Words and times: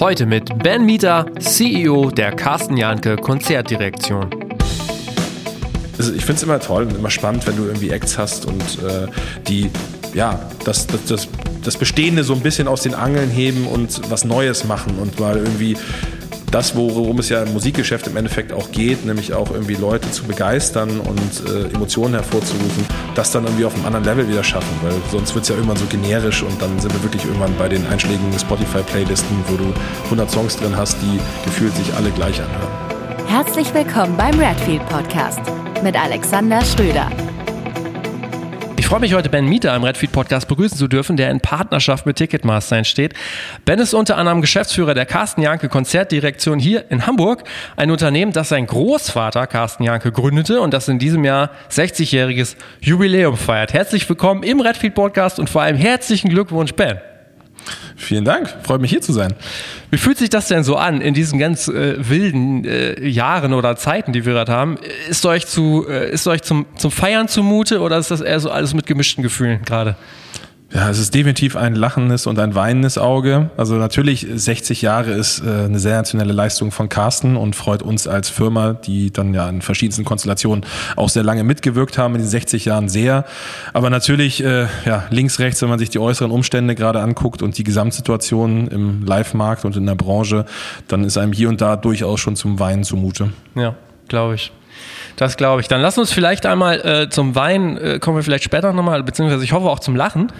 Heute 0.00 0.26
mit 0.26 0.58
Ben 0.58 0.84
Mieter, 0.84 1.26
CEO 1.38 2.10
der 2.10 2.32
Carsten 2.32 2.76
Janke 2.76 3.14
Konzertdirektion. 3.16 4.28
Also 5.96 6.12
ich 6.12 6.24
finde 6.24 6.34
es 6.34 6.42
immer 6.42 6.58
toll 6.58 6.82
und 6.84 6.96
immer 6.96 7.10
spannend, 7.10 7.46
wenn 7.46 7.56
du 7.56 7.64
irgendwie 7.66 7.90
Acts 7.90 8.18
hast 8.18 8.44
und 8.44 8.60
äh, 8.60 9.06
die 9.46 9.70
ja, 10.12 10.40
das, 10.64 10.88
das, 10.88 11.04
das, 11.04 11.28
das 11.62 11.76
Bestehende 11.76 12.24
so 12.24 12.34
ein 12.34 12.40
bisschen 12.40 12.66
aus 12.66 12.82
den 12.82 12.94
Angeln 12.94 13.30
heben 13.30 13.68
und 13.68 14.10
was 14.10 14.24
Neues 14.24 14.64
machen 14.64 14.98
und 14.98 15.18
mal 15.20 15.36
irgendwie 15.36 15.76
das, 16.54 16.76
worum 16.76 17.18
es 17.18 17.30
ja 17.30 17.42
im 17.42 17.52
Musikgeschäft 17.52 18.06
im 18.06 18.16
Endeffekt 18.16 18.52
auch 18.52 18.70
geht, 18.70 19.04
nämlich 19.04 19.34
auch 19.34 19.50
irgendwie 19.50 19.74
Leute 19.74 20.08
zu 20.12 20.22
begeistern 20.22 21.00
und 21.00 21.50
äh, 21.50 21.74
Emotionen 21.74 22.14
hervorzurufen, 22.14 22.86
das 23.16 23.32
dann 23.32 23.42
irgendwie 23.42 23.64
auf 23.64 23.74
einem 23.74 23.86
anderen 23.86 24.04
Level 24.04 24.28
wieder 24.28 24.44
schaffen, 24.44 24.70
weil 24.82 24.92
sonst 25.10 25.34
wird 25.34 25.42
es 25.42 25.48
ja 25.48 25.56
irgendwann 25.56 25.78
so 25.78 25.86
generisch 25.86 26.44
und 26.44 26.62
dann 26.62 26.78
sind 26.78 26.94
wir 26.94 27.02
wirklich 27.02 27.24
irgendwann 27.24 27.56
bei 27.58 27.68
den 27.68 27.84
einschlägigen 27.88 28.38
Spotify-Playlisten, 28.38 29.36
wo 29.48 29.56
du 29.56 29.74
100 30.04 30.30
Songs 30.30 30.56
drin 30.56 30.76
hast, 30.76 30.96
die 31.02 31.18
gefühlt 31.44 31.74
sich 31.74 31.92
alle 31.94 32.10
gleich 32.10 32.40
anhören. 32.40 33.26
Herzlich 33.26 33.74
willkommen 33.74 34.16
beim 34.16 34.38
Redfield 34.38 34.88
Podcast 34.88 35.40
mit 35.82 36.00
Alexander 36.00 36.64
Schröder. 36.64 37.10
Ich 38.94 38.96
freue 38.96 39.08
mich 39.08 39.14
heute, 39.14 39.28
Ben 39.28 39.48
Mieter 39.48 39.74
im 39.74 39.82
Redfeed 39.82 40.12
Podcast 40.12 40.46
begrüßen 40.46 40.78
zu 40.78 40.86
dürfen, 40.86 41.16
der 41.16 41.32
in 41.32 41.40
Partnerschaft 41.40 42.06
mit 42.06 42.14
Ticketmaster 42.14 42.76
entsteht. 42.76 43.12
Ben 43.64 43.80
ist 43.80 43.92
unter 43.92 44.16
anderem 44.16 44.40
Geschäftsführer 44.40 44.94
der 44.94 45.04
Carsten 45.04 45.42
Janke 45.42 45.68
Konzertdirektion 45.68 46.60
hier 46.60 46.84
in 46.92 47.04
Hamburg, 47.04 47.42
ein 47.74 47.90
Unternehmen, 47.90 48.30
das 48.30 48.50
sein 48.50 48.68
Großvater 48.68 49.48
Carsten 49.48 49.82
Janke 49.82 50.12
gründete 50.12 50.60
und 50.60 50.72
das 50.72 50.86
in 50.86 51.00
diesem 51.00 51.24
Jahr 51.24 51.50
60-jähriges 51.72 52.54
Jubiläum 52.80 53.36
feiert. 53.36 53.72
Herzlich 53.72 54.08
willkommen 54.08 54.44
im 54.44 54.60
Redfeed 54.60 54.94
Podcast 54.94 55.40
und 55.40 55.50
vor 55.50 55.62
allem 55.62 55.76
herzlichen 55.76 56.30
Glückwunsch, 56.30 56.74
Ben. 56.74 57.00
Vielen 57.96 58.24
Dank, 58.24 58.54
freut 58.62 58.80
mich 58.80 58.90
hier 58.90 59.00
zu 59.00 59.12
sein. 59.12 59.34
Wie 59.90 59.98
fühlt 59.98 60.18
sich 60.18 60.30
das 60.30 60.48
denn 60.48 60.64
so 60.64 60.76
an 60.76 61.00
in 61.00 61.14
diesen 61.14 61.38
ganz 61.38 61.68
äh, 61.68 61.96
wilden 61.98 62.64
äh, 62.64 63.06
Jahren 63.06 63.52
oder 63.54 63.76
Zeiten, 63.76 64.12
die 64.12 64.26
wir 64.26 64.32
gerade 64.34 64.52
haben? 64.52 64.78
Ist 65.08 65.24
euch, 65.26 65.46
zu, 65.46 65.86
äh, 65.88 66.10
ist 66.10 66.26
euch 66.26 66.42
zum, 66.42 66.66
zum 66.76 66.90
Feiern 66.90 67.28
zumute 67.28 67.80
oder 67.80 67.98
ist 67.98 68.10
das 68.10 68.20
eher 68.20 68.40
so 68.40 68.50
alles 68.50 68.74
mit 68.74 68.86
gemischten 68.86 69.22
Gefühlen 69.22 69.62
gerade? 69.64 69.96
Ja, 70.74 70.90
es 70.90 70.98
ist 70.98 71.14
definitiv 71.14 71.54
ein 71.54 71.76
lachendes 71.76 72.26
und 72.26 72.36
ein 72.40 72.56
weinendes 72.56 72.98
Auge. 72.98 73.48
Also 73.56 73.76
natürlich 73.76 74.26
60 74.34 74.82
Jahre 74.82 75.12
ist 75.12 75.38
äh, 75.38 75.44
eine 75.44 75.78
sensationelle 75.78 76.32
Leistung 76.32 76.72
von 76.72 76.88
Carsten 76.88 77.36
und 77.36 77.54
freut 77.54 77.80
uns 77.80 78.08
als 78.08 78.28
Firma, 78.28 78.72
die 78.72 79.12
dann 79.12 79.32
ja 79.34 79.48
in 79.48 79.62
verschiedensten 79.62 80.04
Konstellationen 80.04 80.66
auch 80.96 81.10
sehr 81.10 81.22
lange 81.22 81.44
mitgewirkt 81.44 81.96
haben 81.96 82.16
in 82.16 82.22
den 82.22 82.28
60 82.28 82.64
Jahren 82.64 82.88
sehr. 82.88 83.24
Aber 83.72 83.88
natürlich 83.88 84.42
äh, 84.42 84.66
ja, 84.84 85.04
links, 85.10 85.38
rechts, 85.38 85.62
wenn 85.62 85.68
man 85.68 85.78
sich 85.78 85.90
die 85.90 86.00
äußeren 86.00 86.32
Umstände 86.32 86.74
gerade 86.74 87.00
anguckt 87.00 87.40
und 87.40 87.56
die 87.56 87.62
Gesamtsituation 87.62 88.66
im 88.66 89.04
Live-Markt 89.04 89.64
und 89.64 89.76
in 89.76 89.86
der 89.86 89.94
Branche, 89.94 90.44
dann 90.88 91.04
ist 91.04 91.16
einem 91.16 91.32
hier 91.32 91.50
und 91.50 91.60
da 91.60 91.76
durchaus 91.76 92.18
schon 92.18 92.34
zum 92.34 92.58
Weinen 92.58 92.82
zumute. 92.82 93.32
Ja, 93.54 93.76
glaube 94.08 94.34
ich. 94.34 94.50
Das 95.16 95.36
glaube 95.36 95.60
ich. 95.60 95.68
Dann 95.68 95.80
lass 95.80 95.98
uns 95.98 96.12
vielleicht 96.12 96.46
einmal 96.46 96.80
äh, 96.80 97.08
zum 97.08 97.34
Wein, 97.34 97.76
äh, 97.76 97.98
kommen 97.98 98.16
wir 98.16 98.22
vielleicht 98.22 98.44
später 98.44 98.72
nochmal, 98.72 99.02
beziehungsweise 99.02 99.44
ich 99.44 99.52
hoffe 99.52 99.68
auch 99.68 99.80
zum 99.80 99.96
Lachen. 99.96 100.32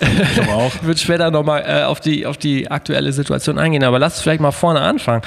Ich 0.00 0.38
hoffe 0.38 0.52
auch. 0.52 0.72
Wird 0.82 0.98
später 0.98 1.30
nochmal 1.30 1.64
äh, 1.66 1.82
auf, 1.84 2.00
die, 2.00 2.26
auf 2.26 2.36
die 2.36 2.70
aktuelle 2.70 3.12
Situation 3.12 3.58
eingehen, 3.58 3.84
aber 3.84 3.98
lass 3.98 4.14
uns 4.14 4.22
vielleicht 4.22 4.40
mal 4.40 4.52
vorne 4.52 4.80
anfangen. 4.80 5.22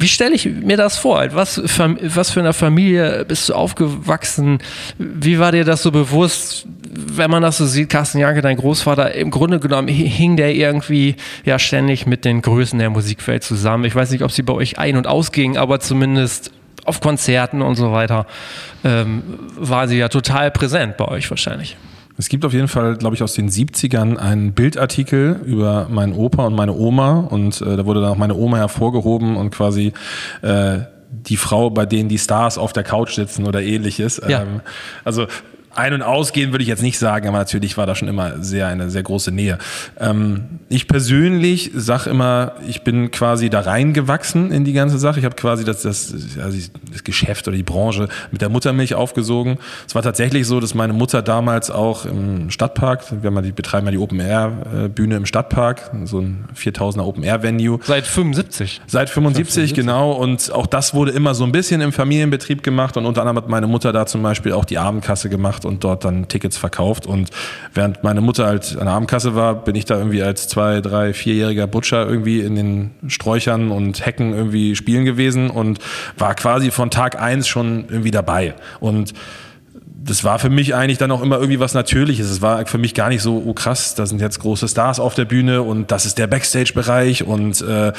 Wie 0.00 0.08
stelle 0.08 0.34
ich 0.34 0.46
mir 0.46 0.78
das 0.78 0.96
vor? 0.96 1.22
Was, 1.32 1.60
was 1.62 2.30
für 2.30 2.40
eine 2.40 2.54
Familie 2.54 3.26
bist 3.26 3.50
du 3.50 3.54
aufgewachsen? 3.54 4.56
Wie 4.96 5.38
war 5.38 5.52
dir 5.52 5.64
das 5.64 5.82
so 5.82 5.90
bewusst, 5.90 6.66
wenn 6.90 7.30
man 7.30 7.42
das 7.42 7.58
so 7.58 7.66
sieht, 7.66 7.90
Carsten 7.90 8.18
Janke, 8.18 8.40
dein 8.40 8.56
Großvater, 8.56 9.14
im 9.14 9.30
Grunde 9.30 9.60
genommen 9.60 9.88
hing 9.88 10.38
der 10.38 10.54
irgendwie 10.54 11.16
ja 11.44 11.58
ständig 11.58 12.06
mit 12.06 12.24
den 12.24 12.40
Größen 12.40 12.78
der 12.78 12.88
Musikwelt 12.88 13.44
zusammen. 13.44 13.84
Ich 13.84 13.94
weiß 13.94 14.10
nicht, 14.10 14.22
ob 14.22 14.32
sie 14.32 14.42
bei 14.42 14.54
euch 14.54 14.78
ein- 14.78 14.96
und 14.96 15.06
ausgingen, 15.06 15.58
aber 15.58 15.80
zumindest 15.80 16.50
auf 16.84 17.00
Konzerten 17.00 17.62
und 17.62 17.76
so 17.76 17.92
weiter, 17.92 18.26
ähm, 18.84 19.22
war 19.56 19.88
sie 19.88 19.98
ja 19.98 20.08
total 20.08 20.50
präsent 20.50 20.96
bei 20.96 21.06
euch 21.06 21.28
wahrscheinlich. 21.30 21.76
Es 22.16 22.28
gibt 22.28 22.44
auf 22.44 22.52
jeden 22.52 22.68
Fall, 22.68 22.96
glaube 22.96 23.16
ich, 23.16 23.22
aus 23.22 23.32
den 23.32 23.48
70ern 23.48 24.16
einen 24.16 24.52
Bildartikel 24.52 25.40
über 25.46 25.88
meinen 25.88 26.12
Opa 26.12 26.46
und 26.46 26.54
meine 26.54 26.74
Oma 26.74 27.20
und 27.20 27.62
äh, 27.62 27.76
da 27.76 27.86
wurde 27.86 28.02
dann 28.02 28.10
auch 28.10 28.18
meine 28.18 28.34
Oma 28.34 28.58
hervorgehoben 28.58 29.36
und 29.36 29.50
quasi 29.50 29.94
äh, 30.42 30.80
die 31.10 31.36
Frau, 31.36 31.70
bei 31.70 31.86
denen 31.86 32.08
die 32.08 32.18
Stars 32.18 32.58
auf 32.58 32.72
der 32.72 32.82
Couch 32.82 33.14
sitzen 33.14 33.46
oder 33.46 33.62
ähnliches. 33.62 34.20
Ja. 34.28 34.42
Ähm, 34.42 34.60
also 35.04 35.26
ein- 35.74 35.94
und 35.94 36.02
ausgehen 36.02 36.52
würde 36.52 36.62
ich 36.62 36.68
jetzt 36.68 36.82
nicht 36.82 36.98
sagen, 36.98 37.28
aber 37.28 37.38
natürlich 37.38 37.76
war 37.76 37.86
da 37.86 37.94
schon 37.94 38.08
immer 38.08 38.42
sehr 38.42 38.66
eine 38.66 38.90
sehr 38.90 39.02
große 39.02 39.30
Nähe. 39.30 39.58
Ähm, 39.98 40.60
ich 40.68 40.88
persönlich 40.88 41.70
sag 41.74 42.06
immer, 42.06 42.52
ich 42.66 42.82
bin 42.82 43.10
quasi 43.10 43.50
da 43.50 43.60
reingewachsen 43.60 44.50
in 44.52 44.64
die 44.64 44.72
ganze 44.72 44.98
Sache. 44.98 45.20
Ich 45.20 45.24
habe 45.24 45.36
quasi 45.36 45.64
das, 45.64 45.82
das, 45.82 46.14
also 46.42 46.58
das 46.92 47.04
Geschäft 47.04 47.48
oder 47.48 47.56
die 47.56 47.62
Branche 47.62 48.08
mit 48.30 48.40
der 48.40 48.48
Muttermilch 48.48 48.94
aufgesogen. 48.94 49.58
Es 49.86 49.94
war 49.94 50.02
tatsächlich 50.02 50.46
so, 50.46 50.60
dass 50.60 50.74
meine 50.74 50.92
Mutter 50.92 51.22
damals 51.22 51.70
auch 51.70 52.04
im 52.04 52.50
Stadtpark, 52.50 53.04
wir 53.22 53.30
haben 53.30 53.42
die, 53.42 53.52
betreiben 53.52 53.86
ja 53.86 53.92
die 53.92 53.98
Open 53.98 54.20
Air 54.20 54.90
Bühne 54.94 55.16
im 55.16 55.26
Stadtpark, 55.26 55.90
so 56.04 56.20
ein 56.20 56.44
4000er 56.56 57.02
Open 57.02 57.22
Air 57.22 57.42
Venue. 57.42 57.78
Seit 57.82 58.06
75. 58.06 58.80
Seit 58.86 59.10
75, 59.10 59.70
75, 59.70 59.74
genau. 59.74 60.12
Und 60.12 60.52
auch 60.52 60.66
das 60.66 60.94
wurde 60.94 61.12
immer 61.12 61.34
so 61.34 61.44
ein 61.44 61.52
bisschen 61.52 61.80
im 61.80 61.92
Familienbetrieb 61.92 62.62
gemacht 62.62 62.96
und 62.96 63.06
unter 63.06 63.22
anderem 63.22 63.36
hat 63.38 63.48
meine 63.48 63.66
Mutter 63.66 63.92
da 63.92 64.06
zum 64.06 64.22
Beispiel 64.22 64.52
auch 64.52 64.64
die 64.64 64.78
Abendkasse 64.78 65.28
gemacht 65.28 65.64
und 65.70 65.84
dort 65.84 66.04
dann 66.04 66.28
Tickets 66.28 66.56
verkauft. 66.58 67.06
Und 67.06 67.30
während 67.72 68.02
meine 68.02 68.20
Mutter 68.20 68.46
halt 68.46 68.76
an 68.76 68.86
der 68.86 68.94
Abendkasse 68.94 69.34
war, 69.34 69.54
bin 69.54 69.76
ich 69.76 69.84
da 69.84 69.96
irgendwie 69.96 70.22
als 70.22 70.48
zwei, 70.48 70.80
drei, 70.80 71.14
vierjähriger 71.14 71.68
Butcher 71.68 72.06
irgendwie 72.06 72.40
in 72.40 72.56
den 72.56 72.90
Sträuchern 73.06 73.70
und 73.70 74.04
Hecken 74.04 74.34
irgendwie 74.34 74.74
spielen 74.74 75.04
gewesen 75.04 75.48
und 75.48 75.78
war 76.18 76.34
quasi 76.34 76.70
von 76.72 76.90
Tag 76.90 77.20
eins 77.20 77.46
schon 77.46 77.84
irgendwie 77.88 78.10
dabei. 78.10 78.54
Und 78.80 79.14
das 80.02 80.24
war 80.24 80.38
für 80.38 80.48
mich 80.48 80.74
eigentlich 80.74 80.96
dann 80.96 81.10
auch 81.10 81.22
immer 81.22 81.36
irgendwie 81.36 81.60
was 81.60 81.74
Natürliches. 81.74 82.30
Es 82.30 82.40
war 82.40 82.64
für 82.66 82.78
mich 82.78 82.94
gar 82.94 83.10
nicht 83.10 83.20
so, 83.20 83.42
oh 83.44 83.52
krass, 83.52 83.94
da 83.94 84.06
sind 84.06 84.20
jetzt 84.20 84.40
große 84.40 84.66
Stars 84.66 84.98
auf 84.98 85.14
der 85.14 85.26
Bühne 85.26 85.60
und 85.62 85.90
das 85.90 86.06
ist 86.06 86.16
der 86.16 86.26
Backstage-Bereich 86.26 87.24
und 87.24 87.60
äh, 87.60 87.88
äh, 87.88 87.92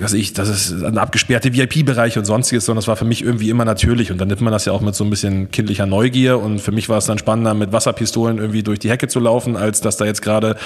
was 0.00 0.12
ich, 0.12 0.32
das 0.32 0.48
ist 0.48 0.84
ein 0.84 0.98
abgesperrte 0.98 1.52
VIP-Bereich 1.54 2.18
und 2.18 2.24
sonstiges, 2.24 2.66
sondern 2.66 2.80
es 2.80 2.88
war 2.88 2.96
für 2.96 3.04
mich 3.04 3.22
irgendwie 3.24 3.50
immer 3.50 3.64
natürlich 3.64 4.12
und 4.12 4.18
dann 4.18 4.28
nimmt 4.28 4.42
man 4.42 4.52
das 4.52 4.64
ja 4.64 4.72
auch 4.72 4.80
mit 4.80 4.94
so 4.94 5.02
ein 5.02 5.10
bisschen 5.10 5.50
kindlicher 5.50 5.86
Neugier 5.86 6.38
und 6.38 6.60
für 6.60 6.72
mich 6.72 6.88
war 6.88 6.98
es 6.98 7.06
dann 7.06 7.18
spannender, 7.18 7.54
mit 7.54 7.72
Wasserpistolen 7.72 8.38
irgendwie 8.38 8.62
durch 8.62 8.78
die 8.78 8.90
Hecke 8.90 9.08
zu 9.08 9.18
laufen, 9.18 9.56
als 9.56 9.80
dass 9.80 9.96
da 9.96 10.04
jetzt 10.04 10.22
gerade, 10.22 10.56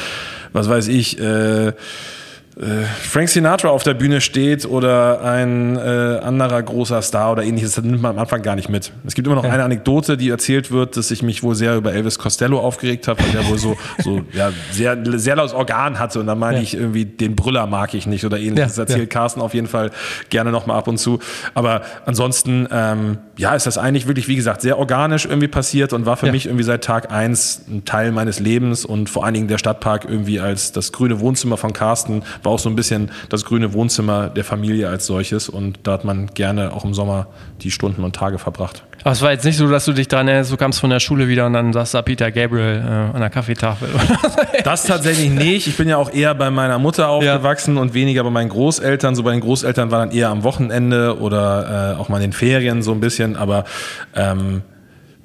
was 0.53 0.69
weiß 0.69 0.89
ich, 0.89 1.19
äh, 1.19 1.73
Frank 2.59 3.29
Sinatra 3.29 3.69
auf 3.69 3.83
der 3.83 3.93
Bühne 3.93 4.23
steht 4.23 4.65
oder 4.65 5.21
ein 5.21 5.77
äh, 5.77 6.21
anderer 6.23 6.63
großer 6.63 7.03
Star 7.03 7.33
oder 7.33 7.43
ähnliches, 7.43 7.75
das 7.75 7.85
nimmt 7.85 8.01
man 8.01 8.13
am 8.13 8.19
Anfang 8.19 8.41
gar 8.41 8.57
nicht 8.57 8.71
mit. 8.71 8.93
Es 9.05 9.15
gibt 9.15 9.27
immer 9.27 9.37
noch 9.37 9.45
ja. 9.45 9.51
eine 9.51 9.63
Anekdote, 9.63 10.17
die 10.17 10.31
erzählt 10.31 10.71
wird, 10.71 10.97
dass 10.97 11.11
ich 11.11 11.23
mich 11.23 11.43
wohl 11.43 11.55
sehr 11.55 11.77
über 11.77 11.93
Elvis 11.93 12.19
Costello 12.19 12.59
aufgeregt 12.59 13.09
habe, 13.09 13.23
weil 13.23 13.31
der 13.33 13.47
wohl 13.47 13.59
so, 13.59 13.77
so 13.99 14.23
ja, 14.33 14.53
sehr, 14.71 14.97
sehr 15.19 15.37
lautes 15.37 15.53
Organ 15.53 15.99
hatte 15.99 16.19
und 16.19 16.27
dann 16.27 16.39
meine 16.39 16.57
ja. 16.57 16.63
ich 16.63 16.73
irgendwie, 16.73 17.05
den 17.05 17.37
Brüller 17.37 17.67
mag 17.67 17.93
ich 17.93 18.07
nicht 18.07 18.25
oder 18.25 18.39
ähnliches. 18.39 18.77
Das 18.77 18.79
erzählt 18.79 19.11
Carsten 19.11 19.43
auf 19.43 19.53
jeden 19.53 19.67
Fall 19.67 19.91
gerne 20.31 20.51
nochmal 20.51 20.79
ab 20.79 20.89
und 20.89 20.97
zu. 20.97 21.19
Aber 21.53 21.83
ansonsten, 22.07 22.67
ähm, 22.73 23.19
ja, 23.39 23.55
ist 23.55 23.67
das 23.67 23.77
eigentlich 23.77 24.07
wirklich, 24.07 24.29
wie 24.29 24.37
gesagt, 24.37 24.63
sehr 24.63 24.79
organisch 24.79 25.27
irgendwie 25.27 25.49
passiert 25.49 25.93
und 25.93 26.07
war 26.07 26.17
für 26.17 26.31
mich 26.33 26.47
irgendwie 26.47 26.65
seit 26.65 26.85
Tag 26.85 27.13
eins 27.13 27.63
ein 27.69 27.85
Teil 27.85 28.13
meines 28.13 28.41
Lebens 28.41 28.85
und 28.85 29.11
vor 29.11 29.25
allen 29.25 29.35
Dingen 29.35 29.49
der 29.49 29.59
Stadtpark 29.59 30.07
irgendwie 30.09 30.41
als 30.41 30.73
das 30.73 30.93
grüne 30.93 31.21
Wohnzimmer 31.21 31.57
von 31.57 31.73
Carsten 31.73 32.23
war 32.43 32.53
auch 32.53 32.59
so 32.59 32.71
ein 32.71 32.77
bisschen 32.77 33.11
das 33.29 33.45
grüne 33.45 33.73
Wohnzimmer 33.75 34.31
der 34.31 34.45
Familie 34.45 34.89
als 34.89 35.07
solches 35.07 35.49
und 35.49 35.81
da 35.83 35.93
hat 35.93 36.05
man 36.05 36.29
gerne 36.29 36.73
auch 36.73 36.85
im 36.85 36.95
Sommer 36.95 37.27
die 37.61 37.71
Stunden 37.71 38.05
und 38.05 38.17
Tage 38.17 38.39
verbracht. 38.39 38.83
Aber 39.07 39.13
es 39.13 39.23
war 39.23 39.31
jetzt 39.31 39.45
nicht 39.45 39.57
so, 39.57 39.69
dass 39.69 39.85
du 39.85 39.93
dich 39.93 40.09
daran 40.09 40.27
erinnerst, 40.27 40.51
du 40.51 40.57
kamst 40.57 40.81
von 40.81 40.91
der 40.91 40.99
Schule 40.99 41.29
wieder 41.29 41.47
und 41.47 41.53
dann 41.53 41.73
saß 41.73 41.93
da 41.93 42.03
Peter 42.03 42.33
Gabriel 42.33 42.83
äh, 42.85 43.15
an 43.15 43.21
der 43.21 43.31
Kaffeetafel. 43.31 43.89
das 44.65 44.83
tatsächlich 44.83 45.31
nicht. 45.31 45.69
Ich 45.69 45.77
bin 45.77 45.89
ja 45.89 45.97
auch 45.97 46.13
eher 46.13 46.35
bei 46.35 46.51
meiner 46.51 46.81
Mutter 46.81 47.09
aufgewachsen 47.09 47.77
ja. 47.77 47.83
und 47.83 47.95
weniger 47.95 48.25
bei 48.25 48.31
meinen 48.31 48.49
Großeltern. 48.49 49.15
So 49.15 49.23
bei 49.23 49.31
den 49.31 49.43
Großeltern 49.43 49.93
war 49.93 50.01
dann 50.01 50.11
eher 50.11 50.31
am 50.31 50.43
Wochenende 50.43 51.21
oder 51.21 51.95
äh, 51.95 52.01
auch 52.01 52.09
mal 52.09 52.17
in 52.17 52.31
den 52.31 52.33
Ferien 52.33 52.83
so 52.83 52.91
ein 52.91 52.99
bisschen, 52.99 53.26
aber 53.35 53.65
ähm, 54.15 54.63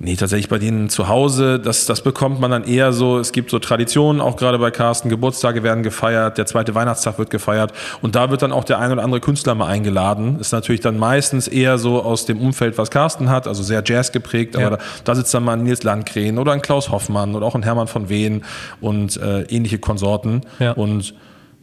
Nee, 0.03 0.15
tatsächlich 0.15 0.49
bei 0.49 0.57
denen 0.57 0.89
zu 0.89 1.09
Hause, 1.09 1.59
das, 1.59 1.85
das 1.85 2.01
bekommt 2.01 2.39
man 2.39 2.49
dann 2.49 2.63
eher 2.63 2.91
so, 2.91 3.19
es 3.19 3.31
gibt 3.33 3.51
so 3.51 3.59
Traditionen, 3.59 4.19
auch 4.19 4.35
gerade 4.35 4.57
bei 4.57 4.71
Carsten, 4.71 5.09
Geburtstage 5.09 5.61
werden 5.61 5.83
gefeiert, 5.83 6.39
der 6.39 6.47
zweite 6.47 6.73
Weihnachtstag 6.73 7.19
wird 7.19 7.29
gefeiert 7.29 7.71
und 8.01 8.15
da 8.15 8.31
wird 8.31 8.41
dann 8.41 8.51
auch 8.51 8.63
der 8.63 8.79
ein 8.79 8.91
oder 8.91 9.03
andere 9.03 9.21
Künstler 9.21 9.53
mal 9.53 9.67
eingeladen. 9.67 10.39
Ist 10.39 10.53
natürlich 10.53 10.81
dann 10.81 10.97
meistens 10.97 11.47
eher 11.47 11.77
so 11.77 12.01
aus 12.01 12.25
dem 12.25 12.41
Umfeld, 12.41 12.79
was 12.79 12.89
Carsten 12.89 13.29
hat, 13.29 13.47
also 13.47 13.61
sehr 13.61 13.83
Jazz 13.85 14.11
geprägt, 14.11 14.55
aber 14.55 14.63
ja. 14.63 14.69
da, 14.71 14.77
da, 15.03 15.15
sitzt 15.15 15.35
dann 15.35 15.43
mal 15.43 15.53
ein 15.53 15.61
Nils 15.61 15.83
Landgren 15.83 16.39
oder 16.39 16.53
ein 16.53 16.63
Klaus 16.63 16.89
Hoffmann 16.89 17.35
oder 17.35 17.45
auch 17.45 17.53
ein 17.53 17.61
Hermann 17.61 17.85
von 17.85 18.09
Wehen 18.09 18.43
und 18.79 19.17
äh, 19.17 19.43
ähnliche 19.43 19.77
Konsorten 19.77 20.41
ja. 20.57 20.71
und 20.71 21.13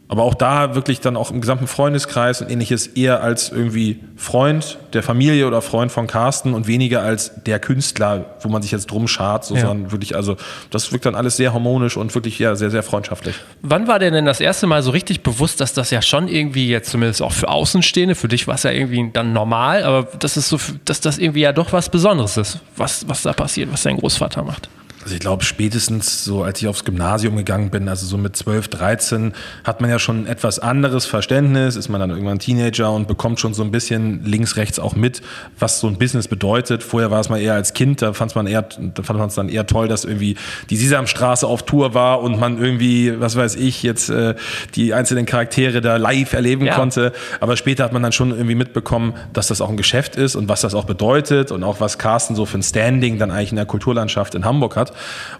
aber 0.09 0.23
auch 0.23 0.33
da 0.33 0.73
wirklich 0.73 1.01
dann 1.01 1.15
auch 1.15 1.29
im 1.29 1.39
gesamten 1.39 1.67
Freundeskreis 1.67 2.41
und 2.41 2.49
ähnliches 2.49 2.87
eher 2.87 3.21
als 3.21 3.51
irgendwie 3.51 3.99
Freund 4.15 4.79
der 4.93 5.03
Familie 5.03 5.45
oder 5.45 5.61
Freund 5.61 5.91
von 5.91 6.07
Carsten 6.07 6.55
und 6.55 6.65
weniger 6.65 7.03
als 7.03 7.43
der 7.43 7.59
Künstler, 7.59 8.25
wo 8.41 8.49
man 8.49 8.63
sich 8.63 8.71
jetzt 8.71 8.87
drum 8.87 9.07
schart, 9.07 9.45
so, 9.45 9.53
ja. 9.53 9.61
sondern 9.61 9.91
wirklich, 9.91 10.15
also 10.15 10.35
das 10.71 10.91
wirkt 10.91 11.05
dann 11.05 11.13
alles 11.13 11.37
sehr 11.37 11.53
harmonisch 11.53 11.95
und 11.95 12.15
wirklich 12.15 12.39
ja 12.39 12.55
sehr, 12.55 12.71
sehr 12.71 12.81
freundschaftlich. 12.81 13.35
Wann 13.61 13.87
war 13.87 13.99
dir 13.99 14.09
denn 14.09 14.25
das 14.25 14.41
erste 14.41 14.65
Mal 14.65 14.81
so 14.81 14.89
richtig 14.89 15.21
bewusst, 15.21 15.61
dass 15.61 15.73
das 15.73 15.91
ja 15.91 16.01
schon 16.01 16.27
irgendwie 16.27 16.67
jetzt 16.67 16.89
zumindest 16.89 17.21
auch 17.21 17.31
für 17.31 17.47
Außenstehende, 17.47 18.15
für 18.15 18.27
dich 18.27 18.47
war 18.47 18.55
es 18.55 18.63
ja 18.63 18.71
irgendwie 18.71 19.11
dann 19.13 19.31
normal, 19.31 19.83
aber 19.83 20.07
das 20.17 20.37
ist 20.37 20.49
so, 20.49 20.57
dass 20.85 21.01
das 21.01 21.19
irgendwie 21.19 21.41
ja 21.41 21.53
doch 21.53 21.71
was 21.71 21.89
Besonderes 21.89 22.35
ist, 22.35 22.59
was, 22.75 23.07
was 23.07 23.21
da 23.21 23.33
passiert, 23.33 23.71
was 23.71 23.83
dein 23.83 23.97
Großvater 23.97 24.41
macht? 24.41 24.69
Also 25.01 25.15
ich 25.15 25.21
glaube, 25.21 25.45
spätestens 25.45 26.25
so, 26.25 26.43
als 26.43 26.61
ich 26.61 26.67
aufs 26.67 26.83
Gymnasium 26.83 27.37
gegangen 27.37 27.69
bin, 27.69 27.87
also 27.87 28.05
so 28.05 28.17
mit 28.17 28.35
12, 28.35 28.67
13, 28.67 29.33
hat 29.63 29.79
man 29.79 29.89
ja 29.89 29.97
schon 29.97 30.23
ein 30.23 30.27
etwas 30.27 30.59
anderes 30.59 31.05
Verständnis, 31.05 31.77
ist 31.77 31.87
man 31.87 32.01
dann 32.01 32.09
irgendwann 32.09 32.39
Teenager 32.39 32.91
und 32.91 33.07
bekommt 33.07 33.39
schon 33.39 33.53
so 33.53 33.63
ein 33.63 33.71
bisschen 33.71 34.25
links, 34.25 34.57
rechts 34.57 34.77
auch 34.77 34.95
mit, 34.95 35.21
was 35.57 35.79
so 35.79 35.87
ein 35.87 35.97
Business 35.97 36.27
bedeutet. 36.27 36.83
Vorher 36.83 37.11
war 37.11 37.21
es 37.21 37.29
mal 37.29 37.39
eher 37.39 37.53
als 37.53 37.73
Kind, 37.73 38.01
da 38.01 38.11
fand 38.11 38.35
man 38.35 38.45
eher, 38.45 38.63
da 38.63 39.03
fand 39.03 39.19
man 39.19 39.29
es 39.29 39.35
dann 39.35 39.47
eher 39.47 39.65
toll, 39.65 39.87
dass 39.87 40.03
irgendwie 40.03 40.35
die 40.69 40.75
Sesamstraße 40.75 41.47
auf 41.47 41.63
Tour 41.63 41.93
war 41.93 42.21
und 42.21 42.37
man 42.37 42.61
irgendwie, 42.61 43.19
was 43.21 43.37
weiß 43.37 43.55
ich, 43.55 43.83
jetzt 43.83 44.09
äh, 44.09 44.35
die 44.75 44.93
einzelnen 44.93 45.25
Charaktere 45.25 45.79
da 45.79 45.95
live 45.95 46.33
erleben 46.33 46.65
ja. 46.65 46.75
konnte. 46.75 47.13
Aber 47.39 47.55
später 47.55 47.85
hat 47.85 47.93
man 47.93 48.03
dann 48.03 48.11
schon 48.11 48.31
irgendwie 48.31 48.55
mitbekommen, 48.55 49.13
dass 49.31 49.47
das 49.47 49.61
auch 49.61 49.69
ein 49.69 49.77
Geschäft 49.77 50.17
ist 50.17 50.35
und 50.35 50.49
was 50.49 50.59
das 50.59 50.75
auch 50.75 50.85
bedeutet 50.85 51.53
und 51.53 51.63
auch 51.63 51.79
was 51.79 51.97
Carsten 51.97 52.35
so 52.35 52.45
für 52.45 52.57
ein 52.57 52.63
Standing 52.63 53.17
dann 53.17 53.31
eigentlich 53.31 53.51
in 53.51 53.55
der 53.55 53.65
Kulturlandschaft 53.65 54.35
in 54.35 54.43
Hamburg 54.43 54.75
hat. 54.75 54.88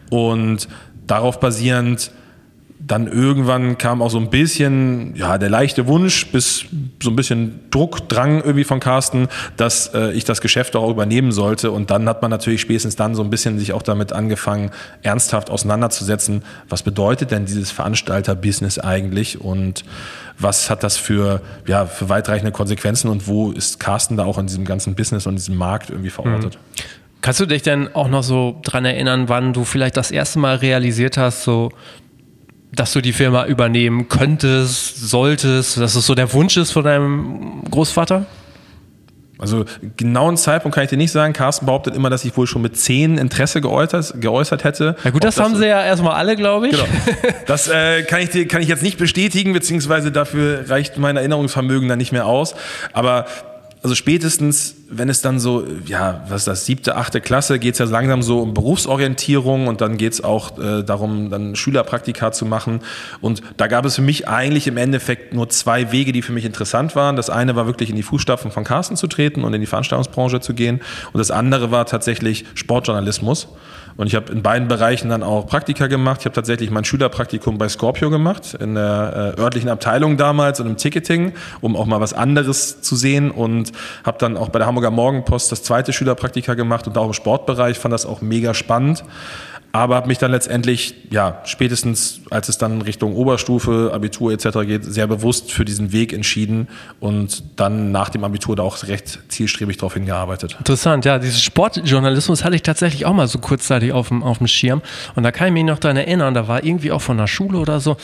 Und 0.09 0.67
darauf 1.07 1.39
basierend 1.39 2.11
dann 2.89 3.07
irgendwann 3.07 3.77
kam 3.77 4.01
auch 4.01 4.09
so 4.09 4.17
ein 4.17 4.29
bisschen, 4.29 5.13
ja, 5.15 5.37
der 5.37 5.49
leichte 5.49 5.85
Wunsch 5.87 6.27
bis 6.31 6.65
so 7.03 7.09
ein 7.09 7.15
bisschen 7.15 7.59
Druck, 7.71 8.07
Drang 8.07 8.37
irgendwie 8.37 8.63
von 8.63 8.79
Carsten, 8.79 9.27
dass 9.57 9.93
äh, 9.93 10.11
ich 10.13 10.23
das 10.23 10.39
Geschäft 10.39 10.77
auch 10.77 10.89
übernehmen 10.89 11.33
sollte. 11.33 11.71
Und 11.71 11.91
dann 11.91 12.07
hat 12.07 12.21
man 12.21 12.31
natürlich 12.31 12.61
spätestens 12.61 12.95
dann 12.95 13.15
so 13.15 13.23
ein 13.23 13.29
bisschen 13.29 13.59
sich 13.59 13.73
auch 13.73 13.81
damit 13.81 14.13
angefangen, 14.13 14.71
ernsthaft 15.01 15.49
auseinanderzusetzen. 15.49 16.43
Was 16.69 16.81
bedeutet 16.81 17.31
denn 17.31 17.45
dieses 17.45 17.69
Veranstalter-Business 17.71 18.79
eigentlich? 18.79 19.41
Und 19.41 19.83
was 20.37 20.69
hat 20.69 20.81
das 20.81 20.95
für, 20.95 21.41
ja, 21.67 21.85
für 21.85 22.07
weitreichende 22.07 22.53
Konsequenzen? 22.53 23.09
Und 23.09 23.27
wo 23.27 23.51
ist 23.51 23.81
Carsten 23.81 24.15
da 24.15 24.23
auch 24.23 24.37
in 24.37 24.47
diesem 24.47 24.63
ganzen 24.63 24.95
Business 24.95 25.27
und 25.27 25.35
diesem 25.35 25.57
Markt 25.57 25.89
irgendwie 25.89 26.11
verortet? 26.11 26.55
Mhm. 26.55 26.83
Kannst 27.21 27.39
du 27.39 27.45
dich 27.45 27.61
denn 27.61 27.93
auch 27.93 28.07
noch 28.07 28.23
so 28.23 28.59
dran 28.63 28.85
erinnern, 28.85 29.27
wann 29.27 29.53
du 29.53 29.65
vielleicht 29.65 29.97
das 29.97 30.11
erste 30.11 30.39
Mal 30.39 30.55
realisiert 30.57 31.17
hast, 31.17 31.43
so, 31.43 31.69
dass 32.71 32.93
du 32.93 33.01
die 33.01 33.13
Firma 33.13 33.45
übernehmen 33.45 34.07
könntest, 34.07 35.09
solltest, 35.09 35.77
dass 35.77 35.95
es 35.95 36.05
so 36.05 36.15
der 36.15 36.31
Wunsch 36.33 36.55
ist 36.55 36.71
von 36.71 36.85
deinem 36.85 37.63
Großvater? 37.69 38.25
Also 39.39 39.63
genauen 39.95 40.35
Zeitpunkt 40.35 40.75
kann 40.75 40.83
ich 40.83 40.89
dir 40.89 40.97
nicht 40.97 41.13
sagen. 41.13 41.31
Carsten 41.31 41.65
behauptet 41.65 41.95
immer, 41.95 42.09
dass 42.09 42.25
ich 42.25 42.35
wohl 42.35 42.45
schon 42.45 42.61
mit 42.61 42.77
zehn 42.77 43.17
Interesse 43.17 43.61
geäußert, 43.61 44.19
geäußert 44.19 44.65
hätte. 44.65 44.97
Ja 45.03 45.11
gut, 45.11 45.23
das, 45.23 45.35
das 45.35 45.45
haben 45.45 45.55
sie 45.55 45.65
ja 45.65 45.81
erstmal 45.81 46.15
alle, 46.15 46.35
glaube 46.35 46.67
ich. 46.67 46.73
Genau. 46.73 46.85
Das 47.45 47.69
äh, 47.69 48.03
kann, 48.03 48.19
ich 48.19 48.29
dir, 48.31 48.47
kann 48.49 48.61
ich 48.61 48.67
jetzt 48.67 48.83
nicht 48.83 48.97
bestätigen, 48.97 49.53
beziehungsweise 49.53 50.11
dafür 50.11 50.69
reicht 50.69 50.97
mein 50.97 51.15
Erinnerungsvermögen 51.15 51.87
dann 51.87 51.99
nicht 51.99 52.11
mehr 52.11 52.25
aus. 52.25 52.53
Aber 52.91 53.27
also 53.81 53.95
spätestens, 53.95 54.75
wenn 54.89 55.07
es 55.07 55.21
dann 55.21 55.39
so, 55.39 55.65
ja, 55.85 56.25
was 56.27 56.41
ist 56.41 56.47
das, 56.47 56.65
siebte, 56.65 56.97
achte 56.97 57.21
Klasse, 57.21 57.59
geht 57.59 57.73
es 57.73 57.79
ja 57.79 57.85
langsam 57.85 58.21
so 58.21 58.41
um 58.41 58.53
Berufsorientierung 58.53 59.67
und 59.67 59.79
dann 59.79 59.97
geht 59.97 60.11
es 60.11 60.21
auch 60.21 60.57
äh, 60.57 60.83
darum, 60.83 61.29
dann 61.29 61.55
Schülerpraktika 61.55 62.33
zu 62.33 62.45
machen. 62.45 62.81
Und 63.21 63.41
da 63.55 63.67
gab 63.67 63.85
es 63.85 63.95
für 63.95 64.01
mich 64.01 64.27
eigentlich 64.27 64.67
im 64.67 64.75
Endeffekt 64.75 65.33
nur 65.33 65.47
zwei 65.47 65.93
Wege, 65.93 66.11
die 66.11 66.21
für 66.21 66.33
mich 66.33 66.43
interessant 66.43 66.97
waren. 66.97 67.15
Das 67.15 67.29
eine 67.29 67.55
war 67.55 67.67
wirklich 67.67 67.89
in 67.89 67.95
die 67.95 68.03
Fußstapfen 68.03 68.51
von 68.51 68.65
Carsten 68.65 68.97
zu 68.97 69.07
treten 69.07 69.45
und 69.45 69.53
in 69.53 69.61
die 69.61 69.67
Veranstaltungsbranche 69.67 70.41
zu 70.41 70.53
gehen. 70.53 70.81
Und 71.13 71.19
das 71.19 71.31
andere 71.31 71.71
war 71.71 71.85
tatsächlich 71.85 72.43
Sportjournalismus. 72.55 73.47
Und 73.99 74.07
ich 74.07 74.15
habe 74.15 74.31
in 74.31 74.41
beiden 74.41 74.69
Bereichen 74.69 75.09
dann 75.09 75.23
auch 75.23 75.45
Praktika 75.45 75.87
gemacht. 75.87 76.21
Ich 76.21 76.25
habe 76.25 76.33
tatsächlich 76.33 76.71
mein 76.71 76.85
Schülerpraktikum 76.85 77.57
bei 77.57 77.67
Scorpio 77.67 78.09
gemacht, 78.09 78.53
in 78.53 78.75
der 78.75 79.35
äh, 79.37 79.41
örtlichen 79.41 79.69
Abteilung 79.69 80.15
damals 80.15 80.61
und 80.61 80.67
im 80.67 80.77
Ticketing, 80.77 81.33
um 81.59 81.75
auch 81.75 81.85
mal 81.85 81.99
was 81.99 82.13
anderes 82.13 82.79
zu 82.79 82.95
sehen. 82.95 83.29
Und 83.29 83.73
habe 84.05 84.17
dann 84.17 84.37
auch 84.37 84.47
bei 84.47 84.59
der 84.59 84.67
Hamburger 84.69 84.89
Morgenpost 84.89 85.51
das 85.51 85.63
zweite 85.63 85.91
Schülerpraktika 85.91 86.53
gemacht 86.53 86.87
und 86.87 86.97
auch 86.97 87.07
im 87.07 87.13
Sportbereich. 87.13 87.77
Fand 87.77 87.93
das 87.93 88.05
auch 88.05 88.21
mega 88.21 88.53
spannend 88.53 89.03
aber 89.71 89.95
habe 89.95 90.07
mich 90.07 90.17
dann 90.17 90.31
letztendlich, 90.31 90.95
ja, 91.11 91.41
spätestens 91.45 92.21
als 92.31 92.49
es 92.49 92.57
dann 92.57 92.81
Richtung 92.81 93.15
Oberstufe, 93.15 93.91
Abitur 93.93 94.31
etc. 94.31 94.59
geht, 94.65 94.83
sehr 94.83 95.05
bewusst 95.05 95.51
für 95.51 95.63
diesen 95.63 95.91
Weg 95.91 96.11
entschieden 96.11 96.67
und 96.99 97.43
dann 97.55 97.91
nach 97.91 98.09
dem 98.09 98.23
Abitur 98.23 98.55
da 98.55 98.63
auch 98.63 98.83
recht 98.87 99.19
zielstrebig 99.27 99.77
darauf 99.77 99.93
hingearbeitet. 99.93 100.55
Interessant, 100.57 101.05
ja, 101.05 101.19
dieses 101.19 101.41
Sportjournalismus 101.41 102.43
hatte 102.43 102.55
ich 102.55 102.63
tatsächlich 102.63 103.05
auch 103.05 103.13
mal 103.13 103.27
so 103.27 103.37
kurzzeitig 103.39 103.93
auf 103.93 104.07
dem, 104.07 104.23
auf 104.23 104.39
dem 104.39 104.47
Schirm 104.47 104.81
und 105.15 105.23
da 105.23 105.31
kann 105.31 105.47
ich 105.47 105.53
mich 105.53 105.63
noch 105.63 105.79
daran 105.79 105.97
erinnern, 105.97 106.33
da 106.33 106.47
war 106.47 106.63
irgendwie 106.63 106.91
auch 106.91 107.01
von 107.01 107.17
der 107.17 107.27
Schule 107.27 107.59
oder 107.59 107.79
so, 107.79 107.97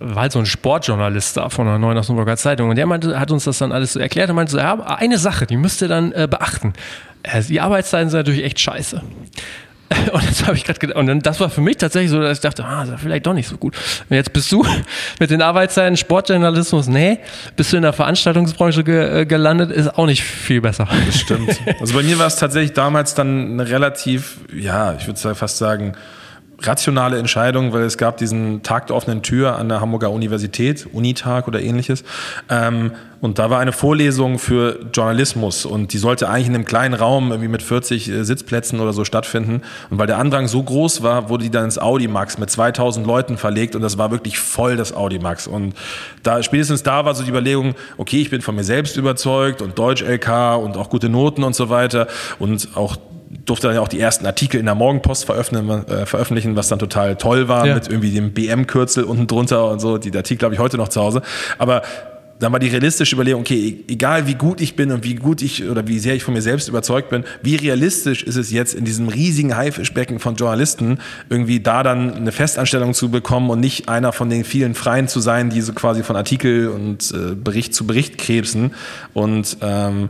war 0.00 0.22
halt 0.22 0.32
so 0.32 0.38
ein 0.38 0.46
Sportjournalist 0.46 1.36
da 1.36 1.48
von 1.48 1.66
der 1.66 1.78
Neuen 1.78 1.96
Osnabrücker 1.96 2.36
Zeitung 2.36 2.70
und 2.70 2.76
der 2.76 2.86
meinte, 2.86 3.18
hat 3.18 3.30
uns 3.30 3.44
das 3.44 3.58
dann 3.58 3.72
alles 3.72 3.94
so 3.94 4.00
erklärt 4.00 4.28
und 4.28 4.36
meinte 4.36 4.52
so, 4.52 4.58
ja, 4.58 4.78
eine 4.80 5.18
Sache, 5.18 5.46
die 5.46 5.56
müsst 5.56 5.80
ihr 5.80 5.88
dann 5.88 6.12
äh, 6.12 6.28
beachten. 6.30 6.74
Äh, 7.22 7.42
die 7.42 7.60
Arbeitszeiten 7.60 8.10
sind 8.10 8.18
natürlich 8.18 8.44
echt 8.44 8.60
scheiße. 8.60 9.02
Und 10.12 10.28
das 10.28 10.46
habe 10.46 10.56
ich 10.56 10.64
gerade 10.64 10.78
gedacht. 10.78 10.96
Und 10.96 11.06
dann, 11.06 11.20
das 11.20 11.40
war 11.40 11.50
für 11.50 11.60
mich 11.60 11.76
tatsächlich 11.76 12.10
so, 12.10 12.20
dass 12.20 12.38
ich 12.38 12.40
dachte, 12.40 12.64
ah, 12.64 12.86
vielleicht 12.96 13.26
doch 13.26 13.34
nicht 13.34 13.48
so 13.48 13.56
gut. 13.56 13.76
Und 14.08 14.16
jetzt 14.16 14.32
bist 14.32 14.50
du 14.52 14.64
mit 15.18 15.30
den 15.30 15.42
Arbeitszeiten 15.42 15.96
Sportjournalismus, 15.96 16.86
nee, 16.86 17.18
bist 17.56 17.72
du 17.72 17.76
in 17.76 17.82
der 17.82 17.92
Veranstaltungsbranche 17.92 18.84
ge, 18.84 19.22
äh, 19.22 19.26
gelandet, 19.26 19.70
ist 19.72 19.88
auch 19.98 20.06
nicht 20.06 20.22
viel 20.22 20.60
besser. 20.60 20.88
Das 21.06 21.20
stimmt. 21.20 21.58
Also 21.80 21.94
bei 21.94 22.02
mir 22.02 22.18
war 22.18 22.26
es 22.26 22.36
tatsächlich 22.36 22.72
damals 22.74 23.14
dann 23.14 23.52
eine 23.52 23.68
relativ, 23.68 24.38
ja, 24.52 24.94
ich 24.94 25.06
würde 25.06 25.34
fast 25.34 25.56
sagen, 25.56 25.94
rationale 26.62 27.18
Entscheidung, 27.18 27.72
weil 27.72 27.82
es 27.82 27.98
gab 27.98 28.16
diesen 28.16 28.62
Tag 28.62 28.86
der 28.88 28.96
offenen 28.96 29.22
Tür 29.22 29.56
an 29.56 29.68
der 29.68 29.80
Hamburger 29.80 30.10
Universität, 30.10 30.86
Unitag 30.92 31.48
oder 31.48 31.60
ähnliches. 31.60 32.04
Ähm, 32.48 32.92
und 33.20 33.38
da 33.38 33.50
war 33.50 33.60
eine 33.60 33.72
Vorlesung 33.72 34.38
für 34.38 34.78
Journalismus 34.94 35.66
und 35.66 35.92
die 35.92 35.98
sollte 35.98 36.28
eigentlich 36.30 36.48
in 36.48 36.54
einem 36.54 36.64
kleinen 36.64 36.94
Raum 36.94 37.30
irgendwie 37.30 37.48
mit 37.48 37.62
40 37.62 38.08
äh, 38.08 38.24
Sitzplätzen 38.24 38.80
oder 38.80 38.94
so 38.94 39.04
stattfinden. 39.04 39.60
Und 39.90 39.98
weil 39.98 40.06
der 40.06 40.16
Andrang 40.16 40.48
so 40.48 40.62
groß 40.62 41.02
war, 41.02 41.28
wurde 41.28 41.44
die 41.44 41.50
dann 41.50 41.64
ins 41.64 41.78
Audimax 41.78 42.38
mit 42.38 42.50
2000 42.50 43.06
Leuten 43.06 43.36
verlegt 43.36 43.76
und 43.76 43.82
das 43.82 43.98
war 43.98 44.10
wirklich 44.10 44.38
voll 44.38 44.76
das 44.76 44.94
Audimax. 44.94 45.46
Und 45.46 45.74
da 46.22 46.42
spätestens 46.42 46.82
da 46.82 47.04
war 47.04 47.14
so 47.14 47.22
die 47.22 47.30
Überlegung, 47.30 47.74
okay, 47.98 48.22
ich 48.22 48.30
bin 48.30 48.40
von 48.40 48.56
mir 48.56 48.64
selbst 48.64 48.96
überzeugt 48.96 49.60
und 49.60 49.78
Deutsch 49.78 50.02
LK 50.02 50.56
und 50.56 50.78
auch 50.78 50.88
gute 50.88 51.10
Noten 51.10 51.44
und 51.44 51.54
so 51.54 51.68
weiter 51.68 52.06
und 52.38 52.68
auch 52.74 52.96
durfte 53.30 53.68
dann 53.68 53.76
ja 53.76 53.82
auch 53.82 53.88
die 53.88 54.00
ersten 54.00 54.26
Artikel 54.26 54.58
in 54.58 54.66
der 54.66 54.74
Morgenpost 54.74 55.24
veröffentlichen, 55.24 55.86
äh, 55.88 56.04
veröffentlichen 56.04 56.56
was 56.56 56.68
dann 56.68 56.80
total 56.80 57.16
toll 57.16 57.48
war, 57.48 57.66
ja. 57.66 57.74
mit 57.74 57.88
irgendwie 57.88 58.10
dem 58.10 58.32
BM-Kürzel 58.32 59.04
unten 59.04 59.26
drunter 59.26 59.70
und 59.70 59.80
so. 59.80 59.98
Die 59.98 60.14
Artikel 60.16 60.44
habe 60.44 60.54
ich 60.54 60.60
heute 60.60 60.76
noch 60.76 60.88
zu 60.88 61.00
Hause. 61.00 61.22
Aber 61.58 61.82
dann 62.40 62.52
war 62.52 62.58
die 62.58 62.68
realistische 62.68 63.14
Überlegung, 63.14 63.42
okay, 63.42 63.84
e-, 63.86 63.92
egal 63.92 64.26
wie 64.26 64.34
gut 64.34 64.60
ich 64.60 64.74
bin 64.74 64.90
und 64.90 65.04
wie 65.04 65.14
gut 65.14 65.42
ich 65.42 65.68
oder 65.68 65.86
wie 65.86 65.98
sehr 65.98 66.16
ich 66.16 66.24
von 66.24 66.34
mir 66.34 66.42
selbst 66.42 66.68
überzeugt 66.68 67.10
bin, 67.10 67.24
wie 67.42 67.54
realistisch 67.54 68.22
ist 68.22 68.36
es 68.36 68.50
jetzt 68.50 68.74
in 68.74 68.84
diesem 68.84 69.08
riesigen 69.08 69.56
Haifischbecken 69.56 70.18
von 70.18 70.34
Journalisten 70.34 70.98
irgendwie 71.28 71.60
da 71.60 71.82
dann 71.82 72.14
eine 72.14 72.32
Festanstellung 72.32 72.94
zu 72.94 73.10
bekommen 73.10 73.50
und 73.50 73.60
nicht 73.60 73.88
einer 73.88 74.12
von 74.12 74.28
den 74.28 74.44
vielen 74.44 74.74
Freien 74.74 75.06
zu 75.06 75.20
sein, 75.20 75.50
die 75.50 75.60
so 75.60 75.72
quasi 75.72 76.02
von 76.02 76.16
Artikel 76.16 76.68
und 76.68 77.12
äh, 77.12 77.34
Bericht 77.34 77.74
zu 77.74 77.86
Bericht 77.86 78.18
krebsen 78.18 78.74
und 79.12 79.58
ähm, 79.60 80.08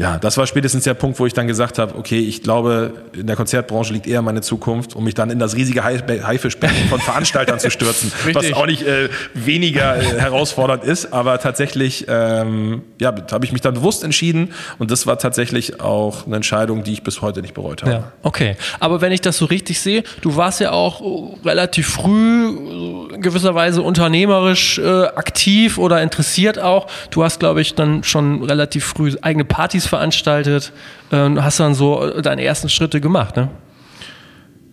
ja, 0.00 0.18
das 0.18 0.38
war 0.38 0.46
spätestens 0.46 0.84
der 0.84 0.94
Punkt, 0.94 1.18
wo 1.18 1.26
ich 1.26 1.34
dann 1.34 1.46
gesagt 1.46 1.78
habe, 1.78 1.94
okay, 1.94 2.18
ich 2.18 2.42
glaube, 2.42 2.94
in 3.12 3.26
der 3.26 3.36
Konzertbranche 3.36 3.92
liegt 3.92 4.06
eher 4.06 4.22
meine 4.22 4.40
Zukunft, 4.40 4.96
um 4.96 5.04
mich 5.04 5.12
dann 5.12 5.28
in 5.28 5.38
das 5.38 5.56
riesige 5.56 5.84
Haifischbecken 5.84 6.88
von 6.88 7.00
Veranstaltern 7.00 7.60
zu 7.60 7.70
stürzen, 7.70 8.10
was 8.32 8.50
auch 8.54 8.64
nicht 8.64 8.82
äh, 8.86 9.10
weniger 9.34 9.98
äh, 9.98 10.18
herausfordernd 10.18 10.84
ist, 10.84 11.12
aber 11.12 11.38
tatsächlich, 11.38 12.06
ähm, 12.08 12.80
ja, 12.98 13.14
habe 13.30 13.44
ich 13.44 13.52
mich 13.52 13.60
dann 13.60 13.74
bewusst 13.74 14.02
entschieden 14.02 14.54
und 14.78 14.90
das 14.90 15.06
war 15.06 15.18
tatsächlich 15.18 15.82
auch 15.82 16.26
eine 16.26 16.36
Entscheidung, 16.36 16.82
die 16.82 16.94
ich 16.94 17.02
bis 17.02 17.20
heute 17.20 17.42
nicht 17.42 17.52
bereut 17.52 17.82
habe. 17.82 17.92
Ja, 17.92 18.12
okay. 18.22 18.56
Aber 18.78 19.02
wenn 19.02 19.12
ich 19.12 19.20
das 19.20 19.36
so 19.36 19.44
richtig 19.44 19.80
sehe, 19.80 20.02
du 20.22 20.34
warst 20.34 20.60
ja 20.60 20.72
auch 20.72 21.02
relativ 21.44 21.88
früh 21.90 23.10
gewisserweise 23.18 23.82
unternehmerisch 23.82 24.78
äh, 24.78 25.04
aktiv 25.08 25.76
oder 25.76 26.02
interessiert 26.02 26.58
auch. 26.58 26.86
Du 27.10 27.22
hast, 27.22 27.38
glaube 27.38 27.60
ich, 27.60 27.74
dann 27.74 28.02
schon 28.02 28.42
relativ 28.44 28.86
früh 28.86 29.14
eigene 29.20 29.44
Partys 29.44 29.89
veranstaltet, 29.90 30.72
äh, 31.12 31.16
hast 31.36 31.60
dann 31.60 31.74
so 31.74 32.20
deine 32.20 32.42
ersten 32.44 32.68
Schritte 32.68 33.00
gemacht, 33.00 33.36
ne? 33.36 33.48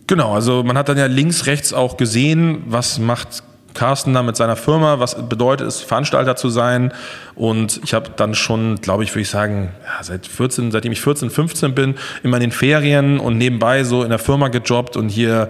Genau, 0.06 0.34
also 0.34 0.62
man 0.62 0.78
hat 0.78 0.88
dann 0.88 0.96
ja 0.96 1.04
links, 1.04 1.44
rechts 1.44 1.74
auch 1.74 1.98
gesehen, 1.98 2.62
was 2.66 2.98
macht 2.98 3.42
Carsten 3.74 4.14
da 4.14 4.22
mit 4.22 4.36
seiner 4.36 4.56
Firma, 4.56 4.98
was 4.98 5.28
bedeutet 5.28 5.66
es, 5.66 5.80
Veranstalter 5.80 6.36
zu 6.36 6.48
sein. 6.48 6.92
Und 7.34 7.80
ich 7.84 7.94
habe 7.94 8.10
dann 8.16 8.34
schon, 8.34 8.76
glaube 8.80 9.04
ich, 9.04 9.10
würde 9.12 9.22
ich 9.22 9.30
sagen, 9.30 9.70
ja, 9.84 10.02
seit 10.02 10.26
14, 10.26 10.70
seitdem 10.70 10.92
ich 10.92 11.00
14, 11.00 11.30
15 11.30 11.74
bin, 11.74 11.94
immer 12.22 12.36
in 12.38 12.42
den 12.42 12.52
Ferien 12.52 13.20
und 13.20 13.38
nebenbei 13.38 13.84
so 13.84 14.02
in 14.02 14.10
der 14.10 14.18
Firma 14.18 14.48
gejobbt 14.48 14.96
und 14.96 15.08
hier 15.08 15.48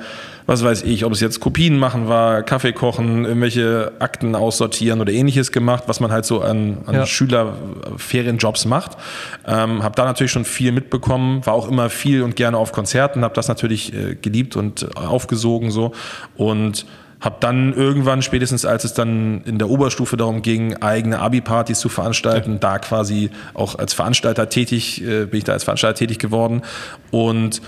was 0.48 0.64
weiß 0.64 0.84
ich, 0.84 1.04
ob 1.04 1.12
es 1.12 1.20
jetzt 1.20 1.40
Kopien 1.40 1.78
machen 1.78 2.08
war, 2.08 2.42
Kaffee 2.42 2.72
kochen, 2.72 3.26
irgendwelche 3.26 3.92
Akten 3.98 4.34
aussortieren 4.34 5.02
oder 5.02 5.12
ähnliches 5.12 5.52
gemacht, 5.52 5.84
was 5.88 6.00
man 6.00 6.10
halt 6.10 6.24
so 6.24 6.40
an, 6.40 6.78
an 6.86 6.94
ja. 6.94 7.04
Schülerferienjobs 7.04 8.64
macht. 8.64 8.92
Ähm, 9.46 9.82
habe 9.82 9.94
da 9.94 10.06
natürlich 10.06 10.32
schon 10.32 10.46
viel 10.46 10.72
mitbekommen, 10.72 11.44
war 11.44 11.52
auch 11.52 11.68
immer 11.68 11.90
viel 11.90 12.22
und 12.22 12.34
gerne 12.34 12.56
auf 12.56 12.72
Konzerten, 12.72 13.24
habe 13.24 13.34
das 13.34 13.48
natürlich 13.48 13.92
äh, 13.92 14.14
geliebt 14.14 14.56
und 14.56 14.96
aufgesogen 14.96 15.70
so 15.70 15.92
und 16.34 16.86
habe 17.20 17.36
dann 17.40 17.74
irgendwann, 17.74 18.22
spätestens 18.22 18.64
als 18.64 18.84
es 18.84 18.94
dann 18.94 19.42
in 19.42 19.58
der 19.58 19.68
Oberstufe 19.68 20.16
darum 20.16 20.42
ging, 20.42 20.76
eigene 20.76 21.18
Abi-Partys 21.18 21.80
zu 21.80 21.88
veranstalten, 21.88 22.52
ja. 22.52 22.58
da 22.58 22.78
quasi 22.78 23.30
auch 23.54 23.74
als 23.74 23.92
Veranstalter 23.92 24.48
tätig, 24.48 25.02
äh, 25.02 25.26
bin 25.26 25.38
ich 25.38 25.44
da 25.44 25.52
als 25.52 25.64
Veranstalter 25.64 25.98
tätig 25.98 26.18
geworden. 26.18 26.62
Und 27.10 27.60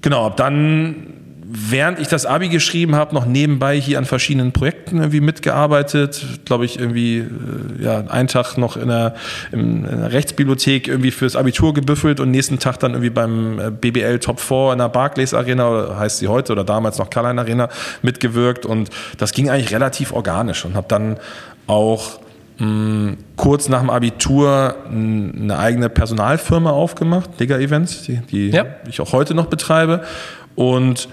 genau, 0.00 0.26
ab 0.26 0.36
dann 0.36 1.19
während 1.52 1.98
ich 1.98 2.06
das 2.06 2.26
Abi 2.26 2.48
geschrieben 2.48 2.94
habe, 2.94 3.12
noch 3.14 3.26
nebenbei 3.26 3.78
hier 3.80 3.98
an 3.98 4.04
verschiedenen 4.04 4.52
Projekten 4.52 4.98
irgendwie 4.98 5.20
mitgearbeitet. 5.20 6.24
Glaube 6.44 6.64
ich, 6.64 6.78
irgendwie 6.78 7.18
äh, 7.18 7.82
ja, 7.82 8.04
einen 8.06 8.28
Tag 8.28 8.56
noch 8.56 8.76
in 8.76 8.88
der, 8.88 9.14
in 9.50 9.82
der 9.82 10.12
Rechtsbibliothek 10.12 10.86
irgendwie 10.86 11.10
fürs 11.10 11.34
Abitur 11.34 11.74
gebüffelt 11.74 12.20
und 12.20 12.30
nächsten 12.30 12.60
Tag 12.60 12.78
dann 12.78 12.92
irgendwie 12.92 13.10
beim 13.10 13.58
äh, 13.58 13.70
BBL 13.70 14.20
Top 14.20 14.38
4 14.38 14.72
in 14.72 14.78
der 14.78 14.88
Barclays 14.88 15.34
Arena, 15.34 15.68
oder 15.68 15.98
heißt 15.98 16.18
sie 16.18 16.28
heute, 16.28 16.52
oder 16.52 16.62
damals 16.62 16.98
noch 16.98 17.10
Carline 17.10 17.40
Arena, 17.40 17.68
mitgewirkt. 18.02 18.64
Und 18.64 18.90
das 19.18 19.32
ging 19.32 19.50
eigentlich 19.50 19.72
relativ 19.72 20.12
organisch 20.12 20.64
und 20.64 20.74
habe 20.74 20.86
dann 20.88 21.16
auch 21.66 22.20
mh, 22.58 23.14
kurz 23.36 23.68
nach 23.68 23.80
dem 23.80 23.90
Abitur 23.90 24.76
eine 24.88 25.58
eigene 25.58 25.88
Personalfirma 25.88 26.70
aufgemacht, 26.70 27.40
Digger 27.40 27.58
Events, 27.58 28.02
die, 28.02 28.20
die 28.30 28.50
ja. 28.50 28.66
ich 28.88 29.00
auch 29.00 29.12
heute 29.12 29.34
noch 29.34 29.46
betreibe. 29.46 30.02
Und 30.54 31.08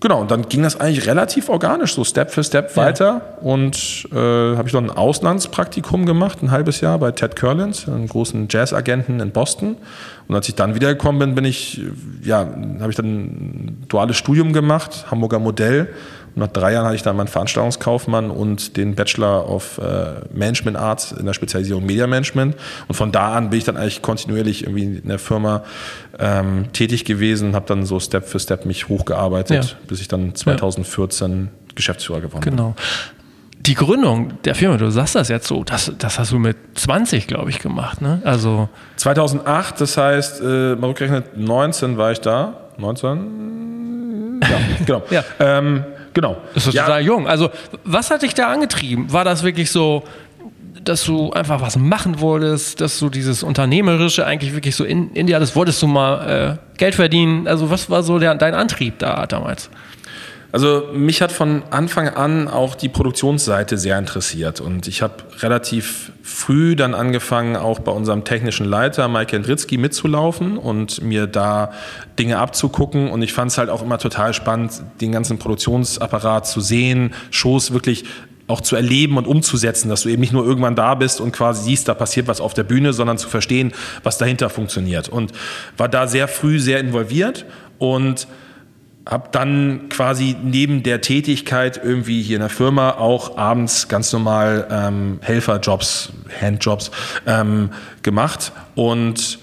Genau, 0.00 0.20
und 0.20 0.30
dann 0.30 0.48
ging 0.48 0.62
das 0.62 0.78
eigentlich 0.78 1.06
relativ 1.06 1.48
organisch, 1.48 1.94
so 1.94 2.04
Step 2.04 2.30
für 2.30 2.44
Step 2.44 2.76
weiter. 2.76 3.38
Und 3.40 4.06
äh, 4.12 4.16
habe 4.16 4.64
ich 4.66 4.72
dann 4.72 4.90
ein 4.90 4.96
Auslandspraktikum 4.96 6.04
gemacht, 6.04 6.42
ein 6.42 6.50
halbes 6.50 6.80
Jahr 6.82 6.98
bei 6.98 7.10
Ted 7.12 7.36
Curlins, 7.36 7.88
einem 7.88 8.06
großen 8.06 8.48
Jazzagenten 8.50 9.20
in 9.20 9.30
Boston. 9.30 9.76
Und 10.28 10.34
als 10.34 10.48
ich 10.48 10.54
dann 10.54 10.74
wiedergekommen 10.74 11.20
bin, 11.20 11.34
bin 11.34 11.44
ich, 11.44 11.80
ja, 12.22 12.40
habe 12.80 12.90
ich 12.90 12.96
dann 12.96 13.06
ein 13.06 13.86
duales 13.88 14.16
Studium 14.16 14.52
gemacht, 14.52 15.06
Hamburger 15.10 15.38
Modell 15.38 15.88
nach 16.36 16.48
drei 16.48 16.72
Jahren 16.72 16.84
hatte 16.86 16.96
ich 16.96 17.02
dann 17.02 17.16
meinen 17.16 17.28
Veranstaltungskaufmann 17.28 18.30
und 18.30 18.76
den 18.76 18.94
Bachelor 18.94 19.48
of 19.48 19.78
äh, 19.78 20.14
Management 20.32 20.76
Arts 20.76 21.12
in 21.12 21.26
der 21.26 21.32
Spezialisierung 21.32 21.86
Media 21.86 22.06
Management. 22.06 22.56
Und 22.88 22.94
von 22.94 23.12
da 23.12 23.34
an 23.34 23.50
bin 23.50 23.58
ich 23.58 23.64
dann 23.64 23.76
eigentlich 23.76 24.02
kontinuierlich 24.02 24.64
irgendwie 24.64 24.98
in 24.98 25.08
der 25.08 25.20
Firma 25.20 25.62
ähm, 26.18 26.72
tätig 26.72 27.04
gewesen 27.04 27.48
und 27.50 27.54
habe 27.54 27.66
dann 27.66 27.86
so 27.86 28.00
Step 28.00 28.26
für 28.26 28.40
Step 28.40 28.64
mich 28.66 28.88
hochgearbeitet, 28.88 29.64
ja. 29.64 29.70
bis 29.86 30.00
ich 30.00 30.08
dann 30.08 30.34
2014 30.34 31.30
ja. 31.30 31.48
Geschäftsführer 31.74 32.20
geworden 32.20 32.42
bin. 32.42 32.56
Genau. 32.56 32.74
Die 33.60 33.74
Gründung 33.74 34.42
der 34.42 34.54
Firma, 34.54 34.76
du 34.76 34.90
sagst 34.90 35.14
das 35.14 35.28
jetzt 35.28 35.46
so, 35.46 35.64
das, 35.64 35.90
das 35.98 36.18
hast 36.18 36.32
du 36.32 36.38
mit 36.38 36.56
20, 36.74 37.26
glaube 37.26 37.48
ich, 37.48 37.60
gemacht, 37.60 38.02
ne? 38.02 38.20
Also 38.24 38.68
2008, 38.96 39.80
das 39.80 39.96
heißt, 39.96 40.40
äh, 40.42 40.74
mal 40.74 40.88
rückgerechnet, 40.88 41.38
19 41.38 41.96
war 41.96 42.12
ich 42.12 42.20
da. 42.20 42.58
19? 42.76 44.40
Ja, 44.42 44.58
genau. 44.84 45.02
ja. 45.10 45.24
Ähm, 45.38 45.84
Genau. 46.14 46.36
Das 46.54 46.66
ist 46.66 46.74
ja. 46.74 46.84
total 46.84 47.02
jung. 47.02 47.28
Also, 47.28 47.50
was 47.84 48.10
hat 48.10 48.22
dich 48.22 48.34
da 48.34 48.48
angetrieben? 48.48 49.12
War 49.12 49.24
das 49.24 49.42
wirklich 49.42 49.70
so, 49.70 50.04
dass 50.82 51.04
du 51.04 51.32
einfach 51.32 51.60
was 51.60 51.76
machen 51.76 52.20
wolltest, 52.20 52.80
dass 52.80 52.98
du 52.98 53.10
dieses 53.10 53.42
Unternehmerische 53.42 54.24
eigentlich 54.24 54.54
wirklich 54.54 54.76
so 54.76 54.84
in, 54.84 55.10
in 55.12 55.26
dir 55.26 55.36
hattest? 55.36 55.56
Wolltest 55.56 55.82
du 55.82 55.86
mal 55.86 56.58
äh, 56.74 56.78
Geld 56.78 56.94
verdienen? 56.94 57.48
Also, 57.48 57.68
was 57.68 57.90
war 57.90 58.02
so 58.02 58.18
der, 58.18 58.34
dein 58.36 58.54
Antrieb 58.54 58.98
da 59.00 59.26
damals? 59.26 59.70
Also 60.54 60.88
mich 60.92 61.20
hat 61.20 61.32
von 61.32 61.64
Anfang 61.70 62.06
an 62.06 62.46
auch 62.46 62.76
die 62.76 62.88
Produktionsseite 62.88 63.76
sehr 63.76 63.98
interessiert. 63.98 64.60
Und 64.60 64.86
ich 64.86 65.02
habe 65.02 65.14
relativ 65.40 66.12
früh 66.22 66.76
dann 66.76 66.94
angefangen, 66.94 67.56
auch 67.56 67.80
bei 67.80 67.90
unserem 67.90 68.22
technischen 68.22 68.64
Leiter 68.64 69.08
Mike 69.08 69.34
Endritzky 69.34 69.78
mitzulaufen 69.78 70.56
und 70.56 71.02
mir 71.02 71.26
da 71.26 71.72
Dinge 72.20 72.38
abzugucken. 72.38 73.10
Und 73.10 73.22
ich 73.22 73.32
fand 73.32 73.50
es 73.50 73.58
halt 73.58 73.68
auch 73.68 73.82
immer 73.82 73.98
total 73.98 74.32
spannend, 74.32 74.80
den 75.00 75.10
ganzen 75.10 75.40
Produktionsapparat 75.40 76.46
zu 76.46 76.60
sehen, 76.60 77.14
Shows 77.32 77.72
wirklich 77.72 78.04
auch 78.46 78.60
zu 78.60 78.76
erleben 78.76 79.16
und 79.16 79.26
umzusetzen, 79.26 79.88
dass 79.88 80.02
du 80.02 80.08
eben 80.08 80.20
nicht 80.20 80.32
nur 80.32 80.46
irgendwann 80.46 80.76
da 80.76 80.94
bist 80.94 81.20
und 81.20 81.32
quasi 81.32 81.64
siehst, 81.64 81.88
da 81.88 81.94
passiert 81.94 82.28
was 82.28 82.40
auf 82.40 82.54
der 82.54 82.62
Bühne, 82.62 82.92
sondern 82.92 83.18
zu 83.18 83.28
verstehen, 83.28 83.72
was 84.04 84.18
dahinter 84.18 84.50
funktioniert. 84.50 85.08
Und 85.08 85.32
war 85.76 85.88
da 85.88 86.06
sehr 86.06 86.28
früh 86.28 86.60
sehr 86.60 86.78
involviert. 86.78 87.44
Und 87.78 88.28
habe 89.06 89.28
dann 89.32 89.88
quasi 89.90 90.34
neben 90.42 90.82
der 90.82 91.00
Tätigkeit 91.00 91.80
irgendwie 91.82 92.22
hier 92.22 92.36
in 92.36 92.40
der 92.40 92.48
Firma 92.48 92.92
auch 92.92 93.36
abends 93.36 93.88
ganz 93.88 94.12
normal 94.12 94.66
ähm, 94.70 95.18
Helferjobs, 95.20 96.12
Handjobs 96.40 96.90
ähm, 97.26 97.70
gemacht 98.02 98.52
und 98.74 99.38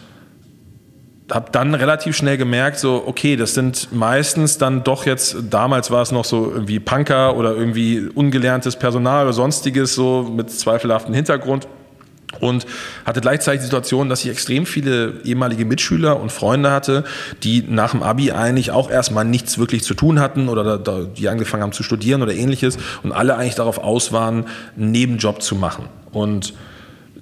habe 1.31 1.51
dann 1.51 1.75
relativ 1.75 2.17
schnell 2.17 2.37
gemerkt, 2.37 2.79
so 2.79 3.03
okay, 3.05 3.35
das 3.35 3.53
sind 3.53 3.93
meistens 3.93 4.57
dann 4.57 4.83
doch 4.83 5.05
jetzt, 5.05 5.37
damals 5.49 5.91
war 5.91 6.01
es 6.01 6.11
noch 6.11 6.25
so 6.25 6.51
irgendwie 6.51 6.79
Punker 6.79 7.37
oder 7.37 7.55
irgendwie 7.55 8.09
ungelerntes 8.13 8.75
Personal 8.75 9.25
oder 9.25 9.33
sonstiges, 9.33 9.93
so 9.93 10.23
mit 10.23 10.49
zweifelhaftem 10.51 11.13
Hintergrund 11.13 11.67
und 12.39 12.65
hatte 13.05 13.21
gleichzeitig 13.21 13.61
die 13.61 13.65
Situation, 13.65 14.09
dass 14.09 14.23
ich 14.23 14.31
extrem 14.31 14.65
viele 14.65 15.21
ehemalige 15.23 15.65
Mitschüler 15.65 16.19
und 16.19 16.31
Freunde 16.31 16.71
hatte, 16.71 17.03
die 17.43 17.63
nach 17.67 17.91
dem 17.91 18.03
Abi 18.03 18.31
eigentlich 18.31 18.71
auch 18.71 18.89
erstmal 18.89 19.25
nichts 19.25 19.57
wirklich 19.57 19.83
zu 19.83 19.93
tun 19.93 20.19
hatten 20.19 20.49
oder 20.49 20.77
da, 20.77 21.01
die 21.01 21.29
angefangen 21.29 21.63
haben 21.63 21.73
zu 21.73 21.83
studieren 21.83 22.21
oder 22.21 22.33
ähnliches 22.33 22.77
und 23.03 23.11
alle 23.11 23.35
eigentlich 23.35 23.55
darauf 23.55 23.77
aus 23.77 24.11
waren, 24.11 24.45
einen 24.77 24.91
Nebenjob 24.91 25.41
zu 25.41 25.55
machen. 25.55 25.85
Und 26.11 26.53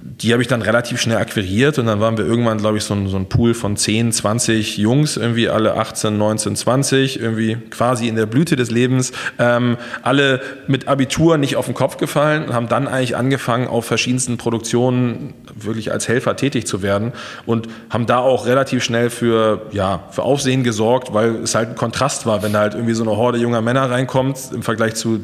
die 0.02 0.32
habe 0.32 0.42
ich 0.42 0.48
dann 0.48 0.62
relativ 0.62 1.02
schnell 1.02 1.18
akquiriert 1.18 1.78
und 1.78 1.86
dann 1.88 2.00
waren 2.00 2.18
wir 2.18 2.26
irgendwann, 2.26 2.58
glaube 2.58 2.78
ich, 2.78 2.84
so 2.84 2.94
ein, 2.94 3.08
so 3.08 3.18
ein, 3.18 3.28
Pool 3.28 3.54
von 3.54 3.76
10, 3.76 4.12
20 4.12 4.78
Jungs, 4.78 5.18
irgendwie 5.18 5.50
alle 5.50 5.76
18, 5.76 6.18
19, 6.18 6.56
20, 6.56 7.20
irgendwie 7.20 7.58
quasi 7.70 8.08
in 8.08 8.16
der 8.16 8.26
Blüte 8.26 8.56
des 8.56 8.72
Lebens, 8.72 9.12
ähm, 9.38 9.78
alle 10.02 10.42
mit 10.68 10.88
Abitur 10.88 11.38
nicht 11.38 11.56
auf 11.56 11.66
den 11.66 11.74
Kopf 11.74 11.98
gefallen 11.98 12.46
und 12.46 12.54
haben 12.54 12.68
dann 12.68 12.88
eigentlich 12.88 13.18
angefangen, 13.18 13.68
auf 13.68 13.86
verschiedensten 13.86 14.38
Produktionen 14.38 15.34
wirklich 15.54 15.92
als 15.92 16.08
Helfer 16.08 16.36
tätig 16.36 16.66
zu 16.66 16.82
werden 16.82 17.12
und 17.46 17.68
haben 17.90 18.06
da 18.06 18.20
auch 18.20 18.46
relativ 18.46 18.84
schnell 18.84 19.10
für, 19.10 19.68
ja, 19.72 20.04
für 20.12 20.24
Aufsehen 20.24 20.64
gesorgt, 20.64 21.14
weil 21.14 21.36
es 21.44 21.56
halt 21.56 21.70
ein 21.70 21.76
Kontrast 21.76 22.26
war, 22.26 22.42
wenn 22.42 22.54
da 22.54 22.60
halt 22.60 22.74
irgendwie 22.74 22.94
so 22.94 23.04
eine 23.04 23.16
Horde 23.18 23.38
junger 23.38 23.62
Männer 23.62 23.90
reinkommt 23.90 24.38
im 24.54 24.64
Vergleich 24.64 24.96
zu 24.96 25.20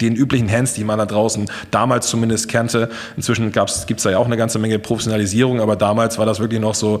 den 0.00 0.14
üblichen 0.14 0.50
Hands, 0.50 0.72
die 0.72 0.84
man 0.84 0.98
da 0.98 1.06
draußen 1.06 1.50
damals 1.70 2.08
zumindest 2.08 2.48
kannte. 2.48 2.88
Inzwischen 3.16 3.52
gibt 3.52 3.70
es 3.70 4.02
da 4.02 4.10
ja 4.10 4.18
auch 4.18 4.26
eine 4.26 4.36
ganze 4.36 4.58
Menge 4.58 4.78
Professionalisierung, 4.78 5.60
aber 5.60 5.76
damals 5.76 6.18
war 6.18 6.26
das 6.26 6.40
wirklich 6.40 6.60
noch 6.60 6.74
so 6.74 7.00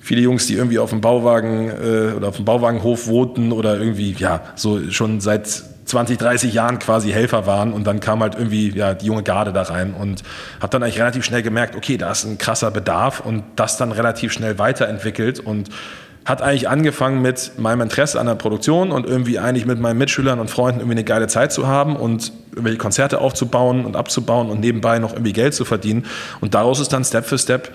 viele 0.00 0.20
Jungs, 0.20 0.46
die 0.46 0.54
irgendwie 0.54 0.78
auf 0.78 0.90
dem 0.90 1.00
Bauwagen 1.00 1.70
äh, 1.70 2.12
oder 2.14 2.28
auf 2.28 2.36
dem 2.36 2.44
Bauwagenhof 2.44 3.06
wohnten 3.06 3.52
oder 3.52 3.78
irgendwie, 3.78 4.14
ja, 4.18 4.42
so 4.54 4.90
schon 4.90 5.20
seit 5.20 5.46
20, 5.86 6.18
30 6.18 6.54
Jahren 6.54 6.78
quasi 6.78 7.10
Helfer 7.10 7.46
waren 7.46 7.72
und 7.72 7.86
dann 7.86 8.00
kam 8.00 8.20
halt 8.20 8.34
irgendwie 8.34 8.70
ja, 8.70 8.94
die 8.94 9.06
junge 9.06 9.22
Garde 9.22 9.52
da 9.52 9.62
rein 9.62 9.94
und 9.94 10.22
habe 10.60 10.70
dann 10.70 10.82
eigentlich 10.82 10.98
relativ 10.98 11.24
schnell 11.24 11.42
gemerkt, 11.42 11.76
okay, 11.76 11.96
da 11.96 12.10
ist 12.10 12.24
ein 12.24 12.38
krasser 12.38 12.70
Bedarf 12.70 13.20
und 13.20 13.44
das 13.56 13.76
dann 13.76 13.92
relativ 13.92 14.32
schnell 14.32 14.58
weiterentwickelt 14.58 15.40
und 15.40 15.68
hat 16.24 16.40
eigentlich 16.40 16.68
angefangen 16.68 17.20
mit 17.20 17.52
meinem 17.58 17.82
Interesse 17.82 18.18
an 18.18 18.26
der 18.26 18.34
Produktion 18.34 18.90
und 18.90 19.06
irgendwie 19.06 19.38
eigentlich 19.38 19.66
mit 19.66 19.78
meinen 19.78 19.98
Mitschülern 19.98 20.40
und 20.40 20.48
Freunden 20.48 20.80
irgendwie 20.80 20.96
eine 20.96 21.04
geile 21.04 21.26
Zeit 21.26 21.52
zu 21.52 21.66
haben 21.66 21.96
und 21.96 22.32
irgendwelche 22.52 22.78
Konzerte 22.78 23.20
aufzubauen 23.20 23.84
und 23.84 23.94
abzubauen 23.94 24.48
und 24.48 24.60
nebenbei 24.60 24.98
noch 24.98 25.12
irgendwie 25.12 25.34
Geld 25.34 25.54
zu 25.54 25.64
verdienen. 25.64 26.06
Und 26.40 26.54
daraus 26.54 26.80
ist 26.80 26.92
dann 26.92 27.04
Step 27.04 27.26
für 27.26 27.36
Step 27.36 27.70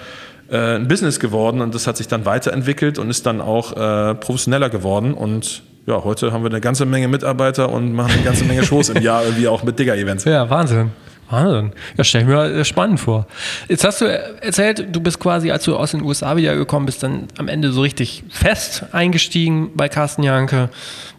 äh, 0.49 0.75
ein 0.75 0.87
Business 0.87 1.19
geworden 1.19 1.61
und 1.61 1.75
das 1.75 1.85
hat 1.85 1.97
sich 1.97 2.07
dann 2.07 2.25
weiterentwickelt 2.25 2.97
und 2.97 3.09
ist 3.09 3.25
dann 3.25 3.39
auch 3.39 3.73
äh, 3.73 4.15
professioneller 4.15 4.69
geworden 4.69 5.13
und 5.13 5.63
ja, 5.85 6.03
heute 6.03 6.31
haben 6.31 6.43
wir 6.43 6.51
eine 6.51 6.61
ganze 6.61 6.85
Menge 6.85 7.07
Mitarbeiter 7.07 7.69
und 7.69 7.93
machen 7.93 8.11
eine 8.13 8.23
ganze 8.23 8.45
Menge 8.45 8.63
Shows 8.63 8.89
im 8.89 9.01
Jahr 9.01 9.23
irgendwie 9.23 9.47
auch 9.47 9.63
mit 9.63 9.79
Digger-Events. 9.79 10.25
Ja, 10.25 10.47
Wahnsinn. 10.49 10.91
Wahnsinn. 11.29 11.73
Ja, 11.97 12.03
stell 12.03 12.21
ich 12.21 12.27
mir 12.27 12.65
spannend 12.65 12.99
vor. 12.99 13.27
Jetzt 13.67 13.83
hast 13.83 14.01
du 14.01 14.05
erzählt, 14.05 14.87
du 14.91 14.99
bist 14.99 15.19
quasi, 15.19 15.51
als 15.51 15.63
du 15.63 15.75
aus 15.75 15.91
den 15.91 16.01
USA 16.01 16.35
wiedergekommen 16.35 16.85
bist, 16.85 17.03
dann 17.03 17.27
am 17.37 17.47
Ende 17.47 17.71
so 17.71 17.81
richtig 17.81 18.23
fest 18.29 18.85
eingestiegen 18.91 19.71
bei 19.75 19.89
Carsten 19.89 20.23
Janke. 20.23 20.69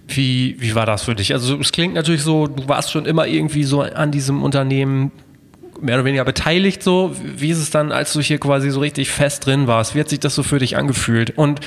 Wie, 0.09 0.57
wie 0.59 0.75
war 0.75 0.87
das 0.87 1.05
für 1.05 1.15
dich? 1.15 1.33
Also 1.33 1.57
es 1.59 1.71
klingt 1.71 1.95
natürlich 1.95 2.23
so, 2.23 2.49
du 2.49 2.69
warst 2.69 2.91
schon 2.91 3.07
immer 3.07 3.27
irgendwie 3.27 3.63
so 3.63 3.83
an 3.83 4.11
diesem 4.11 4.43
Unternehmen 4.43 5.13
mehr 5.81 5.97
oder 5.97 6.05
weniger 6.05 6.25
beteiligt 6.25 6.83
so. 6.83 7.15
Wie 7.37 7.51
ist 7.51 7.59
es 7.59 7.71
dann, 7.71 7.93
als 7.93 8.13
du 8.13 8.21
hier 8.21 8.39
quasi 8.39 8.71
so 8.71 8.81
richtig 8.81 9.11
fest 9.11 9.47
drin 9.47 9.67
warst? 9.67 9.95
Wie 9.95 10.01
hat 10.01 10.09
sich 10.09 10.21
das 10.21 10.35
so 10.35 10.43
für 10.43 10.59
dich 10.59 10.77
angefühlt? 10.77 11.39
Und 11.39 11.61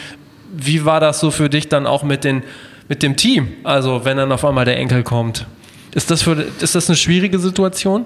wie 0.55 0.85
war 0.85 1.00
das 1.00 1.19
so 1.19 1.31
für 1.31 1.50
dich 1.50 1.69
dann 1.69 1.88
auch 1.88 2.03
mit, 2.03 2.23
den, 2.23 2.43
mit 2.89 3.01
dem 3.01 3.15
Team? 3.15 3.47
Also 3.63 4.03
wenn 4.03 4.17
dann 4.17 4.31
auf 4.31 4.43
einmal 4.45 4.65
der 4.65 4.77
Enkel 4.77 5.03
kommt? 5.03 5.47
Ist 5.95 6.12
das, 6.12 6.21
für, 6.21 6.33
ist 6.59 6.75
das 6.75 6.89
eine 6.89 6.97
schwierige 6.97 7.39
Situation? 7.39 8.05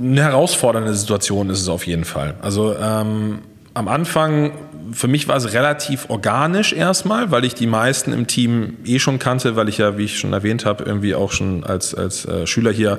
Eine 0.00 0.22
herausfordernde 0.22 0.94
Situation 0.94 1.50
ist 1.50 1.60
es 1.60 1.68
auf 1.68 1.86
jeden 1.86 2.04
Fall. 2.04 2.34
Also 2.40 2.74
ähm, 2.74 3.40
am 3.74 3.86
Anfang, 3.86 4.52
für 4.92 5.08
mich 5.08 5.28
war 5.28 5.36
es 5.36 5.52
relativ 5.52 6.08
organisch 6.08 6.72
erstmal, 6.72 7.30
weil 7.30 7.44
ich 7.44 7.54
die 7.54 7.66
meisten 7.66 8.12
im 8.12 8.26
Team 8.26 8.78
eh 8.84 8.98
schon 8.98 9.18
kannte, 9.18 9.56
weil 9.56 9.68
ich 9.68 9.78
ja, 9.78 9.98
wie 9.98 10.04
ich 10.04 10.18
schon 10.18 10.32
erwähnt 10.32 10.64
habe, 10.64 10.84
irgendwie 10.84 11.14
auch 11.14 11.32
schon 11.32 11.64
als, 11.64 11.94
als 11.94 12.24
äh, 12.24 12.46
Schüler 12.46 12.72
hier 12.72 12.98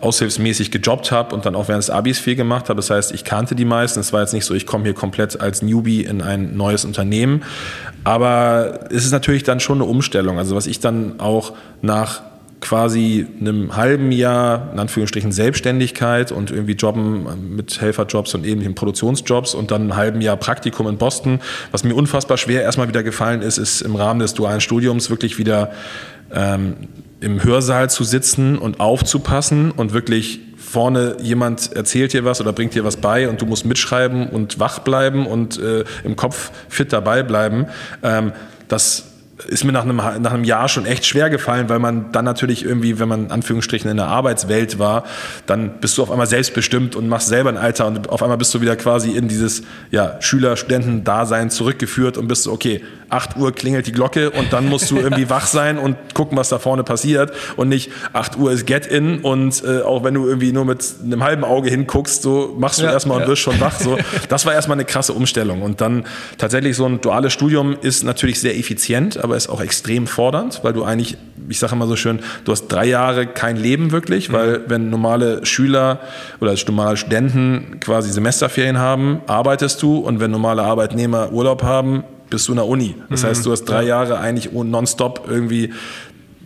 aushilfsmäßig 0.00 0.70
gejobbt 0.72 1.12
habe 1.12 1.34
und 1.34 1.46
dann 1.46 1.54
auch 1.54 1.68
während 1.68 1.84
des 1.84 1.90
Abis 1.90 2.18
viel 2.18 2.34
gemacht 2.34 2.68
habe. 2.68 2.76
Das 2.76 2.90
heißt, 2.90 3.12
ich 3.12 3.24
kannte 3.24 3.54
die 3.54 3.64
meisten. 3.64 4.00
Es 4.00 4.12
war 4.12 4.20
jetzt 4.20 4.34
nicht 4.34 4.44
so, 4.44 4.54
ich 4.54 4.66
komme 4.66 4.84
hier 4.84 4.94
komplett 4.94 5.40
als 5.40 5.62
Newbie 5.62 6.02
in 6.02 6.20
ein 6.20 6.56
neues 6.56 6.84
Unternehmen. 6.84 7.44
Aber 8.02 8.80
es 8.90 9.04
ist 9.04 9.12
natürlich 9.12 9.44
dann 9.44 9.60
schon 9.60 9.78
eine 9.78 9.84
Umstellung. 9.84 10.38
Also 10.38 10.56
was 10.56 10.66
ich 10.66 10.80
dann 10.80 11.20
auch 11.20 11.52
nach 11.80 12.22
quasi 12.64 13.26
einem 13.40 13.76
halben 13.76 14.10
Jahr, 14.10 14.70
in 14.72 14.78
Anführungsstrichen, 14.78 15.32
Selbstständigkeit 15.32 16.32
und 16.32 16.50
irgendwie 16.50 16.72
Jobben 16.72 17.54
mit 17.54 17.80
Helferjobs 17.80 18.34
und 18.34 18.46
ähnlichen 18.46 18.74
Produktionsjobs 18.74 19.54
und 19.54 19.70
dann 19.70 19.82
einem 19.82 19.96
halben 19.96 20.20
Jahr 20.22 20.36
Praktikum 20.36 20.88
in 20.88 20.96
Boston. 20.96 21.40
Was 21.70 21.84
mir 21.84 21.94
unfassbar 21.94 22.38
schwer 22.38 22.62
erstmal 22.62 22.88
wieder 22.88 23.02
gefallen 23.02 23.42
ist, 23.42 23.58
ist 23.58 23.82
im 23.82 23.94
Rahmen 23.94 24.20
des 24.20 24.32
dualen 24.32 24.62
Studiums 24.62 25.10
wirklich 25.10 25.38
wieder 25.38 25.72
ähm, 26.32 26.88
im 27.20 27.44
Hörsaal 27.44 27.90
zu 27.90 28.02
sitzen 28.02 28.56
und 28.56 28.80
aufzupassen 28.80 29.70
und 29.70 29.92
wirklich 29.92 30.40
vorne 30.56 31.16
jemand 31.20 31.72
erzählt 31.74 32.14
dir 32.14 32.24
was 32.24 32.40
oder 32.40 32.52
bringt 32.52 32.74
dir 32.74 32.84
was 32.84 32.96
bei 32.96 33.28
und 33.28 33.42
du 33.42 33.46
musst 33.46 33.66
mitschreiben 33.66 34.28
und 34.28 34.58
wach 34.58 34.80
bleiben 34.80 35.26
und 35.26 35.58
äh, 35.58 35.84
im 36.02 36.16
Kopf 36.16 36.50
fit 36.68 36.92
dabei 36.92 37.22
bleiben. 37.22 37.66
Ähm, 38.02 38.32
das 38.68 39.13
ist 39.48 39.64
mir 39.64 39.72
nach 39.72 39.82
einem, 39.82 39.96
nach 39.96 40.32
einem 40.32 40.44
Jahr 40.44 40.68
schon 40.68 40.86
echt 40.86 41.04
schwer 41.06 41.28
gefallen, 41.28 41.68
weil 41.68 41.80
man 41.80 42.12
dann 42.12 42.24
natürlich 42.24 42.64
irgendwie, 42.64 42.98
wenn 42.98 43.08
man 43.08 43.26
in 43.26 43.30
Anführungsstrichen 43.32 43.90
in 43.90 43.96
der 43.96 44.06
Arbeitswelt 44.06 44.78
war, 44.78 45.04
dann 45.46 45.80
bist 45.80 45.98
du 45.98 46.02
auf 46.02 46.10
einmal 46.10 46.26
selbstbestimmt 46.26 46.94
und 46.94 47.08
machst 47.08 47.28
selber 47.28 47.50
ein 47.50 47.56
Alter 47.56 47.86
und 47.86 48.08
auf 48.08 48.22
einmal 48.22 48.38
bist 48.38 48.54
du 48.54 48.60
wieder 48.60 48.76
quasi 48.76 49.10
in 49.10 49.26
dieses 49.26 49.62
ja, 49.90 50.20
Schüler-Studenten-Dasein 50.20 51.50
zurückgeführt 51.50 52.16
und 52.16 52.28
bist 52.28 52.44
so, 52.44 52.52
okay, 52.52 52.82
8 53.14 53.36
Uhr 53.36 53.52
klingelt 53.52 53.86
die 53.86 53.92
Glocke 53.92 54.30
und 54.30 54.52
dann 54.52 54.68
musst 54.68 54.90
du 54.90 54.98
irgendwie 54.98 55.30
wach 55.30 55.46
sein 55.46 55.78
und 55.78 55.96
gucken, 56.14 56.36
was 56.36 56.48
da 56.48 56.58
vorne 56.58 56.82
passiert 56.82 57.32
und 57.56 57.68
nicht 57.68 57.90
8 58.12 58.36
Uhr 58.36 58.52
ist 58.52 58.66
Get-In 58.66 59.20
und 59.20 59.62
äh, 59.64 59.82
auch 59.82 60.04
wenn 60.04 60.14
du 60.14 60.26
irgendwie 60.26 60.52
nur 60.52 60.64
mit 60.64 60.84
einem 61.02 61.22
halben 61.22 61.44
Auge 61.44 61.70
hinguckst, 61.70 62.22
so 62.22 62.54
machst 62.58 62.80
du 62.80 62.84
ja, 62.84 62.92
erstmal 62.92 63.18
ja. 63.18 63.24
und 63.24 63.30
wirst 63.30 63.42
schon 63.42 63.60
wach. 63.60 63.78
So. 63.78 63.98
Das 64.28 64.46
war 64.46 64.54
erstmal 64.54 64.76
eine 64.76 64.84
krasse 64.84 65.12
Umstellung 65.12 65.62
und 65.62 65.80
dann 65.80 66.04
tatsächlich 66.38 66.76
so 66.76 66.86
ein 66.86 67.00
duales 67.00 67.32
Studium 67.32 67.76
ist 67.80 68.02
natürlich 68.02 68.40
sehr 68.40 68.56
effizient, 68.56 69.22
aber 69.22 69.36
ist 69.36 69.48
auch 69.48 69.60
extrem 69.60 70.06
fordernd, 70.06 70.60
weil 70.62 70.72
du 70.72 70.84
eigentlich, 70.84 71.16
ich 71.48 71.58
sage 71.58 71.74
immer 71.74 71.86
so 71.86 71.96
schön, 71.96 72.20
du 72.44 72.52
hast 72.52 72.68
drei 72.68 72.86
Jahre 72.86 73.26
kein 73.26 73.56
Leben 73.56 73.92
wirklich, 73.92 74.32
weil 74.32 74.58
mhm. 74.58 74.62
wenn 74.68 74.90
normale 74.90 75.44
Schüler 75.46 76.00
oder 76.40 76.54
normale 76.66 76.96
Studenten 76.96 77.78
quasi 77.80 78.10
Semesterferien 78.10 78.78
haben, 78.78 79.20
arbeitest 79.26 79.82
du 79.82 79.98
und 79.98 80.20
wenn 80.20 80.30
normale 80.30 80.62
Arbeitnehmer 80.62 81.32
Urlaub 81.32 81.62
haben, 81.62 82.04
bist 82.30 82.48
du 82.48 82.52
in 82.52 82.56
der 82.56 82.66
Uni. 82.66 82.94
Das 83.10 83.22
mhm. 83.22 83.28
heißt, 83.28 83.46
du 83.46 83.52
hast 83.52 83.64
drei 83.64 83.84
Jahre 83.84 84.18
eigentlich 84.18 84.52
nonstop 84.52 85.26
irgendwie, 85.28 85.72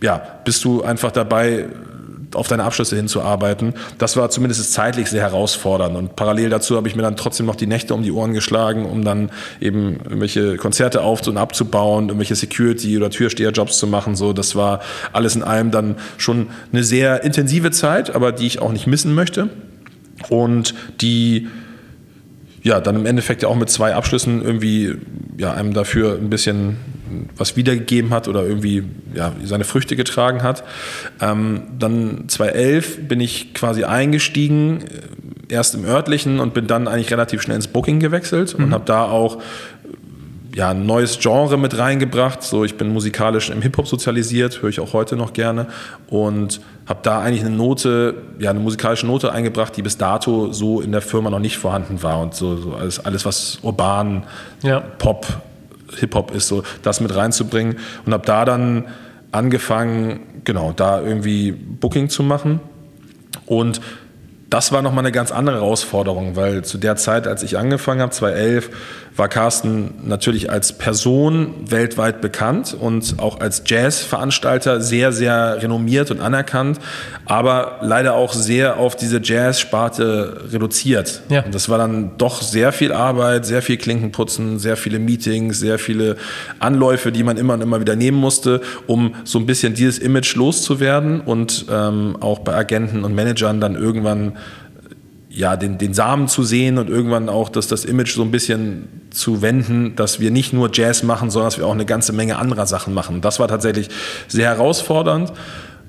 ja, 0.01 0.21
bist 0.43 0.63
du 0.63 0.83
einfach 0.83 1.11
dabei, 1.11 1.67
auf 2.35 2.47
deine 2.47 2.63
Abschlüsse 2.63 2.95
hinzuarbeiten. 2.95 3.73
Das 3.97 4.17
war 4.17 4.29
zumindest 4.29 4.71
zeitlich 4.71 5.09
sehr 5.09 5.21
herausfordernd. 5.21 5.95
Und 5.95 6.15
parallel 6.15 6.49
dazu 6.49 6.75
habe 6.75 6.87
ich 6.87 6.95
mir 6.95 7.01
dann 7.01 7.15
trotzdem 7.15 7.45
noch 7.45 7.55
die 7.55 7.67
Nächte 7.67 7.93
um 7.93 8.03
die 8.03 8.11
Ohren 8.11 8.33
geschlagen, 8.33 8.85
um 8.85 9.03
dann 9.03 9.31
eben 9.59 9.97
irgendwelche 10.03 10.57
Konzerte 10.57 11.01
auf- 11.01 11.27
und 11.27 11.37
abzubauen, 11.37 12.05
irgendwelche 12.05 12.35
Security- 12.35 12.97
oder 12.97 13.09
Türsteherjobs 13.09 13.77
zu 13.77 13.87
machen. 13.87 14.15
So, 14.15 14.33
das 14.33 14.55
war 14.55 14.81
alles 15.11 15.35
in 15.35 15.43
allem 15.43 15.71
dann 15.71 15.95
schon 16.17 16.47
eine 16.71 16.83
sehr 16.83 17.23
intensive 17.23 17.71
Zeit, 17.71 18.15
aber 18.15 18.31
die 18.31 18.47
ich 18.47 18.61
auch 18.61 18.71
nicht 18.71 18.87
missen 18.87 19.13
möchte. 19.13 19.49
Und 20.29 20.75
die 21.01 21.47
ja, 22.61 22.79
dann 22.79 22.95
im 22.95 23.05
Endeffekt 23.05 23.43
ja 23.43 23.49
auch 23.49 23.55
mit 23.55 23.69
zwei 23.69 23.95
Abschlüssen 23.95 24.43
irgendwie 24.43 24.95
ja, 25.37 25.53
einem 25.53 25.73
dafür 25.73 26.15
ein 26.15 26.29
bisschen 26.29 26.77
was 27.35 27.55
wiedergegeben 27.55 28.11
hat 28.11 28.27
oder 28.27 28.45
irgendwie 28.45 28.83
ja, 29.13 29.33
seine 29.43 29.63
Früchte 29.63 29.95
getragen 29.95 30.43
hat. 30.43 30.63
Ähm, 31.21 31.63
dann 31.77 32.25
2011 32.27 33.07
bin 33.07 33.19
ich 33.19 33.53
quasi 33.53 33.83
eingestiegen, 33.83 34.81
äh, 34.81 35.53
erst 35.53 35.73
im 35.73 35.85
örtlichen 35.85 36.39
und 36.39 36.53
bin 36.53 36.67
dann 36.67 36.87
eigentlich 36.87 37.11
relativ 37.11 37.41
schnell 37.41 37.55
ins 37.55 37.67
Booking 37.67 37.99
gewechselt 37.99 38.57
mhm. 38.57 38.65
und 38.65 38.73
habe 38.73 38.85
da 38.85 39.05
auch 39.05 39.41
ja, 40.59 40.71
ein 40.71 40.85
neues 40.85 41.19
Genre 41.19 41.57
mit 41.57 41.77
reingebracht. 41.77 42.43
So, 42.43 42.65
ich 42.65 42.75
bin 42.75 42.91
musikalisch 42.91 43.49
im 43.49 43.61
Hip-Hop 43.61 43.87
sozialisiert, 43.87 44.61
höre 44.61 44.69
ich 44.69 44.81
auch 44.81 44.91
heute 44.91 45.15
noch 45.15 45.31
gerne 45.31 45.67
und 46.09 46.59
habe 46.85 46.99
da 47.01 47.21
eigentlich 47.21 47.45
eine 47.45 47.55
Note, 47.55 48.15
ja, 48.39 48.49
eine 48.49 48.59
musikalische 48.59 49.07
Note 49.07 49.31
eingebracht, 49.31 49.77
die 49.77 49.81
bis 49.81 49.97
dato 49.97 50.51
so 50.51 50.81
in 50.81 50.91
der 50.91 50.99
Firma 50.99 51.29
noch 51.29 51.39
nicht 51.39 51.57
vorhanden 51.57 52.03
war 52.03 52.19
und 52.19 52.35
so, 52.35 52.57
so 52.57 52.73
alles, 52.73 52.99
alles, 52.99 53.25
was 53.25 53.59
urban, 53.61 54.25
ja. 54.61 54.81
Pop, 54.81 55.27
Hip-Hop 55.97 56.31
ist, 56.31 56.49
so 56.49 56.63
das 56.81 56.99
mit 56.99 57.15
reinzubringen 57.15 57.77
und 58.05 58.11
habe 58.11 58.25
da 58.25 58.43
dann 58.43 58.83
angefangen, 59.31 60.19
genau, 60.43 60.73
da 60.75 61.01
irgendwie 61.01 61.53
Booking 61.53 62.09
zu 62.09 62.21
machen 62.21 62.59
und 63.45 63.79
das 64.49 64.71
war 64.71 64.81
nochmal 64.81 65.03
eine 65.03 65.11
ganz 65.11 65.31
andere 65.31 65.57
Herausforderung, 65.57 66.35
weil 66.35 66.63
zu 66.63 66.77
der 66.77 66.95
Zeit, 66.95 67.27
als 67.27 67.43
ich 67.43 67.57
angefangen 67.57 68.01
habe, 68.01 68.11
2011, 68.11 68.69
war 69.15 69.27
Carsten 69.27 69.95
natürlich 70.05 70.49
als 70.49 70.73
Person 70.73 71.53
weltweit 71.69 72.21
bekannt 72.21 72.75
und 72.79 73.15
auch 73.17 73.41
als 73.41 73.63
Jazzveranstalter 73.65 74.81
sehr, 74.81 75.11
sehr 75.11 75.61
renommiert 75.61 76.09
und 76.09 76.21
anerkannt, 76.21 76.79
aber 77.25 77.79
leider 77.81 78.13
auch 78.13 78.33
sehr 78.33 78.77
auf 78.77 78.95
diese 78.95 79.19
Jazz-Sparte 79.21 80.45
reduziert. 80.51 81.21
Ja. 81.29 81.43
Und 81.43 81.53
das 81.53 81.69
war 81.69 81.77
dann 81.77 82.17
doch 82.17 82.41
sehr 82.41 82.71
viel 82.71 82.93
Arbeit, 82.93 83.45
sehr 83.45 83.61
viel 83.61 83.77
Klinkenputzen, 83.77 84.57
sehr 84.57 84.77
viele 84.77 84.99
Meetings, 84.99 85.59
sehr 85.59 85.79
viele 85.79 86.15
Anläufe, 86.59 87.11
die 87.11 87.23
man 87.23 87.37
immer 87.37 87.53
und 87.55 87.61
immer 87.61 87.81
wieder 87.81 87.95
nehmen 87.95 88.17
musste, 88.17 88.61
um 88.87 89.15
so 89.25 89.37
ein 89.37 89.45
bisschen 89.45 89.73
dieses 89.73 89.99
Image 89.99 90.35
loszuwerden 90.35 91.19
und 91.21 91.65
ähm, 91.69 92.15
auch 92.21 92.39
bei 92.39 92.55
Agenten 92.55 93.03
und 93.03 93.13
Managern 93.13 93.59
dann 93.59 93.75
irgendwann 93.75 94.37
ja, 95.29 95.55
den, 95.55 95.77
den 95.77 95.93
Samen 95.93 96.27
zu 96.27 96.43
sehen 96.43 96.79
und 96.79 96.89
irgendwann 96.89 97.29
auch 97.29 97.49
das, 97.49 97.67
das 97.67 97.85
Image 97.85 98.15
so 98.15 98.23
ein 98.23 98.31
bisschen 98.31 98.87
zu 99.11 99.43
wenden, 99.43 99.95
dass 99.95 100.19
wir 100.19 100.31
nicht 100.31 100.53
nur 100.53 100.71
Jazz 100.73 101.03
machen, 101.03 101.29
sondern 101.29 101.47
dass 101.47 101.59
wir 101.59 101.67
auch 101.67 101.73
eine 101.73 101.85
ganze 101.85 102.13
Menge 102.13 102.37
anderer 102.37 102.65
Sachen 102.65 102.95
machen. 102.95 103.21
Das 103.21 103.39
war 103.39 103.47
tatsächlich 103.47 103.89
sehr 104.27 104.47
herausfordernd. 104.47 105.31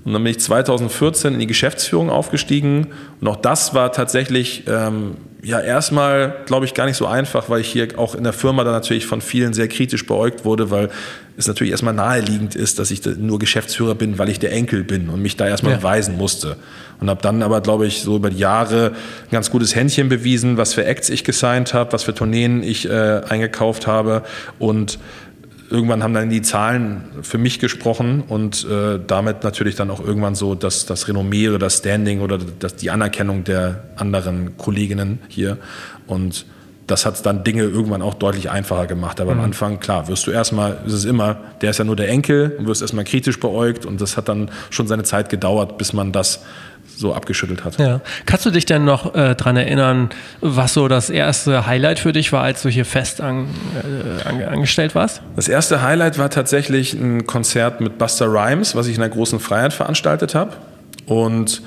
Und 0.04 0.14
dann 0.14 0.24
bin 0.24 0.30
ich 0.30 0.40
2014 0.40 1.34
in 1.34 1.40
die 1.40 1.46
Geschäftsführung 1.46 2.10
aufgestiegen. 2.10 2.88
Und 3.20 3.28
auch 3.28 3.36
das 3.36 3.74
war 3.74 3.92
tatsächlich 3.92 4.64
ähm, 4.66 5.16
ja 5.42 5.60
erstmal, 5.60 6.36
glaube 6.46 6.64
ich, 6.64 6.74
gar 6.74 6.86
nicht 6.86 6.96
so 6.96 7.06
einfach, 7.06 7.50
weil 7.50 7.60
ich 7.60 7.68
hier 7.68 7.98
auch 7.98 8.14
in 8.14 8.24
der 8.24 8.32
Firma 8.32 8.64
dann 8.64 8.72
natürlich 8.72 9.06
von 9.06 9.20
vielen 9.20 9.52
sehr 9.52 9.68
kritisch 9.68 10.06
beäugt 10.06 10.44
wurde, 10.44 10.70
weil 10.70 10.88
es 11.36 11.46
natürlich 11.48 11.70
erstmal 11.70 11.94
naheliegend 11.94 12.54
ist, 12.56 12.78
dass 12.78 12.90
ich 12.90 13.04
nur 13.04 13.38
Geschäftsführer 13.38 13.94
bin, 13.94 14.18
weil 14.18 14.28
ich 14.28 14.38
der 14.38 14.52
Enkel 14.52 14.84
bin 14.84 15.08
und 15.08 15.20
mich 15.20 15.36
da 15.36 15.46
erstmal 15.46 15.72
ja. 15.72 15.78
beweisen 15.78 16.16
musste. 16.16 16.56
Und 17.00 17.08
habe 17.08 17.22
dann 17.22 17.42
aber, 17.42 17.60
glaube 17.60 17.86
ich, 17.86 18.02
so 18.02 18.16
über 18.16 18.30
die 18.30 18.38
Jahre 18.38 18.92
ein 18.92 19.30
ganz 19.30 19.50
gutes 19.50 19.74
Händchen 19.74 20.08
bewiesen, 20.08 20.56
was 20.56 20.74
für 20.74 20.84
Acts 20.84 21.08
ich 21.08 21.24
gesigned 21.24 21.72
habe, 21.72 21.92
was 21.92 22.02
für 22.02 22.14
Tourneen 22.14 22.62
ich 22.62 22.88
äh, 22.88 23.20
eingekauft 23.28 23.86
habe 23.86 24.22
und 24.58 24.98
irgendwann 25.70 26.02
haben 26.02 26.14
dann 26.14 26.28
die 26.30 26.42
Zahlen 26.42 27.04
für 27.22 27.38
mich 27.38 27.60
gesprochen 27.60 28.24
und 28.26 28.66
äh, 28.68 28.98
damit 29.06 29.44
natürlich 29.44 29.76
dann 29.76 29.90
auch 29.90 30.00
irgendwann 30.00 30.34
so 30.34 30.54
das, 30.54 30.84
das 30.84 31.08
Renommee 31.08 31.48
oder 31.48 31.58
das 31.58 31.78
Standing 31.78 32.20
oder 32.20 32.38
das, 32.38 32.76
die 32.76 32.90
Anerkennung 32.90 33.44
der 33.44 33.84
anderen 33.96 34.56
Kolleginnen 34.58 35.20
hier. 35.28 35.58
Und 36.06 36.44
das 36.88 37.06
hat 37.06 37.24
dann 37.24 37.44
Dinge 37.44 37.62
irgendwann 37.62 38.02
auch 38.02 38.14
deutlich 38.14 38.50
einfacher 38.50 38.86
gemacht. 38.86 39.20
Aber 39.20 39.32
mhm. 39.34 39.38
am 39.38 39.44
Anfang, 39.46 39.78
klar, 39.78 40.08
wirst 40.08 40.26
du 40.26 40.32
erstmal, 40.32 40.78
ist 40.86 40.92
es 40.92 41.04
immer, 41.04 41.36
der 41.60 41.70
ist 41.70 41.78
ja 41.78 41.84
nur 41.84 41.96
der 41.96 42.08
Enkel 42.08 42.56
und 42.58 42.66
wirst 42.66 42.82
erstmal 42.82 43.04
kritisch 43.04 43.38
beäugt 43.38 43.86
und 43.86 44.00
das 44.00 44.16
hat 44.16 44.28
dann 44.28 44.50
schon 44.70 44.88
seine 44.88 45.04
Zeit 45.04 45.28
gedauert, 45.28 45.78
bis 45.78 45.92
man 45.92 46.10
das 46.10 46.40
so 47.00 47.14
abgeschüttelt 47.14 47.64
hat. 47.64 47.78
Ja. 47.78 48.00
Kannst 48.26 48.46
du 48.46 48.50
dich 48.50 48.66
denn 48.66 48.84
noch 48.84 49.14
äh, 49.14 49.34
daran 49.34 49.56
erinnern, 49.56 50.10
was 50.40 50.74
so 50.74 50.86
das 50.86 51.10
erste 51.10 51.66
Highlight 51.66 51.98
für 51.98 52.12
dich 52.12 52.32
war, 52.32 52.42
als 52.42 52.62
du 52.62 52.68
hier 52.68 52.84
fest 52.84 53.20
an, 53.20 53.48
äh, 53.82 54.28
an, 54.28 54.42
angestellt 54.42 54.94
warst? 54.94 55.22
Das 55.34 55.48
erste 55.48 55.82
Highlight 55.82 56.18
war 56.18 56.30
tatsächlich 56.30 56.92
ein 56.92 57.26
Konzert 57.26 57.80
mit 57.80 57.98
Buster 57.98 58.26
Rhymes, 58.26 58.74
was 58.76 58.86
ich 58.86 58.94
in 58.94 59.00
der 59.00 59.10
großen 59.10 59.40
Freiheit 59.40 59.72
veranstaltet 59.72 60.34
habe. 60.34 60.52
Und 61.06 61.62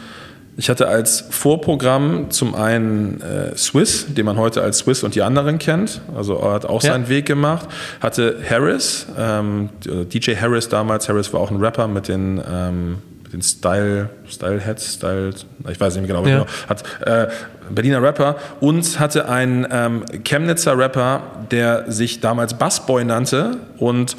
ich 0.56 0.70
hatte 0.70 0.88
als 0.88 1.26
Vorprogramm 1.32 2.30
zum 2.30 2.54
einen 2.54 3.22
äh, 3.22 3.58
Swiss, 3.58 4.06
den 4.14 4.26
man 4.26 4.38
heute 4.38 4.62
als 4.62 4.80
Swiss 4.80 5.04
und 5.04 5.16
die 5.16 5.24
anderen 5.24 5.58
kennt, 5.58 6.02
also 6.16 6.38
er 6.38 6.54
hat 6.54 6.66
auch 6.66 6.84
ja. 6.84 6.92
seinen 6.92 7.10
Weg 7.10 7.26
gemacht. 7.26 7.68
Hatte 8.02 8.38
Harris, 8.48 9.08
ähm, 9.18 9.70
DJ 9.84 10.36
Harris 10.36 10.70
damals, 10.70 11.10
Harris 11.10 11.34
war 11.34 11.40
auch 11.40 11.50
ein 11.50 11.58
Rapper 11.58 11.88
mit 11.88 12.08
den 12.08 12.40
ähm, 12.48 12.98
den 13.34 13.42
Style, 13.42 14.10
Style 14.30 14.60
Heads, 14.60 14.94
Style, 14.94 15.32
ich 15.70 15.80
weiß 15.80 15.96
nicht 15.96 16.08
mehr 16.08 16.16
genau, 16.16 16.28
ja. 16.28 16.44
genau 16.44 16.52
hat 16.70 16.84
äh, 17.06 17.28
Berliner 17.70 18.02
Rapper 18.02 18.36
und 18.60 19.00
hatte 19.00 19.28
einen 19.28 19.68
ähm, 19.72 20.06
Chemnitzer 20.24 20.78
Rapper, 20.78 21.24
der 21.52 21.92
sich 21.92 22.22
damals 22.22 22.54
Bassboy 22.54 23.04
nannte 23.04 23.58
und 23.78 24.16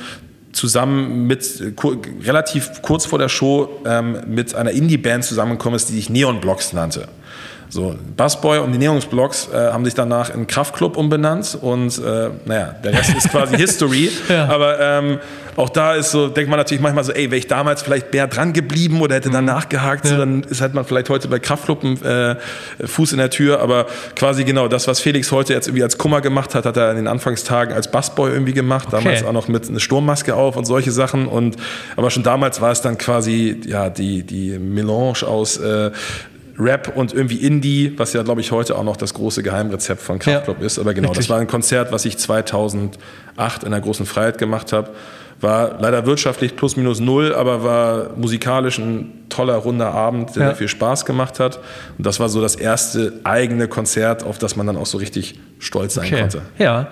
zusammen 0.52 1.26
mit 1.26 1.62
relativ 2.24 2.82
kurz 2.82 3.06
vor 3.06 3.18
der 3.18 3.28
Show 3.28 3.80
ähm, 3.84 4.18
mit 4.26 4.54
einer 4.54 4.70
Indie-Band 4.70 5.24
zusammengekommen 5.24 5.76
ist, 5.76 5.88
die 5.88 5.94
sich 5.94 6.10
Neon 6.10 6.40
Blocks 6.40 6.72
nannte. 6.72 7.08
So, 7.68 7.96
Busboy 8.16 8.58
und 8.58 8.72
die 8.72 8.78
Neonungsblocks 8.78 9.48
äh, 9.52 9.56
haben 9.56 9.84
sich 9.84 9.94
danach 9.94 10.32
in 10.34 10.46
Kraftclub 10.46 10.96
umbenannt 10.96 11.58
und 11.60 11.98
äh, 11.98 12.30
naja, 12.44 12.74
der 12.84 12.92
Rest 12.92 13.16
ist 13.16 13.30
quasi 13.30 13.56
History. 13.58 14.10
Ja. 14.28 14.48
Aber 14.48 14.80
ähm, 14.80 15.18
auch 15.56 15.68
da 15.68 15.94
ist 15.94 16.10
so, 16.10 16.28
denkt 16.28 16.50
man 16.50 16.58
natürlich 16.58 16.82
manchmal 16.82 17.04
so, 17.04 17.12
ey, 17.12 17.30
wäre 17.30 17.38
ich 17.38 17.46
damals 17.46 17.82
vielleicht 17.82 18.12
mehr 18.12 18.26
dran 18.26 18.52
geblieben 18.52 19.00
oder 19.00 19.16
hätte 19.16 19.30
dann 19.30 19.44
mhm. 19.44 19.50
nachgehakt, 19.50 20.04
ja. 20.04 20.12
so, 20.12 20.16
dann 20.16 20.42
ist 20.42 20.60
halt 20.60 20.74
man 20.74 20.84
vielleicht 20.84 21.10
heute 21.10 21.28
bei 21.28 21.38
Kraftclub 21.38 22.04
äh, 22.04 22.36
Fuß 22.84 23.12
in 23.12 23.18
der 23.18 23.30
Tür. 23.30 23.60
Aber 23.60 23.86
quasi 24.16 24.44
genau 24.44 24.68
das, 24.68 24.88
was 24.88 25.00
Felix 25.00 25.30
heute 25.32 25.52
jetzt 25.52 25.68
irgendwie 25.68 25.82
als 25.82 25.98
Kummer 25.98 26.20
gemacht 26.20 26.54
hat, 26.54 26.66
hat 26.66 26.76
er 26.76 26.90
in 26.90 26.96
den 26.96 27.08
Anfangstagen 27.08 27.74
als 27.74 27.90
Busboy 27.90 28.30
irgendwie 28.30 28.52
gemacht. 28.52 28.88
Okay. 28.88 29.02
Damals 29.02 29.24
auch 29.24 29.32
noch 29.32 29.48
mit 29.48 29.68
einer 29.68 29.80
Sturmmaske 29.80 30.34
auf 30.34 30.56
und 30.56 30.64
solche 30.64 30.90
Sachen. 30.90 31.26
Und 31.26 31.56
aber 31.96 32.10
schon 32.10 32.22
damals 32.22 32.60
war 32.60 32.72
es 32.72 32.80
dann 32.80 32.98
quasi 32.98 33.60
ja 33.66 33.90
die 33.90 34.22
die 34.24 34.58
Melange 34.58 35.22
aus 35.26 35.58
äh, 35.58 35.90
Rap 36.58 36.92
und 36.94 37.12
irgendwie 37.12 37.36
Indie, 37.36 37.94
was 37.96 38.12
ja, 38.12 38.22
glaube 38.22 38.40
ich, 38.40 38.52
heute 38.52 38.76
auch 38.76 38.84
noch 38.84 38.96
das 38.96 39.14
große 39.14 39.42
Geheimrezept 39.42 40.00
von 40.00 40.18
Kraftklub 40.18 40.60
ja, 40.60 40.66
ist. 40.66 40.78
Aber 40.78 40.94
genau, 40.94 41.08
richtig. 41.08 41.26
das 41.26 41.30
war 41.30 41.40
ein 41.40 41.46
Konzert, 41.46 41.90
was 41.92 42.04
ich 42.04 42.18
2008 42.18 42.98
in 43.64 43.70
der 43.70 43.80
großen 43.80 44.06
Freiheit 44.06 44.38
gemacht 44.38 44.72
habe. 44.72 44.90
War 45.40 45.78
leider 45.80 46.06
wirtschaftlich 46.06 46.54
plus 46.54 46.76
minus 46.76 47.00
null, 47.00 47.34
aber 47.34 47.64
war 47.64 48.10
musikalisch 48.16 48.78
ein 48.78 49.24
toller, 49.28 49.56
runder 49.56 49.90
Abend, 49.90 50.36
der 50.36 50.48
ja. 50.48 50.54
viel 50.54 50.68
Spaß 50.68 51.04
gemacht 51.04 51.40
hat. 51.40 51.58
Und 51.98 52.06
das 52.06 52.20
war 52.20 52.28
so 52.28 52.40
das 52.40 52.54
erste 52.54 53.20
eigene 53.24 53.66
Konzert, 53.66 54.22
auf 54.22 54.38
das 54.38 54.54
man 54.54 54.66
dann 54.66 54.76
auch 54.76 54.86
so 54.86 54.98
richtig 54.98 55.38
stolz 55.64 55.94
sein 55.94 56.06
okay. 56.06 56.20
konnte. 56.20 56.42
Ja, 56.58 56.88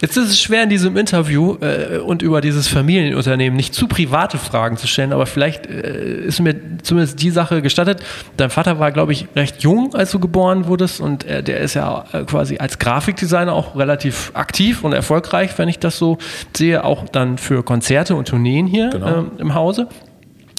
jetzt 0.00 0.16
ist 0.16 0.28
es 0.28 0.40
schwer 0.40 0.62
in 0.62 0.68
diesem 0.68 0.96
Interview 0.96 1.56
äh, 1.60 1.98
und 1.98 2.22
über 2.22 2.40
dieses 2.40 2.68
Familienunternehmen 2.68 3.56
nicht 3.56 3.74
zu 3.74 3.88
private 3.88 4.38
Fragen 4.38 4.76
zu 4.76 4.86
stellen, 4.86 5.12
aber 5.12 5.26
vielleicht 5.26 5.66
äh, 5.66 6.24
ist 6.24 6.40
mir 6.40 6.54
zumindest 6.82 7.20
die 7.22 7.30
Sache 7.30 7.62
gestattet. 7.62 8.02
Dein 8.36 8.50
Vater 8.50 8.78
war, 8.78 8.92
glaube 8.92 9.12
ich, 9.12 9.26
recht 9.34 9.62
jung, 9.62 9.94
als 9.94 10.10
du 10.12 10.18
geboren 10.18 10.66
wurdest 10.66 11.00
und 11.00 11.24
äh, 11.24 11.42
der 11.42 11.60
ist 11.60 11.74
ja 11.74 12.04
äh, 12.12 12.24
quasi 12.24 12.58
als 12.58 12.78
Grafikdesigner 12.78 13.52
auch 13.52 13.76
relativ 13.76 14.30
aktiv 14.34 14.84
und 14.84 14.92
erfolgreich, 14.92 15.58
wenn 15.58 15.68
ich 15.68 15.78
das 15.78 15.98
so 15.98 16.18
sehe, 16.56 16.84
auch 16.84 17.08
dann 17.08 17.38
für 17.38 17.62
Konzerte 17.62 18.14
und 18.14 18.28
Tourneen 18.28 18.66
hier 18.66 18.90
genau. 18.90 19.18
Ähm, 19.18 19.30
im 19.38 19.54
Hause 19.54 19.88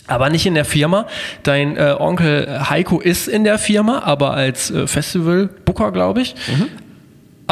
aber 0.07 0.29
nicht 0.29 0.45
in 0.45 0.53
der 0.53 0.65
Firma. 0.65 1.07
Dein 1.43 1.77
äh, 1.77 1.95
Onkel 1.97 2.69
Heiko 2.69 2.99
ist 2.99 3.27
in 3.27 3.43
der 3.43 3.57
Firma, 3.57 3.99
aber 3.99 4.31
als 4.33 4.69
äh, 4.69 4.87
Festival-Booker, 4.87 5.91
glaube 5.91 6.21
ich. 6.21 6.35
Mhm. 6.47 6.67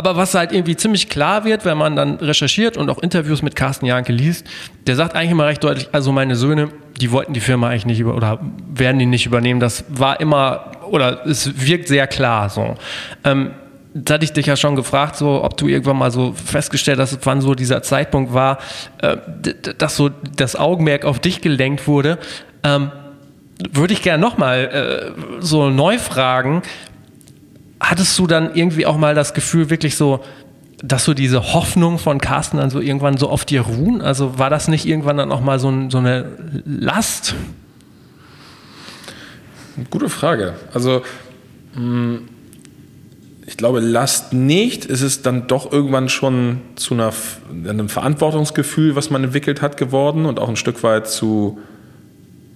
Aber 0.02 0.16
was 0.16 0.34
halt 0.34 0.52
irgendwie 0.52 0.76
ziemlich 0.76 1.10
klar 1.10 1.46
wird, 1.46 1.64
wenn 1.64 1.78
man 1.78 1.96
dann 1.96 2.16
recherchiert 2.16 2.76
und 2.76 2.90
auch 2.90 2.98
Interviews 2.98 3.44
mit 3.44 3.56
Carsten 3.56 3.86
Janke 3.86 4.12
liest, 4.12 4.48
der 4.88 4.96
sagt 4.96 5.16
eigentlich 5.16 5.30
immer 5.30 5.46
recht 5.46 5.64
deutlich, 5.64 5.90
also 5.92 6.12
meine 6.12 6.36
Söhne, 6.36 6.70
die 7.00 7.12
wollten 7.12 7.34
die 7.34 7.40
Firma 7.40 7.70
eigentlich 7.70 7.86
nicht 7.86 8.00
über 8.00 8.16
oder 8.16 8.40
werden 8.68 8.98
die 8.98 9.06
nicht 9.06 9.28
übernehmen. 9.28 9.60
Das 9.60 9.86
war 9.90 10.20
immer 10.20 10.72
oder 10.90 11.28
es 11.28 11.68
wirkt 11.68 11.88
sehr 11.88 12.08
klar 12.08 12.50
so. 12.50 12.78
Ähm, 13.24 13.52
da 13.94 14.16
hatte 14.16 14.24
ich 14.24 14.34
dich 14.34 14.48
ja 14.48 14.56
schon 14.56 14.76
gefragt, 14.76 15.18
so, 15.18 15.44
ob 15.44 15.56
du 15.58 15.68
irgendwann 15.68 16.00
mal 16.00 16.10
so 16.10 16.34
festgestellt 16.34 16.98
hast, 16.98 17.20
wann 17.24 17.40
so 17.42 17.54
dieser 17.54 17.84
Zeitpunkt 17.84 18.34
war, 18.34 18.58
äh, 19.04 19.18
dass 19.78 19.98
so 19.98 20.10
das 20.36 20.56
Augenmerk 20.56 21.06
auf 21.06 21.20
dich 21.20 21.42
gelenkt 21.42 21.86
wurde. 21.86 22.18
Ähm, 22.64 22.92
würde 23.72 23.94
ich 23.94 24.02
gerne 24.02 24.20
nochmal 24.20 25.14
äh, 25.20 25.42
so 25.42 25.70
neu 25.70 26.00
fragen. 26.00 26.64
Hattest 27.82 28.18
du 28.20 28.28
dann 28.28 28.54
irgendwie 28.54 28.86
auch 28.86 28.98
mal 28.98 29.16
das 29.16 29.34
Gefühl, 29.34 29.72
wirklich 29.72 29.96
so, 29.96 30.24
dass 30.84 31.04
so 31.04 31.16
diese 31.16 31.54
Hoffnung 31.54 31.98
von 31.98 32.20
Carsten 32.22 32.58
dann 32.58 32.70
so 32.70 32.80
irgendwann 32.80 33.18
so 33.18 33.28
auf 33.28 33.44
dir 33.44 33.62
ruhen? 33.62 34.02
Also 34.02 34.38
war 34.38 34.52
das 34.52 34.68
nicht 34.68 34.86
irgendwann 34.86 35.18
dann 35.18 35.32
auch 35.32 35.42
mal 35.42 35.60
so, 35.60 35.70
ein, 35.70 35.90
so 35.90 35.98
eine 35.98 36.26
Last? 36.64 37.34
Gute 39.90 40.10
Frage. 40.10 40.54
Also, 40.74 41.02
mh, 41.74 41.82
mm, 41.82 42.30
ich 43.48 43.58
glaube, 43.58 43.80
Last 43.80 44.32
nicht. 44.32 44.86
Es 44.86 45.02
ist 45.02 45.26
dann 45.26 45.48
doch 45.48 45.72
irgendwann 45.72 46.08
schon 46.08 46.62
zu 46.76 46.94
einer, 46.94 47.12
einem 47.68 47.90
Verantwortungsgefühl, 47.90 48.96
was 48.96 49.10
man 49.10 49.24
entwickelt 49.24 49.62
hat, 49.64 49.76
geworden 49.76 50.28
und 50.28 50.40
auch 50.40 50.50
ein 50.50 50.56
Stück 50.56 50.84
weit 50.84 51.08
zu, 51.08 51.60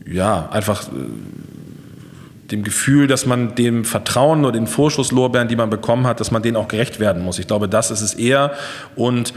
ja, 0.08 0.50
einfach 0.50 0.88
äh, 0.88 0.92
dem 2.51 2.63
Gefühl, 2.63 3.08
dass 3.08 3.25
man 3.25 3.55
dem 3.55 3.86
Vertrauen 3.86 4.45
oder 4.45 4.53
den 4.53 4.67
Vorschusslorbeeren, 4.67 5.47
die 5.47 5.55
man 5.55 5.69
bekommen 5.69 6.05
hat, 6.08 6.19
dass 6.19 6.31
man 6.31 6.41
denen 6.41 6.58
auch 6.58 6.67
gerecht 6.67 6.99
werden 6.99 7.23
muss. 7.23 7.39
Ich 7.39 7.47
glaube, 7.47 7.67
das 7.67 7.91
ist 7.91 8.01
es 8.01 8.13
eher 8.13 8.53
und 8.95 9.34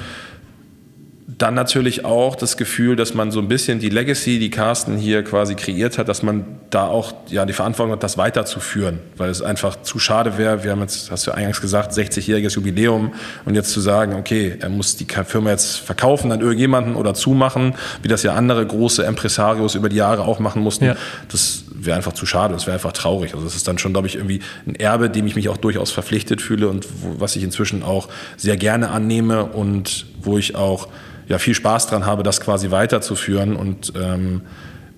dann 1.39 1.55
natürlich 1.55 2.05
auch 2.05 2.35
das 2.35 2.57
Gefühl, 2.57 2.97
dass 2.97 3.15
man 3.15 3.31
so 3.31 3.39
ein 3.39 3.49
bisschen 3.49 3.79
die 3.79 3.91
Legacy, 3.91 4.39
die 4.39 4.51
Carsten 4.51 4.97
hier 4.97 5.23
quasi 5.23 5.55
kreiert 5.55 5.97
hat, 5.97 6.09
dass 6.09 6.23
man 6.23 6.45
da 6.71 6.87
auch 6.87 7.13
ja, 7.29 7.47
die 7.47 7.53
Verantwortung 7.53 7.93
hat, 7.93 8.03
das 8.03 8.19
weiterzuführen, 8.19 8.99
weil 9.17 9.31
es 9.31 9.41
einfach 9.41 9.81
zu 9.83 9.99
schade 9.99 10.37
wäre. 10.37 10.65
Wir 10.65 10.73
haben 10.73 10.81
jetzt, 10.81 11.11
hast 11.11 11.27
du 11.27 11.31
eingangs 11.31 11.61
gesagt, 11.61 11.93
60-jähriges 11.93 12.55
Jubiläum 12.57 13.13
und 13.45 13.55
jetzt 13.55 13.71
zu 13.71 13.81
sagen, 13.81 14.15
okay, 14.15 14.57
er 14.59 14.69
muss 14.69 14.97
die 14.97 15.07
Firma 15.27 15.51
jetzt 15.51 15.77
verkaufen 15.77 16.33
an 16.33 16.41
irgendjemanden 16.41 16.97
oder 16.97 17.15
zumachen, 17.15 17.75
wie 18.03 18.09
das 18.09 18.25
ja 18.25 18.35
andere 18.35 18.67
große 18.67 19.05
Impresarios 19.05 19.77
über 19.77 19.89
die 19.89 19.97
Jahre 19.97 20.23
auch 20.23 20.41
machen 20.41 20.63
mussten, 20.63 20.87
ja. 20.87 20.97
das 21.31 21.65
wäre 21.85 21.97
einfach 21.97 22.13
zu 22.13 22.27
schade, 22.27 22.55
das 22.55 22.67
wäre 22.67 22.75
einfach 22.75 22.93
traurig. 22.93 23.33
Also 23.35 23.45
das 23.45 23.55
ist 23.55 23.69
dann 23.69 23.79
schon, 23.79 23.93
glaube 23.93 24.09
ich, 24.09 24.17
irgendwie 24.17 24.41
ein 24.67 24.75
Erbe, 24.75 25.11
dem 25.11 25.27
ich 25.27 25.37
mich 25.37 25.49
auch 25.49 25.57
durchaus 25.57 25.91
verpflichtet 25.91 26.43
fühle 26.43 26.69
und 26.69 26.87
wo, 27.03 27.21
was 27.21 27.37
ich 27.37 27.43
inzwischen 27.43 27.83
auch 27.83 28.09
sehr 28.37 28.57
gerne 28.57 28.91
annehme 28.91 29.45
und 29.45 30.07
wo 30.21 30.39
ich 30.39 30.57
auch 30.57 30.89
ja 31.29 31.39
viel 31.39 31.55
Spaß 31.55 31.87
dran 31.87 32.07
habe, 32.07 32.23
das 32.23 32.41
quasi 32.41 32.71
weiterzuführen 32.71 33.55
und 33.57 33.93
ähm, 33.97 34.43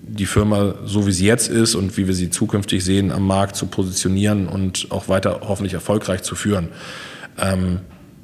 die 0.01 0.25
Firma 0.25 0.75
so 0.85 1.07
wie 1.07 1.11
sie 1.11 1.25
jetzt 1.25 1.49
ist 1.49 1.75
und 1.75 1.95
wie 1.97 2.07
wir 2.07 2.13
sie 2.13 2.29
zukünftig 2.29 2.83
sehen 2.83 3.11
am 3.11 3.25
Markt 3.25 3.55
zu 3.55 3.67
positionieren 3.67 4.47
und 4.47 4.87
auch 4.89 5.07
weiter 5.07 5.41
hoffentlich 5.47 5.73
erfolgreich 5.73 6.23
zu 6.23 6.35
führen. 6.35 6.69
Ähm, 7.37 7.79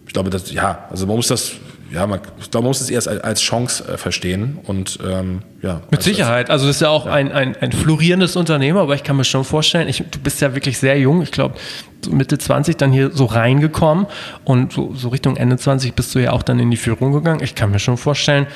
ich 0.06 0.14
glaube, 0.14 0.30
dass 0.30 0.52
ja, 0.52 0.88
also 0.90 1.06
man 1.06 1.18
muss 1.18 1.28
das 1.28 1.54
ja, 1.92 2.06
man, 2.08 2.20
ich 2.40 2.52
glaube, 2.52 2.64
man 2.64 2.70
muss 2.70 2.82
es 2.82 2.90
erst 2.90 3.08
als 3.08 3.42
Chance 3.42 3.84
äh, 3.88 3.98
verstehen 3.98 4.60
und 4.66 5.00
ähm, 5.06 5.42
ja. 5.62 5.82
Mit 5.90 6.04
Sicherheit. 6.04 6.50
Also 6.50 6.68
das 6.68 6.78
ist 6.78 6.82
ja 6.82 6.90
auch 6.90 7.06
ja. 7.06 7.14
Ein, 7.14 7.32
ein, 7.32 7.56
ein 7.58 7.72
florierendes 7.72 8.36
Unternehmen, 8.36 8.78
aber 8.78 8.96
ich 8.96 9.04
kann 9.04 9.16
mir 9.18 9.24
schon 9.24 9.44
vorstellen, 9.44 9.88
ich, 9.88 10.04
du 10.10 10.20
bist 10.20 10.42
ja 10.42 10.54
wirklich 10.54 10.78
sehr 10.78 11.00
jung, 11.00 11.22
ich 11.22 11.32
glaube 11.32 11.56
Mitte 12.10 12.38
20 12.38 12.78
dann 12.78 12.92
hier 12.92 13.12
so 13.12 13.26
reingekommen 13.26 14.08
und 14.44 14.74
so, 14.74 14.94
so 14.94 15.10
Richtung 15.10 15.38
Ende 15.38 15.58
20 15.58 15.94
bist 15.94 16.14
du 16.14 16.20
ja 16.20 16.32
auch 16.32 16.44
dann 16.44 16.60
in 16.60 16.70
die 16.70 16.78
Führung 16.78 17.12
gegangen. 17.12 17.42
Ich 17.42 17.56
kann 17.56 17.72
mir 17.72 17.80
schon 17.80 17.98
vorstellen, 17.98 18.48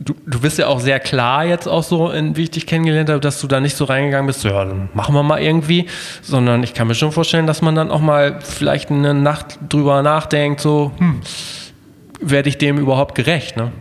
du, 0.00 0.14
du 0.26 0.40
bist 0.40 0.58
ja 0.58 0.66
auch 0.66 0.80
sehr 0.80 1.00
klar 1.00 1.44
jetzt 1.44 1.66
auch 1.66 1.82
so, 1.82 2.10
in, 2.10 2.36
wie 2.36 2.44
ich 2.44 2.50
dich 2.50 2.66
kennengelernt 2.66 3.08
habe, 3.08 3.20
dass 3.20 3.40
du 3.40 3.46
da 3.46 3.60
nicht 3.60 3.76
so 3.76 3.84
reingegangen 3.84 4.26
bist, 4.26 4.40
so, 4.40 4.48
ja, 4.48 4.64
dann 4.64 4.88
machen 4.94 5.14
wir 5.14 5.22
mal 5.22 5.40
irgendwie, 5.40 5.86
sondern 6.22 6.62
ich 6.62 6.74
kann 6.74 6.86
mir 6.86 6.94
schon 6.94 7.12
vorstellen, 7.12 7.46
dass 7.46 7.62
man 7.62 7.74
dann 7.74 7.90
auch 7.90 8.00
mal 8.00 8.40
vielleicht 8.40 8.90
eine 8.90 9.14
Nacht 9.14 9.58
drüber 9.68 10.02
nachdenkt, 10.02 10.60
so, 10.60 10.92
hm, 10.98 11.20
werde 12.20 12.48
ich 12.48 12.58
dem 12.58 12.78
überhaupt 12.78 13.14
gerecht? 13.14 13.56
Ne? 13.56 13.72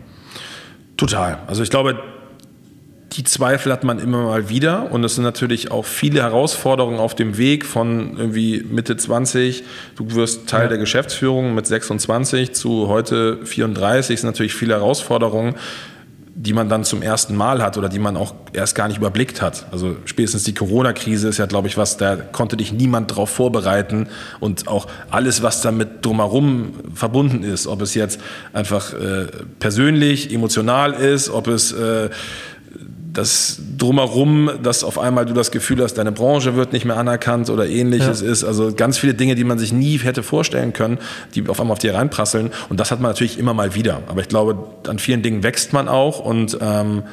Total. 0.97 1.39
Also 1.47 1.63
ich 1.63 1.69
glaube, 1.69 1.99
die 3.13 3.23
Zweifel 3.23 3.71
hat 3.71 3.83
man 3.83 3.99
immer 3.99 4.23
mal 4.23 4.49
wieder 4.49 4.91
und 4.91 5.03
es 5.03 5.15
sind 5.15 5.23
natürlich 5.23 5.71
auch 5.71 5.85
viele 5.85 6.21
Herausforderungen 6.21 6.99
auf 6.99 7.15
dem 7.15 7.37
Weg 7.37 7.65
von 7.65 8.17
irgendwie 8.17 8.65
Mitte 8.67 8.97
20, 8.97 9.63
du 9.95 10.15
wirst 10.15 10.47
Teil 10.47 10.63
ja. 10.63 10.69
der 10.69 10.77
Geschäftsführung 10.79 11.53
mit 11.53 11.67
26 11.67 12.53
zu 12.53 12.87
heute 12.87 13.45
34, 13.45 14.19
sind 14.19 14.29
natürlich 14.29 14.55
viele 14.55 14.73
Herausforderungen 14.73 15.55
die 16.35 16.53
man 16.53 16.67
dann 16.67 16.83
zum 16.83 17.03
ersten 17.03 17.35
Mal 17.35 17.61
hat 17.61 17.77
oder 17.77 17.89
die 17.89 17.99
man 17.99 18.17
auch 18.17 18.33
erst 18.53 18.73
gar 18.73 18.87
nicht 18.87 18.97
überblickt 18.97 19.41
hat. 19.41 19.67
Also 19.71 19.97
spätestens 20.05 20.43
die 20.43 20.55
Corona-Krise 20.55 21.27
ist 21.27 21.37
ja, 21.37 21.45
glaube 21.45 21.67
ich, 21.67 21.77
was, 21.77 21.97
da 21.97 22.15
konnte 22.15 22.57
dich 22.57 22.73
niemand 22.73 23.11
darauf 23.11 23.29
vorbereiten 23.29 24.07
und 24.39 24.67
auch 24.67 24.87
alles, 25.11 25.43
was 25.43 25.61
damit 25.61 26.03
drumherum 26.03 26.73
verbunden 26.95 27.43
ist, 27.43 27.67
ob 27.67 27.81
es 27.81 27.93
jetzt 27.93 28.19
einfach 28.51 28.93
äh, 28.93 29.27
persönlich, 29.59 30.33
emotional 30.33 30.93
ist, 30.93 31.29
ob 31.29 31.47
es 31.47 31.71
äh, 31.71 32.09
das 33.13 33.61
drumherum, 33.77 34.49
dass 34.63 34.83
auf 34.83 34.97
einmal 34.97 35.25
du 35.25 35.33
das 35.33 35.51
Gefühl 35.51 35.83
hast, 35.83 35.93
deine 35.95 36.11
Branche 36.11 36.55
wird 36.55 36.73
nicht 36.73 36.83
mehr 36.83 36.97
anerkannt 36.97 37.49
oder 37.51 37.67
ähnliches 37.67 38.21
ja. 38.21 38.27
ist. 38.27 38.43
Also 38.43 38.73
ganz 38.73 38.97
viele 38.97 39.13
Dinge, 39.13 39.35
die 39.35 39.43
man 39.43 39.59
sich 39.59 39.71
nie 39.71 39.99
hätte 39.99 40.23
vorstellen 40.23 40.73
können, 40.73 40.97
die 41.35 41.47
auf 41.47 41.61
einmal 41.61 41.73
auf 41.73 41.79
dir 41.79 41.93
reinprasseln. 41.93 42.49
Und 42.69 42.79
das 42.79 42.89
hat 42.89 42.99
man 42.99 43.11
natürlich 43.11 43.37
immer 43.37 43.53
mal 43.53 43.75
wieder. 43.75 44.01
Aber 44.07 44.21
ich 44.21 44.29
glaube, 44.29 44.57
an 44.87 44.97
vielen 44.97 45.21
Dingen 45.21 45.43
wächst 45.43 45.73
man 45.73 45.87
auch 45.87 46.19
und 46.19 46.57
ähm, 46.59 47.03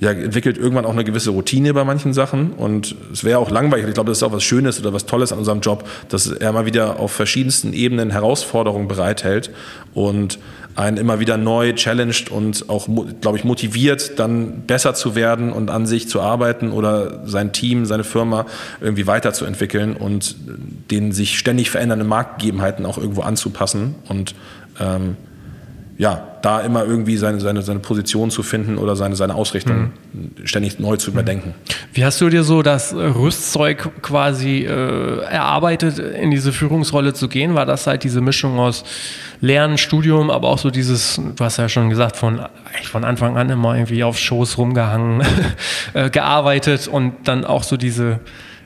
ja, 0.00 0.12
entwickelt 0.12 0.58
irgendwann 0.58 0.84
auch 0.84 0.92
eine 0.92 1.04
gewisse 1.04 1.30
Routine 1.30 1.74
bei 1.74 1.84
manchen 1.84 2.12
Sachen. 2.12 2.52
Und 2.52 2.94
es 3.12 3.24
wäre 3.24 3.38
auch 3.38 3.50
langweilig. 3.50 3.86
Ich 3.88 3.94
glaube, 3.94 4.10
das 4.10 4.18
ist 4.18 4.22
auch 4.22 4.32
was 4.32 4.44
Schönes 4.44 4.78
oder 4.80 4.92
was 4.92 5.06
Tolles 5.06 5.32
an 5.32 5.38
unserem 5.38 5.60
Job, 5.60 5.88
dass 6.08 6.28
er 6.28 6.52
mal 6.52 6.66
wieder 6.66 7.00
auf 7.00 7.12
verschiedensten 7.12 7.72
Ebenen 7.72 8.10
Herausforderungen 8.10 8.86
bereithält 8.86 9.50
und 9.94 10.38
einen 10.76 10.96
immer 10.96 11.18
wieder 11.18 11.36
neu 11.36 11.72
challenged 11.72 12.30
und 12.30 12.68
auch, 12.68 12.88
glaube 13.20 13.36
ich, 13.36 13.42
motiviert, 13.42 14.20
dann 14.20 14.62
besser 14.68 14.94
zu 14.94 15.16
werden 15.16 15.52
und 15.52 15.70
an 15.70 15.86
sich 15.86 16.08
zu 16.08 16.20
arbeiten 16.20 16.70
oder 16.70 17.26
sein 17.26 17.52
Team, 17.52 17.84
seine 17.84 18.04
Firma 18.04 18.46
irgendwie 18.80 19.08
weiterzuentwickeln 19.08 19.96
und 19.96 20.36
den 20.92 21.10
sich 21.10 21.36
ständig 21.36 21.70
verändernden 21.70 22.06
Marktgegebenheiten 22.06 22.86
auch 22.86 22.96
irgendwo 22.96 23.22
anzupassen. 23.22 23.96
Und 24.08 24.36
ähm, 24.78 25.16
ja, 25.98 26.38
da 26.42 26.60
immer 26.60 26.84
irgendwie 26.84 27.16
seine, 27.16 27.40
seine, 27.40 27.62
seine 27.62 27.80
Position 27.80 28.30
zu 28.30 28.44
finden 28.44 28.78
oder 28.78 28.94
seine, 28.94 29.16
seine 29.16 29.34
Ausrichtung 29.34 29.90
mhm. 30.12 30.46
ständig 30.46 30.78
neu 30.78 30.96
zu 30.96 31.10
überdenken. 31.10 31.54
Wie 31.92 32.04
hast 32.04 32.20
du 32.20 32.28
dir 32.28 32.44
so 32.44 32.62
das 32.62 32.94
Rüstzeug 32.94 33.90
quasi 34.00 34.60
äh, 34.60 35.18
erarbeitet, 35.24 35.98
in 35.98 36.30
diese 36.30 36.52
Führungsrolle 36.52 37.14
zu 37.14 37.28
gehen? 37.28 37.56
War 37.56 37.66
das 37.66 37.88
halt 37.88 38.04
diese 38.04 38.20
Mischung 38.20 38.60
aus 38.60 38.84
Lernen, 39.40 39.76
Studium, 39.76 40.30
aber 40.30 40.48
auch 40.48 40.58
so 40.58 40.70
dieses, 40.70 41.20
du 41.36 41.44
hast 41.44 41.56
ja 41.56 41.68
schon 41.68 41.90
gesagt, 41.90 42.16
von, 42.16 42.42
von 42.84 43.04
Anfang 43.04 43.36
an 43.36 43.50
immer 43.50 43.74
irgendwie 43.74 44.04
auf 44.04 44.18
Shows 44.18 44.56
rumgehangen, 44.56 45.26
äh, 45.94 46.10
gearbeitet 46.10 46.86
und 46.86 47.12
dann 47.24 47.44
auch 47.44 47.64
so 47.64 47.76
diese 47.76 48.20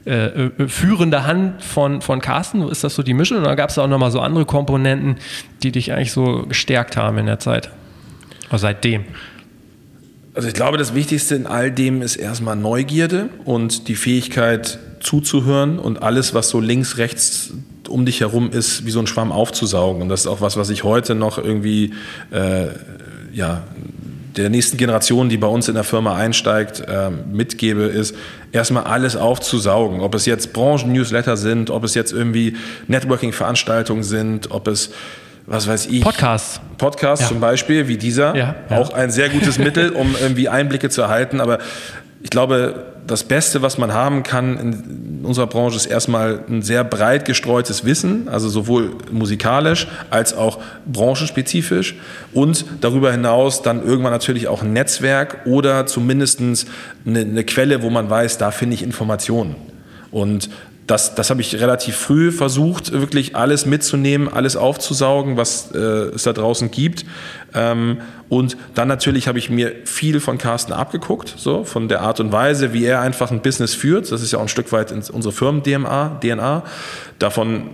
äh, 0.04 0.26
äh, 0.26 0.68
führende 0.68 1.24
Hand 1.24 1.62
von, 1.62 2.02
von 2.02 2.20
Carsten? 2.20 2.62
Ist 2.68 2.84
das 2.84 2.94
so 2.94 3.02
die 3.02 3.14
Mischung? 3.14 3.38
Oder 3.38 3.56
gab 3.56 3.70
es 3.70 3.78
auch 3.78 3.86
nochmal 3.86 4.10
so 4.10 4.20
andere 4.20 4.44
Komponenten, 4.44 5.16
die 5.62 5.72
dich 5.72 5.92
eigentlich 5.92 6.12
so 6.12 6.44
gestärkt 6.48 6.96
haben 6.96 7.18
in 7.18 7.26
der 7.26 7.38
Zeit? 7.38 7.70
Oder 8.48 8.58
seitdem? 8.58 9.04
Also 10.34 10.48
ich 10.48 10.54
glaube, 10.54 10.78
das 10.78 10.94
Wichtigste 10.94 11.34
in 11.34 11.46
all 11.46 11.70
dem 11.70 12.02
ist 12.02 12.16
erstmal 12.16 12.56
Neugierde 12.56 13.28
und 13.44 13.88
die 13.88 13.94
Fähigkeit 13.94 14.78
zuzuhören 15.00 15.78
und 15.78 16.02
alles, 16.02 16.32
was 16.34 16.48
so 16.48 16.58
links, 16.58 16.96
rechts 16.96 17.52
um 17.88 18.06
dich 18.06 18.20
herum 18.20 18.50
ist, 18.50 18.86
wie 18.86 18.90
so 18.90 19.00
ein 19.00 19.06
Schwamm 19.06 19.30
aufzusaugen. 19.30 20.02
Und 20.02 20.08
das 20.08 20.20
ist 20.20 20.26
auch 20.26 20.40
was, 20.40 20.56
was 20.56 20.70
ich 20.70 20.84
heute 20.84 21.14
noch 21.14 21.38
irgendwie 21.38 21.92
äh, 22.30 22.68
ja, 23.32 23.64
der 24.36 24.50
nächsten 24.50 24.76
Generation, 24.76 25.28
die 25.28 25.36
bei 25.36 25.46
uns 25.46 25.68
in 25.68 25.74
der 25.74 25.84
Firma 25.84 26.16
einsteigt, 26.16 26.80
äh, 26.80 27.10
mitgebe, 27.10 27.82
ist 27.82 28.14
erstmal 28.52 28.84
alles 28.84 29.16
aufzusaugen. 29.16 30.00
Ob 30.00 30.14
es 30.14 30.26
jetzt 30.26 30.52
Branchen-Newsletter 30.52 31.36
sind, 31.36 31.70
ob 31.70 31.84
es 31.84 31.94
jetzt 31.94 32.12
irgendwie 32.12 32.56
Networking-Veranstaltungen 32.88 34.02
sind, 34.02 34.50
ob 34.50 34.68
es 34.68 34.90
was 35.46 35.66
weiß 35.66 35.86
ich. 35.86 36.02
Podcasts. 36.02 36.60
Podcasts 36.78 37.24
ja. 37.24 37.28
zum 37.28 37.40
Beispiel, 37.40 37.88
wie 37.88 37.96
dieser. 37.96 38.36
Ja, 38.36 38.54
ja. 38.70 38.78
Auch 38.78 38.92
ein 38.92 39.10
sehr 39.10 39.28
gutes 39.28 39.58
Mittel, 39.58 39.90
um 39.90 40.14
irgendwie 40.20 40.48
Einblicke 40.48 40.88
zu 40.88 41.02
erhalten. 41.02 41.40
Aber 41.40 41.58
ich 42.22 42.30
glaube, 42.30 42.91
das 43.06 43.24
Beste, 43.24 43.62
was 43.62 43.78
man 43.78 43.92
haben 43.92 44.22
kann 44.22 44.58
in 44.58 45.24
unserer 45.24 45.46
Branche, 45.46 45.76
ist 45.76 45.86
erstmal 45.86 46.44
ein 46.48 46.62
sehr 46.62 46.84
breit 46.84 47.24
gestreutes 47.24 47.84
Wissen, 47.84 48.28
also 48.28 48.48
sowohl 48.48 48.96
musikalisch 49.10 49.88
als 50.10 50.34
auch 50.34 50.60
branchenspezifisch 50.86 51.96
und 52.32 52.64
darüber 52.80 53.10
hinaus 53.10 53.62
dann 53.62 53.84
irgendwann 53.84 54.12
natürlich 54.12 54.48
auch 54.48 54.62
ein 54.62 54.72
Netzwerk 54.72 55.46
oder 55.46 55.86
zumindest 55.86 56.40
eine, 56.40 57.20
eine 57.20 57.44
Quelle, 57.44 57.82
wo 57.82 57.90
man 57.90 58.08
weiß, 58.08 58.38
da 58.38 58.50
finde 58.50 58.74
ich 58.74 58.82
Informationen. 58.82 59.56
Und 60.10 60.50
das, 60.92 61.14
das 61.14 61.30
habe 61.30 61.40
ich 61.40 61.58
relativ 61.58 61.96
früh 61.96 62.30
versucht, 62.30 62.92
wirklich 62.92 63.34
alles 63.34 63.64
mitzunehmen, 63.64 64.28
alles 64.28 64.56
aufzusaugen, 64.56 65.38
was 65.38 65.70
äh, 65.72 65.78
es 65.78 66.24
da 66.24 66.34
draußen 66.34 66.70
gibt. 66.70 67.06
Ähm, 67.54 68.02
und 68.28 68.58
dann 68.74 68.88
natürlich 68.88 69.26
habe 69.26 69.38
ich 69.38 69.48
mir 69.48 69.72
viel 69.86 70.20
von 70.20 70.36
Carsten 70.36 70.74
abgeguckt, 70.74 71.32
so 71.34 71.64
von 71.64 71.88
der 71.88 72.02
Art 72.02 72.20
und 72.20 72.30
Weise, 72.30 72.74
wie 72.74 72.84
er 72.84 73.00
einfach 73.00 73.30
ein 73.30 73.40
Business 73.40 73.74
führt. 73.74 74.12
Das 74.12 74.20
ist 74.20 74.32
ja 74.32 74.38
auch 74.38 74.42
ein 74.42 74.48
Stück 74.48 74.70
weit 74.70 74.92
unsere 74.92 75.32
Firmen-DNA. 75.32 76.18
DNA. 76.20 76.62
Davon 77.18 77.70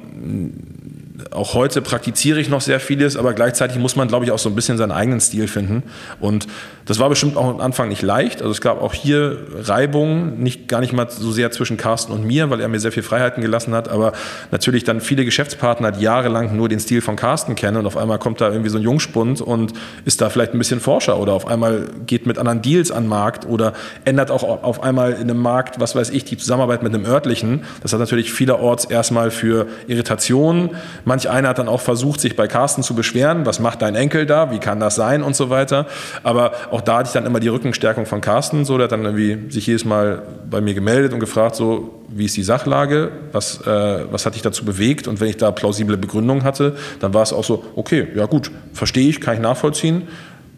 auch 1.31 1.55
heute 1.55 1.83
praktiziere 1.83 2.41
ich 2.41 2.49
noch 2.49 2.61
sehr 2.61 2.81
vieles, 2.81 3.17
aber 3.17 3.33
gleichzeitig 3.33 3.79
muss 3.79 3.97
man, 3.97 4.09
glaube 4.09 4.25
ich, 4.25 4.31
auch 4.31 4.39
so 4.39 4.49
ein 4.49 4.55
bisschen 4.55 4.79
seinen 4.79 4.93
eigenen 4.93 5.21
Stil 5.21 5.49
finden. 5.49 5.83
Und 6.21 6.47
das 6.85 6.99
war 6.99 7.09
bestimmt 7.09 7.37
auch 7.37 7.49
am 7.49 7.61
Anfang 7.61 7.89
nicht 7.89 8.03
leicht. 8.03 8.41
Also 8.41 8.53
es 8.53 8.61
gab 8.61 8.81
auch 8.81 8.95
hier 8.95 9.39
Reibungen, 9.63 10.43
nicht, 10.43 10.69
gar 10.69 10.81
nicht 10.81 10.93
mal 10.93 11.11
so 11.11 11.33
sehr 11.33 11.51
zwischen 11.51 11.77
Carsten 11.77 12.13
und 12.13 12.25
mir, 12.25 12.51
weil 12.51 12.61
er 12.61 12.69
mir 12.69 12.81
sehr 12.81 12.93
viel 12.93 13.03
Freiheiten 13.03 13.43
gelassen 13.43 13.75
hat, 13.75 13.89
aber 13.89 14.13
natürlich 14.51 14.85
dann 14.85 15.01
viele 15.01 15.25
Geschäftspartner, 15.25 15.93
die 15.93 16.03
jahrelang 16.03 16.57
nur 16.57 16.69
den 16.69 16.81
Stil 16.81 17.01
von 17.01 17.17
Carsten 17.17 17.57
kennen 17.57 17.77
und 17.79 17.87
auf 17.87 17.97
einmal 17.97 18.19
kommt 18.19 18.41
da 18.41 18.51
irgendwie 18.51 18.71
so 18.71 18.79
ein 18.79 18.85
Jungspund 18.85 19.41
und 19.41 19.73
ist 20.05 20.21
da 20.21 20.31
vielleicht 20.31 20.55
ein 20.55 20.59
bisschen 20.59 20.81
Forscher 20.81 21.19
oder 21.19 21.33
auf 21.33 21.47
einmal 21.47 21.89
geht 22.07 22.27
mit 22.27 22.39
anderen 22.39 22.63
Deals 22.63 22.91
an 22.91 23.05
den 23.05 23.09
Markt 23.11 23.47
oder 23.47 23.73
ändert 24.05 24.31
auch 24.31 24.43
auf 24.43 24.83
einmal 24.83 25.13
in 25.13 25.23
einem 25.23 25.41
Markt, 25.41 25.81
was 25.81 25.95
weiß 25.95 26.11
ich, 26.11 26.25
die 26.25 26.37
Zusammenarbeit 26.37 26.83
mit 26.83 26.95
einem 26.95 27.05
örtlichen. 27.05 27.65
Das 27.83 27.93
hat 27.93 28.01
natürlich 28.01 28.33
vielerorts 28.33 28.85
erstmal 28.85 29.31
für 29.31 29.67
Irritationen, 29.89 30.71
Manch 31.09 31.31
einer 31.31 31.49
hat 31.49 31.59
dann 31.59 31.69
auch 31.69 31.81
versucht, 31.81 32.21
sich 32.21 32.37
bei 32.37 32.47
Carsten 32.49 32.83
zu 32.83 32.95
beschweren, 32.95 33.47
was 33.47 33.61
macht 33.61 33.81
dein 33.81 33.95
Enkel 33.95 34.27
da, 34.27 34.51
wie 34.51 34.59
kann 34.59 34.79
das 34.79 34.95
sein? 34.95 35.23
Und 35.23 35.35
so 35.35 35.49
weiter. 35.49 35.87
Aber 36.23 36.53
auch 36.71 36.83
da 36.83 36.99
hatte 36.99 37.07
ich 37.07 37.13
dann 37.15 37.25
immer 37.25 37.41
die 37.41 37.49
Rückenstärkung 37.49 38.05
von 38.05 38.21
Carsten, 38.21 38.67
so, 38.67 38.77
der 38.77 38.85
hat 38.85 38.93
dann 38.93 39.07
irgendwie 39.07 39.51
sich 39.51 39.67
jedes 39.67 39.87
Mal 39.87 40.23
bei 40.51 40.61
mir 40.61 40.75
gemeldet 40.75 41.15
und 41.15 41.21
gefragt, 41.21 41.57
so, 41.57 42.05
wie 42.09 42.27
ist 42.27 42.37
die 42.37 42.43
Sachlage, 42.43 43.11
was, 43.33 43.67
äh, 43.67 44.05
was 44.11 44.27
hat 44.27 44.35
dich 44.35 44.43
dazu 44.43 44.67
bewegt? 44.67 45.09
Und 45.09 45.19
wenn 45.21 45.29
ich 45.29 45.39
da 45.39 45.51
plausible 45.51 45.97
Begründungen 45.97 46.45
hatte, 46.45 46.77
dann 47.01 47.15
war 47.15 47.23
es 47.23 47.33
auch 47.33 47.45
so, 47.45 47.65
okay, 47.75 48.09
ja 48.15 48.27
gut, 48.27 48.51
verstehe 48.75 49.09
ich, 49.09 49.23
kann 49.23 49.33
ich 49.33 49.41
nachvollziehen 49.41 50.09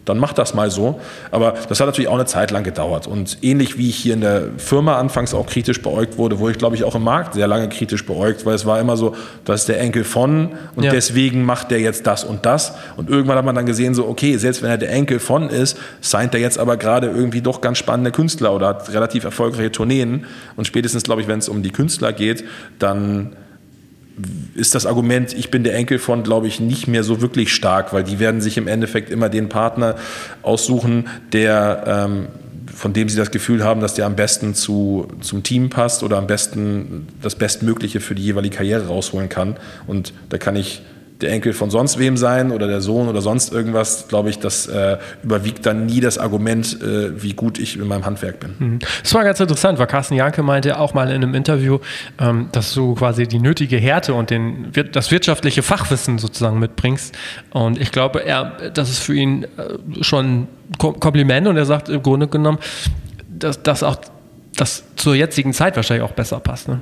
dann 0.05 0.17
mach 0.17 0.33
das 0.33 0.53
mal 0.53 0.71
so. 0.71 0.99
Aber 1.29 1.53
das 1.69 1.79
hat 1.79 1.87
natürlich 1.87 2.07
auch 2.07 2.15
eine 2.15 2.25
Zeit 2.25 2.51
lang 2.51 2.63
gedauert. 2.63 3.07
Und 3.07 3.37
ähnlich 3.41 3.77
wie 3.77 3.89
ich 3.89 3.97
hier 3.97 4.13
in 4.13 4.21
der 4.21 4.49
Firma 4.57 4.97
anfangs 4.97 5.33
auch 5.33 5.45
kritisch 5.45 5.81
beäugt 5.81 6.17
wurde, 6.17 6.39
wurde 6.39 6.53
ich, 6.53 6.57
glaube 6.57 6.75
ich, 6.75 6.83
auch 6.83 6.95
im 6.95 7.03
Markt 7.03 7.35
sehr 7.35 7.47
lange 7.47 7.69
kritisch 7.69 8.05
beäugt, 8.05 8.45
weil 8.45 8.55
es 8.55 8.65
war 8.65 8.79
immer 8.79 8.97
so, 8.97 9.15
das 9.45 9.61
ist 9.61 9.69
der 9.69 9.79
Enkel 9.79 10.03
von 10.03 10.49
und 10.75 10.83
ja. 10.83 10.91
deswegen 10.91 11.43
macht 11.45 11.71
der 11.71 11.79
jetzt 11.79 12.07
das 12.07 12.23
und 12.23 12.45
das. 12.45 12.73
Und 12.97 13.09
irgendwann 13.09 13.37
hat 13.37 13.45
man 13.45 13.55
dann 13.55 13.65
gesehen, 13.65 13.93
so, 13.93 14.07
okay, 14.07 14.37
selbst 14.37 14.63
wenn 14.63 14.69
er 14.69 14.77
der 14.77 14.91
Enkel 14.91 15.19
von 15.19 15.49
ist, 15.49 15.77
signed 16.01 16.33
er 16.33 16.39
jetzt 16.39 16.57
aber 16.57 16.77
gerade 16.77 17.07
irgendwie 17.07 17.41
doch 17.41 17.61
ganz 17.61 17.77
spannende 17.77 18.11
Künstler 18.11 18.53
oder 18.53 18.67
hat 18.67 18.91
relativ 18.93 19.23
erfolgreiche 19.23 19.71
Tourneen. 19.71 20.25
Und 20.55 20.65
spätestens, 20.65 21.03
glaube 21.03 21.21
ich, 21.21 21.27
wenn 21.27 21.39
es 21.39 21.49
um 21.49 21.61
die 21.61 21.71
Künstler 21.71 22.13
geht, 22.13 22.43
dann 22.79 23.35
ist 24.55 24.75
das 24.75 24.85
Argument, 24.85 25.33
ich 25.33 25.51
bin 25.51 25.63
der 25.63 25.75
Enkel 25.75 25.99
von, 25.99 26.23
glaube 26.23 26.47
ich, 26.47 26.59
nicht 26.59 26.87
mehr 26.87 27.03
so 27.03 27.21
wirklich 27.21 27.53
stark, 27.53 27.93
weil 27.93 28.03
die 28.03 28.19
werden 28.19 28.41
sich 28.41 28.57
im 28.57 28.67
Endeffekt 28.67 29.09
immer 29.09 29.29
den 29.29 29.49
Partner 29.49 29.95
aussuchen, 30.41 31.07
der 31.31 31.83
ähm, 31.87 32.27
von 32.73 32.93
dem 32.93 33.09
sie 33.09 33.17
das 33.17 33.31
Gefühl 33.31 33.63
haben, 33.63 33.81
dass 33.81 33.93
der 33.93 34.05
am 34.05 34.15
besten 34.15 34.55
zu, 34.55 35.07
zum 35.21 35.43
Team 35.43 35.69
passt 35.69 36.03
oder 36.03 36.17
am 36.17 36.27
besten 36.27 37.07
das 37.21 37.35
Bestmögliche 37.35 37.99
für 37.99 38.15
die 38.15 38.23
jeweilige 38.23 38.57
Karriere 38.57 38.87
rausholen 38.87 39.29
kann. 39.29 39.57
Und 39.87 40.13
da 40.29 40.37
kann 40.37 40.55
ich 40.55 40.81
der 41.21 41.31
Enkel 41.31 41.53
von 41.53 41.69
sonst 41.69 41.99
wem 41.99 42.17
sein 42.17 42.51
oder 42.51 42.67
der 42.67 42.81
Sohn 42.81 43.07
oder 43.07 43.21
sonst 43.21 43.51
irgendwas, 43.51 44.07
glaube 44.07 44.29
ich, 44.29 44.39
das 44.39 44.67
äh, 44.67 44.97
überwiegt 45.23 45.65
dann 45.65 45.85
nie 45.85 45.99
das 45.99 46.17
Argument, 46.17 46.81
äh, 46.81 47.21
wie 47.21 47.33
gut 47.33 47.59
ich 47.59 47.77
in 47.77 47.87
meinem 47.87 48.05
Handwerk 48.05 48.39
bin. 48.39 48.55
Mhm. 48.59 48.79
Das 49.01 49.13
war 49.13 49.23
ganz 49.23 49.39
interessant, 49.39 49.79
weil 49.79 49.87
Carsten 49.87 50.15
Janke 50.15 50.43
meinte 50.43 50.79
auch 50.79 50.93
mal 50.93 51.09
in 51.09 51.15
einem 51.15 51.33
Interview, 51.33 51.79
ähm, 52.19 52.49
dass 52.51 52.73
du 52.73 52.95
quasi 52.95 53.27
die 53.27 53.39
nötige 53.39 53.77
Härte 53.77 54.13
und 54.13 54.29
den, 54.29 54.71
das 54.91 55.11
wirtschaftliche 55.11 55.61
Fachwissen 55.61 56.17
sozusagen 56.17 56.59
mitbringst. 56.59 57.15
Und 57.51 57.79
ich 57.79 57.91
glaube, 57.91 58.25
er, 58.25 58.71
das 58.73 58.89
ist 58.89 58.99
für 58.99 59.13
ihn 59.13 59.43
äh, 59.43 60.03
schon 60.03 60.25
ein 60.25 60.47
Kompliment 60.77 61.47
und 61.47 61.57
er 61.57 61.65
sagt 61.65 61.89
im 61.89 62.01
Grunde 62.01 62.27
genommen, 62.27 62.59
dass 63.27 63.61
das 63.61 63.83
auch 63.83 63.97
das 64.55 64.83
zur 64.95 65.15
jetzigen 65.15 65.53
Zeit 65.53 65.75
wahrscheinlich 65.75 66.07
auch 66.07 66.13
besser 66.13 66.39
passt. 66.39 66.67
Ne? 66.67 66.79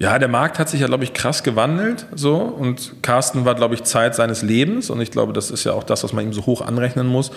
Ja, 0.00 0.18
der 0.18 0.28
Markt 0.28 0.58
hat 0.58 0.70
sich 0.70 0.80
ja, 0.80 0.86
glaube 0.86 1.04
ich, 1.04 1.12
krass 1.12 1.42
gewandelt. 1.42 2.06
So. 2.14 2.36
Und 2.36 3.02
Carsten 3.02 3.44
war, 3.44 3.54
glaube 3.54 3.74
ich, 3.74 3.84
Zeit 3.84 4.14
seines 4.14 4.40
Lebens. 4.40 4.88
Und 4.88 5.02
ich 5.02 5.10
glaube, 5.10 5.34
das 5.34 5.50
ist 5.50 5.64
ja 5.64 5.74
auch 5.74 5.84
das, 5.84 6.02
was 6.02 6.14
man 6.14 6.24
ihm 6.24 6.32
so 6.32 6.46
hoch 6.46 6.62
anrechnen 6.62 7.06
muss. 7.06 7.32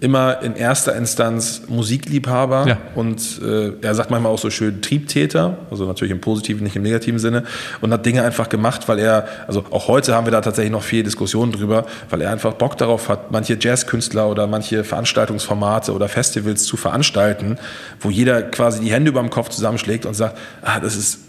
Immer 0.00 0.42
in 0.42 0.54
erster 0.54 0.94
Instanz 0.94 1.62
Musikliebhaber 1.68 2.66
ja. 2.66 2.76
und 2.96 3.40
äh, 3.40 3.70
er 3.80 3.94
sagt 3.94 4.10
manchmal 4.10 4.32
auch 4.32 4.38
so 4.38 4.50
schön 4.50 4.82
Triebtäter, 4.82 5.58
also 5.70 5.86
natürlich 5.86 6.10
im 6.10 6.20
positiven, 6.20 6.64
nicht 6.64 6.74
im 6.74 6.82
negativen 6.82 7.20
Sinne, 7.20 7.44
und 7.80 7.92
hat 7.92 8.04
Dinge 8.04 8.24
einfach 8.24 8.48
gemacht, 8.48 8.88
weil 8.88 8.98
er, 8.98 9.28
also 9.46 9.64
auch 9.70 9.86
heute 9.86 10.16
haben 10.16 10.26
wir 10.26 10.32
da 10.32 10.40
tatsächlich 10.40 10.72
noch 10.72 10.82
viel 10.82 11.04
Diskussion 11.04 11.52
drüber, 11.52 11.86
weil 12.10 12.20
er 12.20 12.32
einfach 12.32 12.54
Bock 12.54 12.76
darauf 12.76 13.08
hat, 13.08 13.30
manche 13.30 13.56
Jazzkünstler 13.58 14.28
oder 14.28 14.48
manche 14.48 14.82
Veranstaltungsformate 14.82 15.92
oder 15.92 16.08
Festivals 16.08 16.64
zu 16.64 16.76
veranstalten, 16.76 17.56
wo 18.00 18.10
jeder 18.10 18.42
quasi 18.42 18.80
die 18.80 18.92
Hände 18.92 19.10
über 19.10 19.20
dem 19.20 19.30
Kopf 19.30 19.50
zusammenschlägt 19.50 20.04
und 20.04 20.14
sagt, 20.14 20.36
ah, 20.62 20.80
das 20.80 20.96
ist 20.96 21.20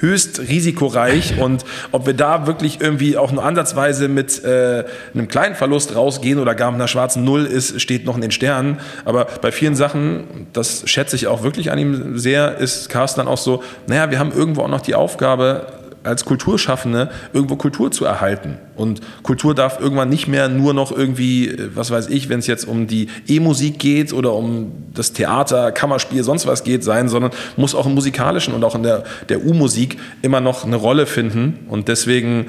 höchst 0.00 0.40
risikoreich 0.40 1.38
und 1.38 1.64
ob 1.90 2.06
wir 2.06 2.14
da 2.14 2.46
wirklich 2.46 2.80
irgendwie 2.80 3.16
auch 3.16 3.32
nur 3.32 3.44
ansatzweise 3.44 4.08
mit 4.08 4.42
äh, 4.44 4.84
einem 5.14 5.28
kleinen 5.28 5.54
Verlust 5.54 5.94
rausgehen 5.94 6.38
oder 6.38 6.54
gar 6.54 6.70
mit 6.70 6.80
einer 6.80 6.88
schwarzen 6.88 7.24
Null 7.24 7.46
ist, 7.46 7.80
steht 7.80 8.04
noch 8.04 8.14
in 8.14 8.20
den 8.20 8.30
Sternen. 8.30 8.78
Aber 9.04 9.26
bei 9.40 9.52
vielen 9.52 9.74
Sachen, 9.74 10.46
das 10.52 10.88
schätze 10.88 11.16
ich 11.16 11.26
auch 11.26 11.42
wirklich 11.42 11.70
an 11.70 11.78
ihm 11.78 12.18
sehr, 12.18 12.58
ist 12.58 12.88
Carsten 12.88 13.20
dann 13.20 13.28
auch 13.28 13.38
so, 13.38 13.62
naja, 13.86 14.10
wir 14.10 14.18
haben 14.18 14.32
irgendwo 14.32 14.62
auch 14.62 14.68
noch 14.68 14.80
die 14.80 14.94
Aufgabe, 14.94 15.66
als 16.04 16.24
Kulturschaffende 16.24 17.10
irgendwo 17.32 17.56
Kultur 17.56 17.90
zu 17.90 18.04
erhalten. 18.04 18.58
Und 18.76 19.00
Kultur 19.22 19.54
darf 19.54 19.80
irgendwann 19.80 20.08
nicht 20.08 20.28
mehr 20.28 20.48
nur 20.48 20.74
noch 20.74 20.92
irgendwie, 20.92 21.48
äh, 21.48 21.70
was 21.74 21.90
weiß 21.90 22.08
ich, 22.08 22.28
wenn 22.28 22.40
es 22.40 22.46
jetzt 22.46 22.66
um 22.66 22.86
die 22.86 23.08
E-Musik 23.26 23.78
geht 23.78 24.12
oder 24.12 24.34
um 24.34 24.72
das 24.94 25.12
Theater, 25.12 25.72
Kammerspiel, 25.72 26.22
sonst 26.22 26.46
was 26.46 26.64
geht 26.64 26.84
sein, 26.84 27.08
sondern 27.08 27.32
muss 27.56 27.74
auch 27.74 27.86
im 27.86 27.94
musikalischen 27.94 28.54
und 28.54 28.64
auch 28.64 28.74
in 28.74 28.82
der, 28.82 29.04
der 29.28 29.44
U-Musik 29.44 29.98
immer 30.22 30.40
noch 30.40 30.64
eine 30.64 30.76
Rolle 30.76 31.06
finden. 31.06 31.66
Und 31.68 31.88
deswegen 31.88 32.46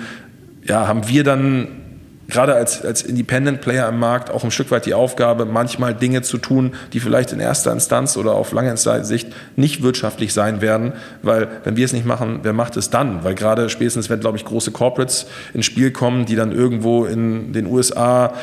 ja, 0.66 0.88
haben 0.88 1.08
wir 1.08 1.24
dann 1.24 1.83
gerade 2.34 2.56
als, 2.56 2.84
als 2.84 3.04
Independent 3.04 3.62
Player 3.62 3.88
im 3.88 4.00
Markt 4.00 4.32
auch 4.32 4.44
ein 4.44 4.52
Stück 4.52 4.72
weit 4.72 4.86
die 4.86 4.94
Aufgabe, 4.94 5.46
manchmal 5.46 5.94
Dinge 5.94 6.24
zu 6.24 6.38
tun, 6.38 6.74
die 6.92 7.00
vielleicht 7.00 7.32
in 7.32 7.40
erster 7.40 7.72
Instanz 7.72 8.18
oder 8.18 8.34
auf 8.34 8.52
lange 8.52 8.76
Sicht 8.76 9.28
nicht 9.56 9.84
wirtschaftlich 9.84 10.34
sein 10.34 10.60
werden, 10.60 10.94
weil 11.22 11.48
wenn 11.64 11.78
wir 11.78 11.86
es 11.86 11.94
nicht 11.94 12.06
machen, 12.06 12.40
wer 12.42 12.54
macht 12.54 12.76
es 12.76 12.90
dann? 12.90 13.24
Weil 13.24 13.36
gerade 13.36 13.70
spätestens, 13.70 14.10
wenn, 14.10 14.20
glaube 14.20 14.38
ich, 14.38 14.46
große 14.46 14.72
Corporates 14.72 15.28
ins 15.54 15.66
Spiel 15.66 15.92
kommen, 15.92 16.26
die 16.26 16.36
dann 16.36 16.52
irgendwo 16.52 17.06
in 17.06 17.54
den 17.54 17.68
USA 17.68 18.34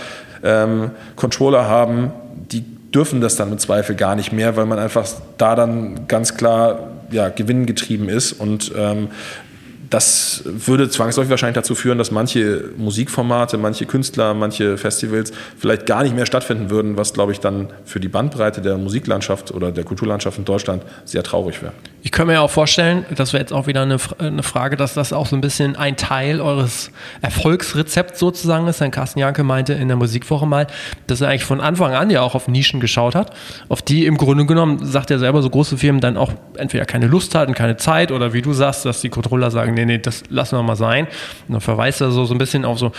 ähm, 0.42 0.92
Controller 1.16 1.66
haben, 1.66 2.12
die 2.52 2.64
dürfen 2.94 3.20
das 3.20 3.36
dann 3.36 3.50
im 3.50 3.58
Zweifel 3.58 3.96
gar 3.96 4.14
nicht 4.14 4.32
mehr, 4.32 4.56
weil 4.56 4.66
man 4.66 4.78
einfach 4.78 5.06
da 5.36 5.54
dann 5.56 6.06
ganz 6.06 6.36
klar 6.36 6.90
ja, 7.10 7.28
gewinngetrieben 7.28 8.08
ist 8.08 8.32
und 8.32 8.72
ähm, 8.76 9.08
das 9.90 10.42
würde 10.44 10.88
zwangsläufig 10.88 11.30
wahrscheinlich 11.30 11.56
dazu 11.56 11.74
führen, 11.74 11.98
dass 11.98 12.12
manche 12.12 12.70
Musikformate, 12.76 13.58
manche 13.58 13.86
Künstler, 13.86 14.34
manche 14.34 14.78
Festivals 14.78 15.32
vielleicht 15.58 15.84
gar 15.86 16.04
nicht 16.04 16.14
mehr 16.14 16.26
stattfinden 16.26 16.70
würden, 16.70 16.96
was, 16.96 17.12
glaube 17.12 17.32
ich, 17.32 17.40
dann 17.40 17.68
für 17.84 17.98
die 17.98 18.08
Bandbreite 18.08 18.60
der 18.60 18.78
Musiklandschaft 18.78 19.50
oder 19.50 19.72
der 19.72 19.82
Kulturlandschaft 19.82 20.38
in 20.38 20.44
Deutschland 20.44 20.84
sehr 21.04 21.24
traurig 21.24 21.60
wäre. 21.60 21.72
Ich 22.02 22.12
könnte 22.12 22.32
mir 22.32 22.40
auch 22.40 22.50
vorstellen, 22.50 23.04
das 23.14 23.32
wäre 23.32 23.42
jetzt 23.42 23.52
auch 23.52 23.66
wieder 23.66 23.82
eine, 23.82 23.98
eine, 24.18 24.42
Frage, 24.42 24.76
dass 24.76 24.94
das 24.94 25.12
auch 25.12 25.26
so 25.26 25.36
ein 25.36 25.42
bisschen 25.42 25.76
ein 25.76 25.96
Teil 25.96 26.40
eures 26.40 26.90
Erfolgsrezepts 27.20 28.18
sozusagen 28.18 28.66
ist. 28.68 28.80
Denn 28.80 28.90
Carsten 28.90 29.18
Janke 29.18 29.42
meinte 29.42 29.74
in 29.74 29.88
der 29.88 29.96
Musikwoche 29.96 30.46
mal, 30.46 30.66
dass 31.08 31.20
er 31.20 31.28
eigentlich 31.28 31.44
von 31.44 31.60
Anfang 31.60 31.94
an 31.94 32.08
ja 32.10 32.22
auch 32.22 32.34
auf 32.34 32.48
Nischen 32.48 32.80
geschaut 32.80 33.14
hat, 33.14 33.34
auf 33.68 33.82
die 33.82 34.06
im 34.06 34.16
Grunde 34.16 34.46
genommen, 34.46 34.86
sagt 34.86 35.10
er 35.10 35.18
selber, 35.18 35.42
so 35.42 35.50
große 35.50 35.76
Firmen 35.76 36.00
dann 36.00 36.16
auch 36.16 36.32
entweder 36.56 36.86
keine 36.86 37.06
Lust 37.06 37.34
hatten, 37.34 37.54
keine 37.54 37.76
Zeit 37.76 38.12
oder 38.12 38.32
wie 38.32 38.40
du 38.40 38.52
sagst, 38.52 38.86
dass 38.86 39.00
die 39.00 39.10
Controller 39.10 39.50
sagen, 39.50 39.74
nee, 39.84 39.92
nee, 39.96 39.98
das 39.98 40.24
lassen 40.28 40.56
wir 40.56 40.62
mal 40.62 40.76
sein. 40.76 41.06
Und 41.48 41.52
dann 41.54 41.60
verweist 41.60 42.00
er 42.00 42.10
so, 42.10 42.24
so 42.24 42.34
ein 42.34 42.38
bisschen 42.38 42.64
auf 42.64 42.78
so 42.78 42.92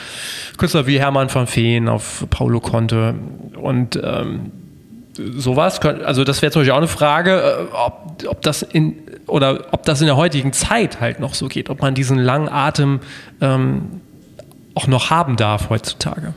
Künstler 0.58 0.88
wie 0.88 1.00
Hermann 1.00 1.34
van 1.34 1.48
Feen, 1.48 1.88
auf 1.88 2.26
Paulo 2.30 2.60
Conte 2.60 3.15
und 3.56 4.00
ähm, 4.02 4.52
sowas, 5.13 5.80
also 5.80 6.24
das 6.24 6.41
wäre 6.41 6.52
zum 6.52 6.62
Beispiel 6.62 6.74
auch 6.74 6.78
eine 6.78 6.88
Frage, 6.88 7.67
äh, 7.72 7.76
ob, 7.76 8.24
ob 8.28 8.41
das 8.41 8.62
in 8.62 8.96
oder 9.28 9.67
ob 9.72 9.84
das 9.84 10.02
in 10.02 10.08
der 10.08 10.17
heutigen 10.17 10.52
Zeit 10.52 11.00
halt 11.00 11.20
noch 11.20 11.34
so 11.34 11.48
geht, 11.48 11.70
ob 11.70 11.82
man 11.82 11.96
diesen 11.96 12.17
langen 12.17 12.50
Atem 12.50 13.00
ähm, 13.39 14.02
auch 14.76 14.88
noch 14.88 15.10
haben 15.10 15.36
darf 15.38 15.70
heutzutage. 15.70 16.34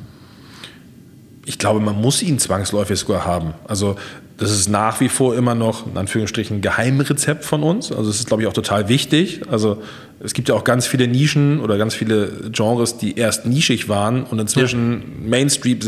Ich 1.47 1.59
glaube, 1.59 1.81
man 1.81 2.01
muss 2.01 2.23
ihn 2.23 2.39
zwangsläufig 2.39 2.99
sogar 2.99 3.25
haben. 3.25 3.55
Also 3.67 3.97
das 4.37 4.51
ist 4.51 4.68
nach 4.68 5.01
wie 5.01 5.09
vor 5.09 5.37
immer 5.37 5.55
noch, 5.55 5.87
in 5.87 5.97
Anführungsstrichen, 5.97 6.59
ein 6.59 6.61
Geheimrezept 6.61 7.44
von 7.44 7.62
uns. 7.62 7.92
Also 7.92 8.11
es 8.11 8.18
ist, 8.18 8.27
glaube 8.27 8.42
ich, 8.42 8.49
auch 8.49 8.53
total 8.53 8.88
wichtig. 8.88 9.42
Also 9.49 9.81
es 10.25 10.33
gibt 10.33 10.49
ja 10.49 10.55
auch 10.55 10.64
ganz 10.64 10.87
viele 10.87 11.07
Nischen 11.07 11.61
oder 11.61 11.77
ganz 11.77 11.94
viele 11.94 12.29
Genres, 12.51 12.97
die 12.97 13.16
erst 13.16 13.47
nischig 13.47 13.88
waren 13.88 14.25
und 14.25 14.38
inzwischen 14.38 15.03
ja. 15.23 15.29
Mainstream, 15.29 15.79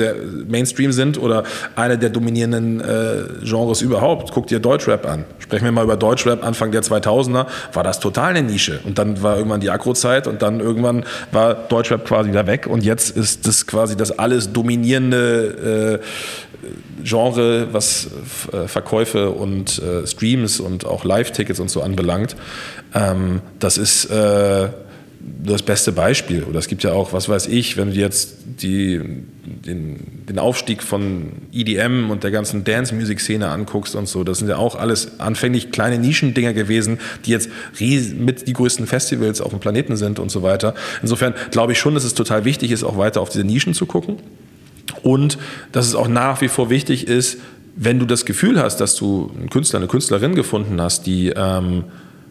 Mainstream 0.46 0.92
sind 0.92 1.18
oder 1.18 1.44
eine 1.74 1.96
der 1.96 2.10
dominierenden 2.10 2.80
äh, 2.80 3.44
Genres 3.44 3.82
überhaupt. 3.82 4.32
Guck 4.32 4.46
dir 4.48 4.60
Deutschrap 4.60 5.06
an. 5.06 5.24
Sprechen 5.38 5.64
wir 5.64 5.72
mal 5.72 5.84
über 5.84 5.96
Deutschrap 5.96 6.44
Anfang 6.44 6.70
der 6.70 6.82
2000er, 6.82 7.46
war 7.72 7.82
das 7.82 7.98
total 7.98 8.30
eine 8.36 8.42
Nische. 8.42 8.80
Und 8.84 8.98
dann 8.98 9.22
war 9.22 9.36
irgendwann 9.38 9.60
die 9.60 9.70
Agro-Zeit 9.70 10.26
und 10.26 10.42
dann 10.42 10.60
irgendwann 10.60 11.04
war 11.32 11.54
Deutschrap 11.54 12.04
quasi 12.04 12.28
wieder 12.28 12.46
weg 12.46 12.66
und 12.66 12.84
jetzt 12.84 13.16
ist 13.16 13.46
das 13.46 13.66
quasi 13.66 13.96
das 13.96 14.18
alles 14.18 14.52
dominierende 14.52 16.00
äh, 16.02 16.45
Genre, 17.02 17.68
was 17.72 18.08
äh, 18.52 18.68
Verkäufe 18.68 19.30
und 19.30 19.78
äh, 19.78 20.06
Streams 20.06 20.60
und 20.60 20.86
auch 20.86 21.04
Live-Tickets 21.04 21.60
und 21.60 21.70
so 21.70 21.82
anbelangt. 21.82 22.36
Ähm, 22.94 23.40
das 23.58 23.78
ist 23.78 24.06
äh, 24.06 24.68
das 25.44 25.62
beste 25.62 25.92
Beispiel. 25.92 26.44
Oder 26.44 26.58
es 26.58 26.68
gibt 26.68 26.82
ja 26.82 26.92
auch, 26.92 27.12
was 27.12 27.28
weiß 27.28 27.46
ich, 27.48 27.76
wenn 27.76 27.90
du 27.90 27.96
jetzt 27.96 28.36
die, 28.62 29.00
den, 29.44 30.24
den 30.28 30.38
Aufstieg 30.38 30.82
von 30.82 31.32
EDM 31.52 32.10
und 32.10 32.24
der 32.24 32.30
ganzen 32.30 32.64
Dance-Music-Szene 32.64 33.48
anguckst 33.48 33.94
und 33.96 34.08
so, 34.08 34.24
das 34.24 34.38
sind 34.38 34.48
ja 34.48 34.56
auch 34.56 34.76
alles 34.76 35.20
anfänglich 35.20 35.70
kleine 35.72 35.98
Nischendinger 35.98 36.52
gewesen, 36.52 36.98
die 37.24 37.30
jetzt 37.30 37.50
mit 37.80 38.46
die 38.46 38.52
größten 38.52 38.86
Festivals 38.86 39.40
auf 39.40 39.50
dem 39.50 39.60
Planeten 39.60 39.96
sind 39.96 40.18
und 40.18 40.30
so 40.30 40.42
weiter. 40.42 40.74
Insofern 41.02 41.34
glaube 41.50 41.72
ich 41.72 41.78
schon, 41.78 41.94
dass 41.94 42.04
es 42.04 42.14
total 42.14 42.44
wichtig 42.44 42.70
ist, 42.70 42.84
auch 42.84 42.98
weiter 42.98 43.20
auf 43.20 43.28
diese 43.28 43.44
Nischen 43.44 43.74
zu 43.74 43.86
gucken. 43.86 44.16
Und 45.06 45.38
dass 45.70 45.86
es 45.86 45.94
auch 45.94 46.08
nach 46.08 46.40
wie 46.40 46.48
vor 46.48 46.68
wichtig 46.68 47.06
ist, 47.06 47.38
wenn 47.76 48.00
du 48.00 48.06
das 48.06 48.24
Gefühl 48.24 48.60
hast, 48.60 48.78
dass 48.78 48.96
du 48.96 49.30
einen 49.38 49.50
Künstler, 49.50 49.78
eine 49.78 49.86
Künstlerin 49.86 50.34
gefunden 50.34 50.80
hast, 50.80 51.06
die 51.06 51.28
ähm, 51.28 51.84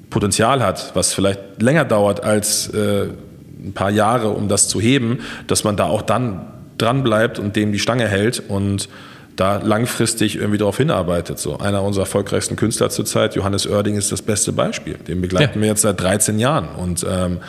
Potenzial 0.10 0.62
hat, 0.62 0.92
was 0.94 1.14
vielleicht 1.14 1.62
länger 1.62 1.86
dauert 1.86 2.26
als 2.26 2.68
äh, 2.74 3.08
ein 3.64 3.72
paar 3.74 3.92
Jahre, 3.92 4.32
um 4.32 4.50
das 4.50 4.68
zu 4.68 4.82
heben, 4.82 5.20
dass 5.48 5.64
man 5.64 5.78
da 5.78 5.86
auch 5.86 6.02
dann 6.02 6.48
dran 6.78 7.02
bleibt 7.02 7.40
und 7.40 7.56
dem 7.56 7.72
die 7.72 7.80
Stange 7.80 8.10
hält 8.10 8.44
und 8.46 8.90
da 9.38 9.58
langfristig 9.58 10.36
irgendwie 10.36 10.58
darauf 10.58 10.76
hinarbeitet. 10.76 11.40
So 11.40 11.58
einer 11.60 11.82
unserer 11.82 12.04
erfolgreichsten 12.04 12.58
Künstler 12.58 12.90
zurzeit, 12.90 13.36
Johannes 13.36 13.68
Oerding, 13.68 13.96
ist 13.96 14.12
das 14.12 14.22
beste 14.22 14.52
Beispiel. 14.52 14.96
Den 14.96 15.22
begleiten 15.22 15.60
ja. 15.60 15.62
wir 15.62 15.70
jetzt 15.70 15.84
seit 15.84 16.02
13 16.02 16.40
Jahren 16.40 16.68
und 16.76 17.06
ähm, 17.10 17.40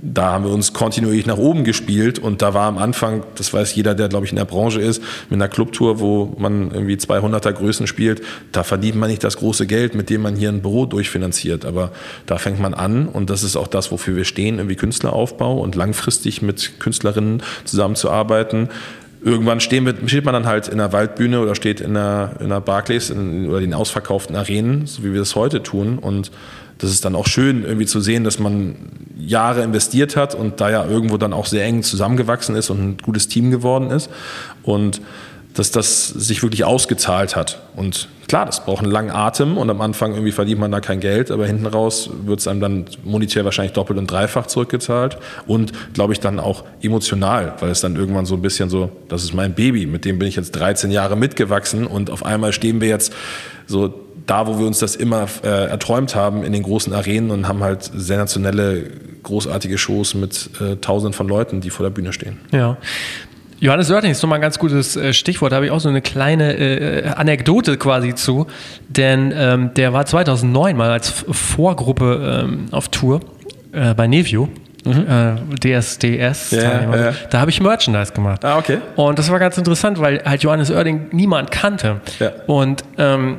da 0.00 0.32
haben 0.32 0.44
wir 0.44 0.52
uns 0.52 0.72
kontinuierlich 0.72 1.26
nach 1.26 1.38
oben 1.38 1.64
gespielt 1.64 2.18
und 2.18 2.40
da 2.40 2.54
war 2.54 2.66
am 2.66 2.78
Anfang, 2.78 3.24
das 3.34 3.52
weiß 3.52 3.74
jeder, 3.74 3.94
der 3.94 4.08
glaube 4.08 4.26
ich 4.26 4.32
in 4.32 4.36
der 4.36 4.44
Branche 4.44 4.80
ist, 4.80 5.02
mit 5.28 5.38
einer 5.38 5.48
Clubtour, 5.48 5.98
wo 5.98 6.36
man 6.38 6.70
irgendwie 6.70 6.94
200er 6.94 7.52
Größen 7.52 7.86
spielt, 7.86 8.22
da 8.52 8.62
verdient 8.62 8.96
man 8.96 9.10
nicht 9.10 9.24
das 9.24 9.38
große 9.38 9.66
Geld, 9.66 9.94
mit 9.94 10.08
dem 10.08 10.22
man 10.22 10.36
hier 10.36 10.50
ein 10.50 10.62
Büro 10.62 10.86
durchfinanziert, 10.86 11.64
aber 11.64 11.90
da 12.26 12.38
fängt 12.38 12.60
man 12.60 12.74
an 12.74 13.08
und 13.08 13.28
das 13.28 13.42
ist 13.42 13.56
auch 13.56 13.66
das, 13.66 13.90
wofür 13.90 14.14
wir 14.14 14.24
stehen, 14.24 14.58
irgendwie 14.58 14.76
Künstleraufbau 14.76 15.58
und 15.58 15.74
langfristig 15.74 16.42
mit 16.42 16.78
Künstlerinnen 16.78 17.42
zusammenzuarbeiten. 17.64 18.68
Irgendwann 19.20 19.58
wir, 19.58 20.08
steht 20.08 20.24
man 20.24 20.32
dann 20.32 20.46
halt 20.46 20.68
in 20.68 20.78
der 20.78 20.92
Waldbühne 20.92 21.40
oder 21.40 21.56
steht 21.56 21.80
in 21.80 21.94
der, 21.94 22.36
in 22.38 22.50
der 22.50 22.60
Barclays 22.60 23.10
in, 23.10 23.48
oder 23.48 23.58
den 23.58 23.74
ausverkauften 23.74 24.36
Arenen, 24.36 24.86
so 24.86 25.02
wie 25.02 25.12
wir 25.12 25.18
das 25.18 25.34
heute 25.34 25.60
tun 25.60 25.98
und 25.98 26.30
das 26.78 26.90
ist 26.90 27.04
dann 27.04 27.14
auch 27.14 27.26
schön 27.26 27.64
irgendwie 27.64 27.86
zu 27.86 28.00
sehen, 28.00 28.24
dass 28.24 28.38
man 28.38 28.76
Jahre 29.18 29.62
investiert 29.62 30.16
hat 30.16 30.34
und 30.34 30.60
da 30.60 30.70
ja 30.70 30.86
irgendwo 30.86 31.16
dann 31.16 31.32
auch 31.32 31.46
sehr 31.46 31.64
eng 31.64 31.82
zusammengewachsen 31.82 32.54
ist 32.54 32.70
und 32.70 32.80
ein 32.80 32.96
gutes 32.98 33.28
Team 33.28 33.50
geworden 33.50 33.90
ist 33.90 34.08
und 34.62 35.00
dass 35.54 35.72
das 35.72 36.06
sich 36.06 36.44
wirklich 36.44 36.62
ausgezahlt 36.62 37.34
hat. 37.34 37.60
Und 37.74 38.08
klar, 38.28 38.46
das 38.46 38.64
braucht 38.64 38.84
einen 38.84 38.92
langen 38.92 39.10
Atem 39.10 39.58
und 39.58 39.68
am 39.70 39.80
Anfang 39.80 40.12
irgendwie 40.12 40.30
verdient 40.30 40.60
man 40.60 40.70
da 40.70 40.78
kein 40.78 41.00
Geld, 41.00 41.32
aber 41.32 41.46
hinten 41.46 41.66
raus 41.66 42.10
wird 42.24 42.38
es 42.38 42.46
einem 42.46 42.60
dann 42.60 42.84
monetär 43.02 43.44
wahrscheinlich 43.44 43.72
doppelt 43.72 43.98
und 43.98 44.08
dreifach 44.08 44.46
zurückgezahlt 44.46 45.18
und 45.48 45.72
glaube 45.94 46.12
ich 46.12 46.20
dann 46.20 46.38
auch 46.38 46.64
emotional, 46.80 47.54
weil 47.58 47.70
es 47.70 47.80
dann 47.80 47.96
irgendwann 47.96 48.24
so 48.24 48.36
ein 48.36 48.42
bisschen 48.42 48.70
so, 48.70 48.90
das 49.08 49.24
ist 49.24 49.34
mein 49.34 49.54
Baby, 49.54 49.86
mit 49.86 50.04
dem 50.04 50.20
bin 50.20 50.28
ich 50.28 50.36
jetzt 50.36 50.52
13 50.52 50.92
Jahre 50.92 51.16
mitgewachsen 51.16 51.88
und 51.88 52.10
auf 52.10 52.24
einmal 52.24 52.52
stehen 52.52 52.80
wir 52.80 52.88
jetzt 52.88 53.12
so 53.66 54.07
da, 54.28 54.46
wo 54.46 54.58
wir 54.58 54.66
uns 54.66 54.78
das 54.78 54.94
immer 54.94 55.26
äh, 55.42 55.48
erträumt 55.48 56.14
haben, 56.14 56.44
in 56.44 56.52
den 56.52 56.62
großen 56.62 56.92
Arenen 56.92 57.30
und 57.30 57.48
haben 57.48 57.62
halt 57.62 57.82
sensationelle, 57.82 58.84
großartige 59.22 59.78
Shows 59.78 60.14
mit 60.14 60.50
äh, 60.60 60.76
Tausenden 60.76 61.14
von 61.14 61.26
Leuten, 61.26 61.60
die 61.60 61.70
vor 61.70 61.84
der 61.84 61.90
Bühne 61.90 62.12
stehen. 62.12 62.38
Ja. 62.52 62.76
Johannes 63.60 63.90
Oerting 63.90 64.12
ist 64.12 64.22
nochmal 64.22 64.38
ein 64.38 64.42
ganz 64.42 64.58
gutes 64.58 64.96
äh, 64.96 65.12
Stichwort. 65.12 65.50
Da 65.50 65.56
habe 65.56 65.66
ich 65.66 65.72
auch 65.72 65.80
so 65.80 65.88
eine 65.88 66.00
kleine 66.00 66.56
äh, 66.56 67.08
Anekdote 67.08 67.76
quasi 67.76 68.14
zu. 68.14 68.46
Denn 68.88 69.32
ähm, 69.34 69.74
der 69.74 69.92
war 69.92 70.06
2009 70.06 70.76
mal 70.76 70.90
als 70.90 71.24
Vorgruppe 71.30 72.44
ähm, 72.44 72.66
auf 72.70 72.88
Tour 72.88 73.20
äh, 73.72 73.94
bei 73.94 74.06
Nevio. 74.06 74.48
Mhm. 74.84 75.06
Äh, 75.08 75.80
DSDS. 75.80 76.52
Ja, 76.52 76.62
ja. 76.62 77.12
Da 77.30 77.40
habe 77.40 77.50
ich 77.50 77.60
Merchandise 77.60 78.12
gemacht. 78.12 78.44
Ah, 78.44 78.58
okay. 78.58 78.78
Und 78.94 79.18
das 79.18 79.30
war 79.30 79.38
ganz 79.40 79.58
interessant, 79.58 80.00
weil 80.00 80.22
halt 80.24 80.42
Johannes 80.44 80.70
Oerding 80.70 81.08
niemand 81.10 81.50
kannte. 81.50 82.00
Ja. 82.20 82.30
Und 82.46 82.84
ähm, 82.96 83.38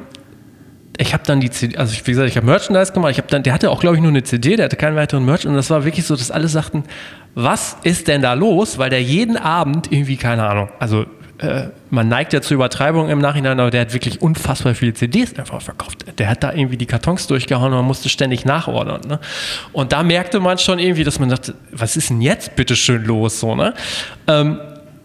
ich 0.99 1.13
habe 1.13 1.23
dann 1.25 1.39
die 1.39 1.49
CD, 1.49 1.77
also 1.77 1.95
wie 1.95 2.11
gesagt, 2.11 2.27
ich 2.27 2.35
habe 2.35 2.45
Merchandise 2.45 2.91
gemacht. 2.91 3.11
Ich 3.11 3.17
habe 3.19 3.29
dann, 3.29 3.41
der 3.41 3.53
hatte 3.53 3.71
auch, 3.71 3.79
glaube 3.79 3.95
ich, 3.95 4.01
nur 4.01 4.11
eine 4.11 4.21
CD, 4.23 4.57
der 4.57 4.65
hatte 4.65 4.75
keinen 4.75 4.97
weiteren 4.97 5.23
Merch. 5.23 5.47
Und 5.47 5.53
das 5.53 5.69
war 5.69 5.85
wirklich 5.85 6.05
so, 6.05 6.15
dass 6.15 6.29
alle 6.29 6.49
sagten, 6.49 6.83
was 7.35 7.77
ist 7.83 8.09
denn 8.09 8.21
da 8.21 8.33
los? 8.33 8.77
Weil 8.77 8.89
der 8.89 9.01
jeden 9.01 9.37
Abend 9.37 9.89
irgendwie, 9.91 10.17
keine 10.17 10.45
Ahnung, 10.45 10.67
also 10.77 11.05
äh, 11.37 11.67
man 11.89 12.09
neigt 12.09 12.33
ja 12.33 12.41
zur 12.41 12.55
Übertreibung 12.55 13.09
im 13.09 13.19
Nachhinein, 13.19 13.61
aber 13.61 13.71
der 13.71 13.81
hat 13.81 13.93
wirklich 13.93 14.21
unfassbar 14.21 14.75
viele 14.75 14.93
CDs 14.93 15.39
einfach 15.39 15.61
verkauft. 15.61 16.03
Der 16.19 16.29
hat 16.29 16.43
da 16.43 16.51
irgendwie 16.51 16.75
die 16.75 16.85
Kartons 16.85 17.27
durchgehauen 17.27 17.71
und 17.71 17.77
man 17.77 17.85
musste 17.85 18.09
ständig 18.09 18.43
nachordern. 18.43 18.99
Ne? 19.07 19.21
Und 19.71 19.93
da 19.93 20.03
merkte 20.03 20.41
man 20.41 20.57
schon 20.57 20.79
irgendwie, 20.79 21.05
dass 21.05 21.17
man 21.17 21.29
dachte, 21.29 21.55
was 21.71 21.95
ist 21.95 22.09
denn 22.09 22.19
jetzt 22.19 22.57
bitte 22.57 22.75
schön 22.75 23.05
los? 23.05 23.39
So, 23.39 23.55
ne? 23.55 23.73
Ähm, 24.27 24.59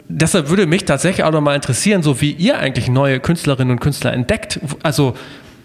deshalb 0.09 0.49
würde 0.49 0.67
mich 0.67 0.85
tatsächlich 0.85 1.25
auch 1.25 1.31
noch 1.31 1.41
mal 1.41 1.55
interessieren, 1.55 2.03
so 2.03 2.21
wie 2.21 2.33
ihr 2.33 2.59
eigentlich 2.59 2.89
neue 2.89 3.21
Künstlerinnen 3.21 3.71
und 3.71 3.81
Künstler 3.81 4.13
entdeckt. 4.13 4.59
Also 4.83 5.15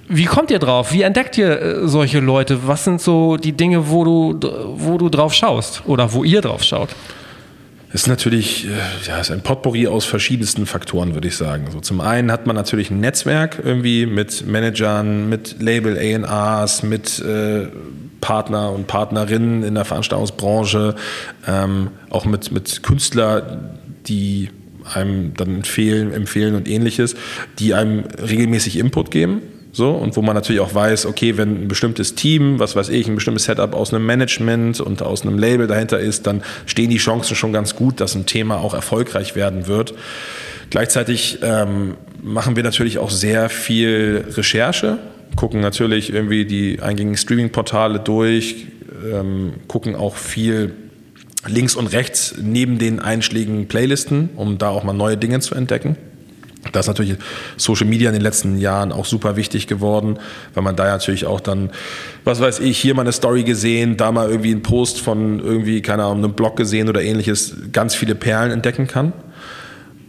wie 0.10 0.26
kommt 0.26 0.52
ihr 0.52 0.60
drauf? 0.60 0.92
Wie 0.92 1.04
entdeckt 1.04 1.38
ihr 1.38 1.62
äh, 1.62 1.88
solche 1.88 2.20
Leute? 2.20 2.68
Was 2.68 2.84
sind 2.84 3.00
so 3.00 3.38
die 3.38 3.54
Dinge, 3.54 3.90
wo 3.90 4.04
du, 4.04 4.40
wo 4.76 4.98
du 4.98 5.08
drauf 5.10 5.34
schaust 5.34 5.84
oder 5.86 6.12
wo 6.14 6.24
ihr 6.24 6.42
drauf 6.42 6.64
schaut? 6.64 6.90
ist 7.92 8.08
natürlich 8.08 8.68
äh, 8.68 8.70
ja, 9.08 9.20
ist 9.20 9.32
ein 9.32 9.42
Potpourri 9.42 9.88
aus 9.88 10.06
verschiedensten 10.06 10.66
Faktoren, 10.66 11.16
würde 11.16 11.28
ich 11.28 11.36
sagen. 11.36 11.68
So, 11.72 11.80
zum 11.80 12.02
einen 12.02 12.32
hat 12.32 12.46
man 12.46 12.56
natürlich 12.56 12.92
ein 12.92 13.00
Netzwerk 13.00 13.62
irgendwie 13.64 14.06
mit 14.06 14.46
Managern, 14.46 15.28
mit 15.28 15.60
Label 15.60 15.98
A&Rs, 15.98 16.84
mit 16.84 17.20
äh, 17.20 17.68
Partner 18.22 18.72
und 18.72 18.88
Partnerinnen 18.88 19.64
in 19.64 19.74
der 19.74 19.86
Veranstaltungsbranche, 19.86 20.96
ähm, 21.48 21.90
auch 22.10 22.26
mit, 22.26 22.52
mit 22.52 22.84
Künstler, 22.84 23.60
die 24.08 24.50
einem 24.94 25.34
dann 25.36 25.56
empfehlen, 25.56 26.14
empfehlen 26.14 26.56
und 26.56 26.68
ähnliches, 26.68 27.16
die 27.58 27.74
einem 27.74 28.04
regelmäßig 28.22 28.78
Input 28.78 29.10
geben. 29.10 29.42
So, 29.80 29.92
und 29.92 30.18
wo 30.18 30.22
man 30.22 30.36
natürlich 30.36 30.60
auch 30.60 30.76
weiß, 30.76 31.06
okay, 31.06 31.38
wenn 31.38 31.64
ein 31.64 31.68
bestimmtes 31.70 32.14
Team, 32.14 32.60
was 32.60 32.76
weiß 32.76 32.90
ich, 32.90 33.08
ein 33.08 33.16
bestimmtes 33.16 33.46
Setup 33.46 33.74
aus 33.74 33.94
einem 33.94 34.06
Management 34.06 34.82
und 34.82 35.02
aus 35.02 35.22
einem 35.22 35.40
Label 35.40 35.68
dahinter 35.68 35.98
ist, 36.02 36.28
dann 36.28 36.44
stehen 36.66 36.90
die 36.90 36.98
Chancen 36.98 37.34
schon 37.34 37.54
ganz 37.54 37.78
gut, 37.78 38.02
dass 38.02 38.14
ein 38.14 38.26
Thema 38.26 38.58
auch 38.58 38.74
erfolgreich 38.74 39.38
werden 39.38 39.68
wird. 39.68 39.94
Gleichzeitig 40.70 41.40
ähm, 41.44 41.94
machen 42.22 42.58
wir 42.58 42.64
natürlich 42.64 42.98
auch 42.98 43.10
sehr 43.10 43.48
viel 43.48 44.26
Recherche, 44.36 44.98
gucken 45.38 45.62
natürlich 45.62 46.12
irgendwie 46.12 46.44
die 46.44 46.82
eingängigen 46.82 47.16
Streaming-Portale 47.16 48.02
durch, 48.02 48.68
ähm, 49.10 49.54
gucken 49.70 49.96
auch 49.96 50.18
viel 50.18 50.74
links 51.48 51.78
und 51.78 51.88
rechts 51.88 52.36
neben 52.38 52.80
den 52.80 53.00
einschlägigen 53.00 53.70
Playlisten, 53.70 54.32
um 54.36 54.58
da 54.58 54.72
auch 54.72 54.84
mal 54.84 54.92
neue 54.92 55.16
Dinge 55.16 55.40
zu 55.40 55.56
entdecken. 55.56 55.96
Da 56.74 56.82
ist 56.82 56.88
natürlich 56.88 57.16
Social 57.56 57.88
Media 57.88 58.10
in 58.10 58.14
den 58.14 58.22
letzten 58.22 58.58
Jahren 58.58 58.92
auch 58.92 59.06
super 59.06 59.38
wichtig 59.38 59.68
geworden, 59.68 60.20
weil 60.54 60.64
man 60.64 60.76
da 60.76 60.86
natürlich 60.86 61.26
auch 61.26 61.40
dann, 61.40 61.72
was 62.26 62.42
weiß 62.42 62.60
ich, 62.60 62.78
hier 62.78 62.96
mal 62.96 63.04
eine 63.04 63.14
Story 63.14 63.44
gesehen, 63.44 63.96
da 63.96 64.12
mal 64.12 64.30
irgendwie 64.30 64.52
einen 64.52 64.62
Post 64.62 65.00
von 65.00 65.40
irgendwie, 65.40 65.82
keine 65.82 66.04
Ahnung, 66.04 66.26
einem 66.26 66.34
Blog 66.34 66.58
gesehen 66.58 66.90
oder 66.90 67.02
ähnliches, 67.02 67.56
ganz 67.72 67.96
viele 67.96 68.14
Perlen 68.14 68.52
entdecken 68.52 68.88
kann. 68.88 69.14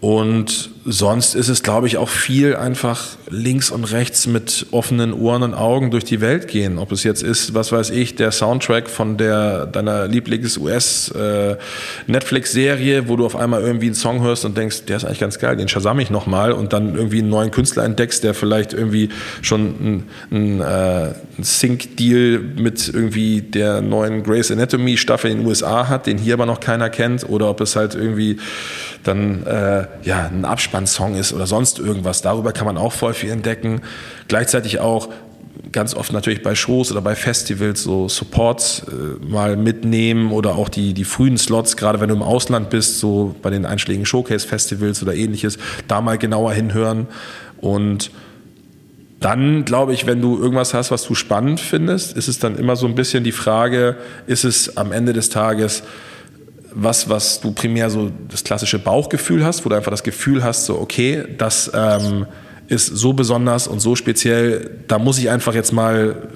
Und 0.00 0.70
sonst 0.84 1.34
ist 1.34 1.48
es, 1.48 1.62
glaube 1.62 1.86
ich, 1.86 1.96
auch 1.98 2.08
viel 2.08 2.56
einfach 2.56 3.04
links 3.28 3.70
und 3.70 3.84
rechts 3.84 4.26
mit 4.26 4.64
offenen 4.70 5.12
Ohren 5.12 5.42
und 5.42 5.52
Augen 5.54 5.90
durch 5.90 6.04
die 6.04 6.22
Welt 6.22 6.48
gehen. 6.48 6.78
Ob 6.78 6.90
es 6.92 7.04
jetzt 7.04 7.22
ist, 7.22 7.52
was 7.54 7.70
weiß 7.70 7.90
ich, 7.90 8.14
der 8.14 8.32
Soundtrack 8.32 8.88
von 8.88 9.18
der 9.18 9.66
deiner 9.66 10.08
Lieblings-US-Netflix-Serie, 10.08 12.98
äh, 12.98 13.08
wo 13.08 13.16
du 13.16 13.26
auf 13.26 13.36
einmal 13.36 13.60
irgendwie 13.62 13.84
einen 13.86 13.94
Song 13.94 14.22
hörst 14.22 14.46
und 14.46 14.56
denkst, 14.56 14.86
der 14.86 14.96
ist 14.96 15.04
eigentlich 15.04 15.20
ganz 15.20 15.38
geil, 15.38 15.56
den 15.56 15.68
shazam 15.68 16.00
ich 16.00 16.08
nochmal 16.08 16.52
und 16.52 16.72
dann 16.72 16.94
irgendwie 16.94 17.18
einen 17.18 17.28
neuen 17.28 17.50
Künstler 17.50 17.84
entdeckst, 17.84 18.24
der 18.24 18.32
vielleicht 18.32 18.72
irgendwie 18.72 19.10
schon 19.42 20.04
einen, 20.30 20.62
äh, 20.62 21.12
Sync-Deal 21.42 22.38
mit 22.38 22.88
irgendwie 22.88 23.42
der 23.42 23.82
neuen 23.82 24.22
Grey's 24.22 24.50
Anatomy-Staffel 24.50 25.30
in 25.30 25.38
den 25.38 25.46
USA 25.46 25.88
hat, 25.88 26.06
den 26.06 26.18
hier 26.18 26.34
aber 26.34 26.44
noch 26.46 26.60
keiner 26.60 26.90
kennt, 26.90 27.28
oder 27.28 27.50
ob 27.50 27.60
es 27.60 27.76
halt 27.76 27.94
irgendwie 27.94 28.38
dann 29.02 29.46
äh, 29.46 29.86
ja, 30.02 30.26
ein 30.26 30.44
Abspannsong 30.70 31.16
ist 31.16 31.32
oder 31.32 31.46
sonst 31.46 31.80
irgendwas. 31.80 32.22
Darüber 32.22 32.52
kann 32.52 32.64
man 32.64 32.76
auch 32.76 32.92
voll 32.92 33.12
viel 33.12 33.30
entdecken. 33.30 33.82
Gleichzeitig 34.28 34.78
auch 34.78 35.08
ganz 35.72 35.94
oft 35.94 36.12
natürlich 36.12 36.42
bei 36.42 36.54
Shows 36.54 36.92
oder 36.92 37.00
bei 37.00 37.16
Festivals 37.16 37.82
so 37.82 38.08
Supports 38.08 38.84
äh, 38.88 39.24
mal 39.24 39.56
mitnehmen 39.56 40.30
oder 40.30 40.54
auch 40.54 40.68
die, 40.68 40.94
die 40.94 41.04
frühen 41.04 41.38
Slots, 41.38 41.76
gerade 41.76 42.00
wenn 42.00 42.08
du 42.08 42.14
im 42.14 42.22
Ausland 42.22 42.70
bist, 42.70 43.00
so 43.00 43.34
bei 43.42 43.50
den 43.50 43.66
einschlägigen 43.66 44.06
Showcase-Festivals 44.06 45.02
oder 45.02 45.14
ähnliches, 45.14 45.58
da 45.88 46.00
mal 46.00 46.18
genauer 46.18 46.52
hinhören. 46.52 47.08
Und 47.60 48.12
dann 49.18 49.64
glaube 49.64 49.92
ich, 49.92 50.06
wenn 50.06 50.22
du 50.22 50.38
irgendwas 50.38 50.72
hast, 50.72 50.92
was 50.92 51.04
du 51.04 51.14
spannend 51.14 51.60
findest, 51.60 52.16
ist 52.16 52.28
es 52.28 52.38
dann 52.38 52.56
immer 52.56 52.76
so 52.76 52.86
ein 52.86 52.94
bisschen 52.94 53.24
die 53.24 53.32
Frage, 53.32 53.96
ist 54.26 54.44
es 54.44 54.76
am 54.76 54.92
Ende 54.92 55.12
des 55.12 55.30
Tages 55.30 55.82
was, 56.72 57.08
was 57.08 57.40
du 57.40 57.52
primär 57.52 57.90
so 57.90 58.10
das 58.28 58.44
klassische 58.44 58.78
Bauchgefühl 58.78 59.44
hast, 59.44 59.64
wo 59.64 59.68
du 59.68 59.76
einfach 59.76 59.90
das 59.90 60.02
Gefühl 60.02 60.42
hast, 60.44 60.66
so 60.66 60.78
okay, 60.78 61.24
das 61.38 61.70
ähm, 61.74 62.26
ist 62.68 62.86
so 62.86 63.12
besonders 63.12 63.66
und 63.66 63.80
so 63.80 63.96
speziell, 63.96 64.70
da 64.86 64.98
muss 64.98 65.18
ich 65.18 65.30
einfach 65.30 65.54
jetzt 65.54 65.72
mal 65.72 66.28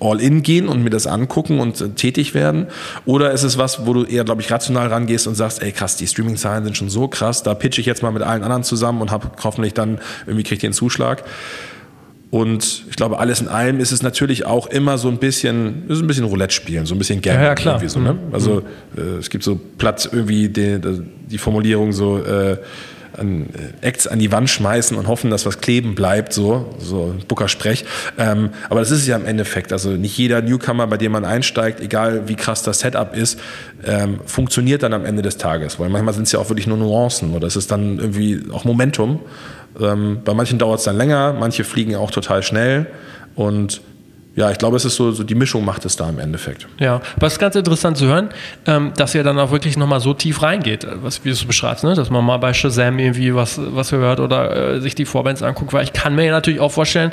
all 0.00 0.20
in 0.20 0.42
gehen 0.42 0.68
und 0.68 0.82
mir 0.82 0.90
das 0.90 1.06
angucken 1.06 1.60
und 1.60 1.80
äh, 1.80 1.88
tätig 1.90 2.34
werden? 2.34 2.66
Oder 3.04 3.32
ist 3.32 3.42
es 3.42 3.58
was, 3.58 3.86
wo 3.86 3.92
du 3.92 4.04
eher, 4.04 4.24
glaube 4.24 4.42
ich, 4.42 4.50
rational 4.50 4.88
rangehst 4.88 5.26
und 5.26 5.34
sagst, 5.34 5.62
ey 5.62 5.72
krass, 5.72 5.96
die 5.96 6.06
Streaming-Zahlen 6.06 6.64
sind 6.64 6.76
schon 6.76 6.90
so 6.90 7.08
krass, 7.08 7.42
da 7.42 7.54
pitche 7.54 7.80
ich 7.80 7.86
jetzt 7.86 8.02
mal 8.02 8.10
mit 8.10 8.22
allen 8.22 8.42
anderen 8.42 8.64
zusammen 8.64 9.00
und 9.00 9.10
habe 9.10 9.30
hoffentlich 9.42 9.74
dann 9.74 10.00
irgendwie 10.26 10.42
kriege 10.42 10.54
ich 10.56 10.60
den 10.60 10.72
Zuschlag. 10.72 11.24
Und 12.32 12.84
ich 12.88 12.96
glaube, 12.96 13.18
alles 13.18 13.42
in 13.42 13.48
allem 13.48 13.78
ist 13.78 13.92
es 13.92 14.02
natürlich 14.02 14.46
auch 14.46 14.66
immer 14.66 14.96
so 14.96 15.08
ein 15.08 15.18
bisschen, 15.18 15.82
ist 15.88 16.00
ein 16.00 16.06
bisschen 16.06 16.24
Roulette 16.24 16.54
spielen, 16.54 16.86
so 16.86 16.94
ein 16.94 16.98
bisschen 16.98 17.20
Gambling. 17.20 17.42
Ja, 17.42 17.48
ja, 17.50 17.54
klar. 17.54 17.82
So, 17.86 18.00
ne? 18.00 18.14
Mhm. 18.14 18.18
Also 18.32 18.62
äh, 18.96 19.18
es 19.18 19.28
gibt 19.28 19.44
so 19.44 19.60
Platz 19.76 20.08
irgendwie 20.10 20.48
die, 20.48 20.80
die 21.28 21.36
Formulierung 21.36 21.92
so 21.92 22.24
äh, 22.24 22.56
an, 23.18 23.48
äh, 23.82 23.86
Acts 23.86 24.06
an 24.06 24.18
die 24.18 24.32
Wand 24.32 24.48
schmeißen 24.48 24.96
und 24.96 25.08
hoffen, 25.08 25.30
dass 25.30 25.44
was 25.44 25.60
kleben 25.60 25.94
bleibt, 25.94 26.32
so, 26.32 26.74
so 26.78 27.14
Booker 27.28 27.48
Sprech. 27.48 27.84
Ähm, 28.16 28.48
aber 28.70 28.80
das 28.80 28.90
ist 28.90 29.00
es 29.00 29.06
ja 29.06 29.16
im 29.16 29.26
Endeffekt. 29.26 29.70
Also 29.70 29.90
nicht 29.90 30.16
jeder 30.16 30.40
Newcomer, 30.40 30.86
bei 30.86 30.96
dem 30.96 31.12
man 31.12 31.26
einsteigt, 31.26 31.82
egal 31.82 32.28
wie 32.28 32.34
krass 32.34 32.62
das 32.62 32.80
Setup 32.80 33.14
ist, 33.14 33.38
ähm, 33.84 34.20
funktioniert 34.24 34.82
dann 34.82 34.94
am 34.94 35.04
Ende 35.04 35.20
des 35.20 35.36
Tages. 35.36 35.78
Weil 35.78 35.90
manchmal 35.90 36.14
sind 36.14 36.22
es 36.22 36.32
ja 36.32 36.38
auch 36.38 36.48
wirklich 36.48 36.66
nur 36.66 36.78
Nuancen 36.78 37.34
oder 37.34 37.46
es 37.46 37.56
ist 37.56 37.70
dann 37.70 37.98
irgendwie 37.98 38.40
auch 38.52 38.64
Momentum. 38.64 39.20
Ähm, 39.80 40.20
bei 40.24 40.34
manchen 40.34 40.58
dauert 40.58 40.80
es 40.80 40.84
dann 40.84 40.96
länger, 40.96 41.34
manche 41.38 41.64
fliegen 41.64 41.96
auch 41.96 42.10
total 42.10 42.42
schnell 42.42 42.86
und 43.34 43.80
ja, 44.34 44.50
ich 44.50 44.56
glaube, 44.56 44.76
es 44.76 44.84
ist 44.86 44.96
so, 44.96 45.10
so, 45.12 45.24
die 45.24 45.34
Mischung 45.34 45.64
macht 45.64 45.84
es 45.84 45.96
da 45.96 46.08
im 46.08 46.18
Endeffekt. 46.18 46.66
Ja, 46.78 47.02
was 47.18 47.38
ganz 47.38 47.54
interessant 47.54 47.98
zu 47.98 48.06
hören, 48.06 48.30
ähm, 48.66 48.92
dass 48.96 49.14
ihr 49.14 49.22
dann 49.24 49.38
auch 49.38 49.50
wirklich 49.50 49.76
nochmal 49.76 50.00
so 50.00 50.14
tief 50.14 50.42
reingeht, 50.42 50.86
was 51.02 51.22
wie 51.24 51.28
du 51.28 51.34
es 51.34 51.44
beschreibst, 51.44 51.84
ne? 51.84 51.94
dass 51.94 52.08
man 52.08 52.24
mal 52.24 52.38
bei 52.38 52.54
Shazam 52.54 52.98
irgendwie 52.98 53.34
was, 53.34 53.60
was 53.62 53.92
hört 53.92 54.20
oder 54.20 54.76
äh, 54.76 54.80
sich 54.80 54.94
die 54.94 55.04
Vorbands 55.04 55.42
anguckt, 55.42 55.74
weil 55.74 55.84
ich 55.84 55.92
kann 55.92 56.14
mir 56.14 56.30
natürlich 56.30 56.60
auch 56.60 56.72
vorstellen, 56.72 57.12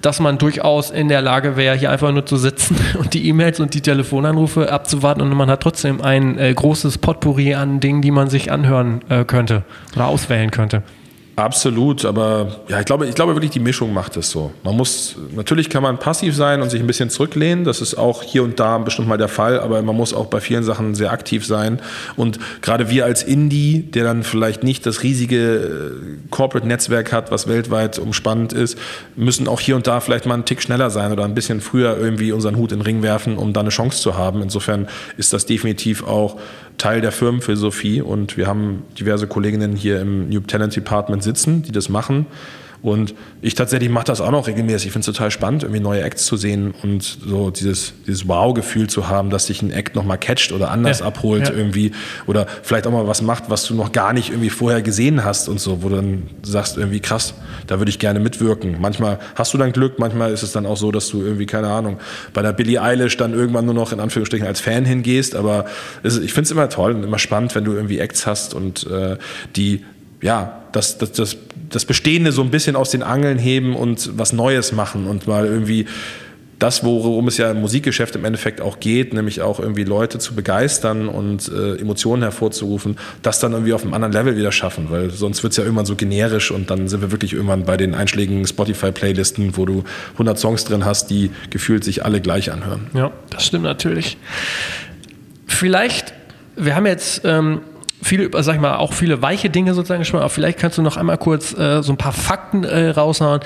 dass 0.00 0.20
man 0.20 0.38
durchaus 0.38 0.90
in 0.90 1.08
der 1.08 1.22
Lage 1.22 1.56
wäre, 1.56 1.76
hier 1.76 1.90
einfach 1.90 2.12
nur 2.12 2.24
zu 2.24 2.36
sitzen 2.36 2.76
und 2.98 3.14
die 3.14 3.28
E-Mails 3.28 3.58
und 3.58 3.74
die 3.74 3.80
Telefonanrufe 3.80 4.72
abzuwarten 4.72 5.22
und 5.22 5.30
man 5.30 5.50
hat 5.50 5.62
trotzdem 5.62 6.00
ein 6.00 6.38
äh, 6.38 6.54
großes 6.54 6.98
Potpourri 6.98 7.54
an 7.54 7.80
Dingen, 7.80 8.00
die 8.00 8.12
man 8.12 8.30
sich 8.30 8.52
anhören 8.52 9.00
äh, 9.08 9.24
könnte 9.24 9.64
oder 9.96 10.06
auswählen 10.06 10.52
könnte. 10.52 10.84
Absolut, 11.36 12.04
aber 12.04 12.60
ja, 12.68 12.80
ich 12.80 12.84
glaube, 12.84 13.06
ich 13.06 13.14
glaube 13.14 13.34
wirklich, 13.34 13.50
die 13.50 13.60
Mischung 13.60 13.94
macht 13.94 14.16
es 14.16 14.30
so. 14.30 14.52
Man 14.62 14.76
muss, 14.76 15.16
natürlich 15.34 15.70
kann 15.70 15.82
man 15.82 15.98
passiv 15.98 16.36
sein 16.36 16.60
und 16.60 16.70
sich 16.70 16.80
ein 16.80 16.86
bisschen 16.86 17.08
zurücklehnen. 17.08 17.64
Das 17.64 17.80
ist 17.80 17.94
auch 17.94 18.22
hier 18.22 18.42
und 18.42 18.60
da 18.60 18.76
bestimmt 18.78 19.08
mal 19.08 19.16
der 19.16 19.28
Fall, 19.28 19.58
aber 19.58 19.80
man 19.82 19.96
muss 19.96 20.12
auch 20.12 20.26
bei 20.26 20.40
vielen 20.40 20.64
Sachen 20.64 20.94
sehr 20.94 21.12
aktiv 21.12 21.46
sein. 21.46 21.80
Und 22.16 22.38
gerade 22.60 22.90
wir 22.90 23.04
als 23.06 23.22
Indie, 23.22 23.82
der 23.82 24.04
dann 24.04 24.22
vielleicht 24.22 24.62
nicht 24.64 24.84
das 24.84 25.02
riesige 25.02 25.56
äh, 25.56 26.28
Corporate-Netzwerk 26.30 27.12
hat, 27.12 27.30
was 27.30 27.48
weltweit 27.48 27.98
umspannend 27.98 28.52
ist, 28.52 28.76
müssen 29.16 29.48
auch 29.48 29.60
hier 29.60 29.76
und 29.76 29.86
da 29.86 30.00
vielleicht 30.00 30.26
mal 30.26 30.34
einen 30.34 30.44
Tick 30.44 30.60
schneller 30.60 30.90
sein 30.90 31.12
oder 31.12 31.24
ein 31.24 31.34
bisschen 31.34 31.60
früher 31.60 31.96
irgendwie 31.96 32.32
unseren 32.32 32.56
Hut 32.56 32.72
in 32.72 32.80
den 32.80 32.84
Ring 32.84 33.02
werfen, 33.02 33.38
um 33.38 33.52
da 33.52 33.60
eine 33.60 33.70
Chance 33.70 34.02
zu 34.02 34.18
haben. 34.18 34.42
Insofern 34.42 34.88
ist 35.16 35.32
das 35.32 35.46
definitiv 35.46 36.02
auch 36.04 36.38
Teil 36.80 37.02
der 37.02 37.12
Firmenphilosophie 37.12 38.00
und 38.00 38.38
wir 38.38 38.46
haben 38.46 38.84
diverse 38.98 39.26
Kolleginnen 39.26 39.76
hier 39.76 40.00
im 40.00 40.30
New 40.30 40.40
Talent 40.40 40.74
Department 40.74 41.22
sitzen, 41.22 41.62
die 41.62 41.72
das 41.72 41.90
machen. 41.90 42.24
Und 42.82 43.14
ich 43.42 43.54
tatsächlich 43.54 43.90
mache 43.90 44.06
das 44.06 44.20
auch 44.20 44.30
noch 44.30 44.46
regelmäßig. 44.46 44.86
Ich 44.86 44.92
finde 44.92 45.08
es 45.08 45.14
total 45.14 45.30
spannend, 45.30 45.64
irgendwie 45.64 45.80
neue 45.80 46.02
Acts 46.02 46.24
zu 46.24 46.36
sehen 46.36 46.72
und 46.82 47.02
so 47.02 47.50
dieses, 47.50 47.92
dieses 48.06 48.26
Wow-Gefühl 48.26 48.88
zu 48.88 49.08
haben, 49.08 49.28
dass 49.28 49.46
sich 49.46 49.60
ein 49.60 49.70
Act 49.70 49.94
nochmal 49.96 50.18
catcht 50.18 50.52
oder 50.52 50.70
anders 50.70 51.00
ja, 51.00 51.06
abholt 51.06 51.48
ja. 51.48 51.54
irgendwie. 51.54 51.92
Oder 52.26 52.46
vielleicht 52.62 52.86
auch 52.86 52.92
mal 52.92 53.06
was 53.06 53.20
macht, 53.20 53.50
was 53.50 53.64
du 53.64 53.74
noch 53.74 53.92
gar 53.92 54.12
nicht 54.12 54.30
irgendwie 54.30 54.50
vorher 54.50 54.80
gesehen 54.80 55.24
hast 55.24 55.48
und 55.48 55.60
so, 55.60 55.82
wo 55.82 55.90
du 55.90 55.96
dann 55.96 56.22
sagst, 56.42 56.78
irgendwie 56.78 57.00
krass, 57.00 57.34
da 57.66 57.78
würde 57.78 57.90
ich 57.90 57.98
gerne 57.98 58.18
mitwirken. 58.18 58.76
Manchmal 58.80 59.18
hast 59.34 59.52
du 59.52 59.58
dann 59.58 59.72
Glück, 59.72 59.98
manchmal 59.98 60.32
ist 60.32 60.42
es 60.42 60.52
dann 60.52 60.64
auch 60.64 60.78
so, 60.78 60.90
dass 60.90 61.08
du 61.08 61.22
irgendwie, 61.22 61.46
keine 61.46 61.68
Ahnung, 61.68 61.98
bei 62.32 62.40
der 62.40 62.52
Billie 62.52 62.80
Eilish 62.80 63.16
dann 63.18 63.34
irgendwann 63.34 63.66
nur 63.66 63.74
noch 63.74 63.92
in 63.92 64.00
Anführungsstrichen 64.00 64.46
als 64.46 64.60
Fan 64.60 64.86
hingehst. 64.86 65.34
Aber 65.34 65.66
es, 66.02 66.16
ich 66.16 66.32
finde 66.32 66.46
es 66.46 66.50
immer 66.50 66.68
toll 66.70 66.92
und 66.92 67.04
immer 67.04 67.18
spannend, 67.18 67.54
wenn 67.54 67.64
du 67.64 67.72
irgendwie 67.72 67.98
Acts 67.98 68.26
hast 68.26 68.54
und 68.54 68.86
äh, 68.86 69.18
die 69.54 69.84
ja, 70.22 70.60
das, 70.72 70.98
das, 70.98 71.12
das, 71.12 71.36
das 71.70 71.84
Bestehende 71.84 72.32
so 72.32 72.42
ein 72.42 72.50
bisschen 72.50 72.76
aus 72.76 72.90
den 72.90 73.02
Angeln 73.02 73.38
heben 73.38 73.74
und 73.74 74.18
was 74.18 74.32
Neues 74.32 74.72
machen 74.72 75.06
und 75.06 75.26
mal 75.26 75.46
irgendwie 75.46 75.86
das, 76.60 76.84
worum 76.84 77.26
es 77.26 77.38
ja 77.38 77.50
im 77.50 77.60
Musikgeschäft 77.60 78.14
im 78.16 78.24
Endeffekt 78.24 78.60
auch 78.60 78.80
geht, 78.80 79.14
nämlich 79.14 79.40
auch 79.40 79.60
irgendwie 79.60 79.84
Leute 79.84 80.18
zu 80.18 80.34
begeistern 80.34 81.08
und 81.08 81.48
äh, 81.48 81.76
Emotionen 81.76 82.22
hervorzurufen, 82.22 82.98
das 83.22 83.40
dann 83.40 83.52
irgendwie 83.52 83.72
auf 83.72 83.82
einem 83.82 83.94
anderen 83.94 84.12
Level 84.12 84.36
wieder 84.36 84.52
schaffen, 84.52 84.88
weil 84.90 85.10
sonst 85.10 85.42
wird 85.42 85.52
es 85.52 85.56
ja 85.56 85.64
irgendwann 85.64 85.86
so 85.86 85.96
generisch 85.96 86.50
und 86.50 86.70
dann 86.70 86.86
sind 86.88 87.00
wir 87.00 87.10
wirklich 87.10 87.32
irgendwann 87.32 87.64
bei 87.64 87.78
den 87.78 87.94
einschlägigen 87.94 88.46
Spotify-Playlisten, 88.46 89.56
wo 89.56 89.64
du 89.64 89.84
100 90.12 90.38
Songs 90.38 90.64
drin 90.64 90.84
hast, 90.84 91.08
die 91.08 91.30
gefühlt 91.48 91.82
sich 91.82 92.04
alle 92.04 92.20
gleich 92.20 92.52
anhören. 92.52 92.88
Ja, 92.92 93.10
das 93.30 93.46
stimmt 93.46 93.64
natürlich. 93.64 94.18
Vielleicht, 95.46 96.12
wir 96.56 96.76
haben 96.76 96.86
jetzt 96.86 97.22
ähm, 97.24 97.62
viele, 98.02 98.30
sag 98.42 98.56
ich 98.56 98.60
mal, 98.60 98.76
auch 98.76 98.92
viele 98.92 99.22
weiche 99.22 99.50
Dinge 99.50 99.74
sozusagen 99.74 100.00
gesprochen, 100.00 100.22
aber 100.22 100.30
vielleicht 100.30 100.58
kannst 100.58 100.78
du 100.78 100.82
noch 100.82 100.96
einmal 100.96 101.18
kurz 101.18 101.56
äh, 101.56 101.82
so 101.82 101.92
ein 101.92 101.96
paar 101.96 102.12
Fakten 102.12 102.64
äh, 102.64 102.90
raushauen. 102.90 103.40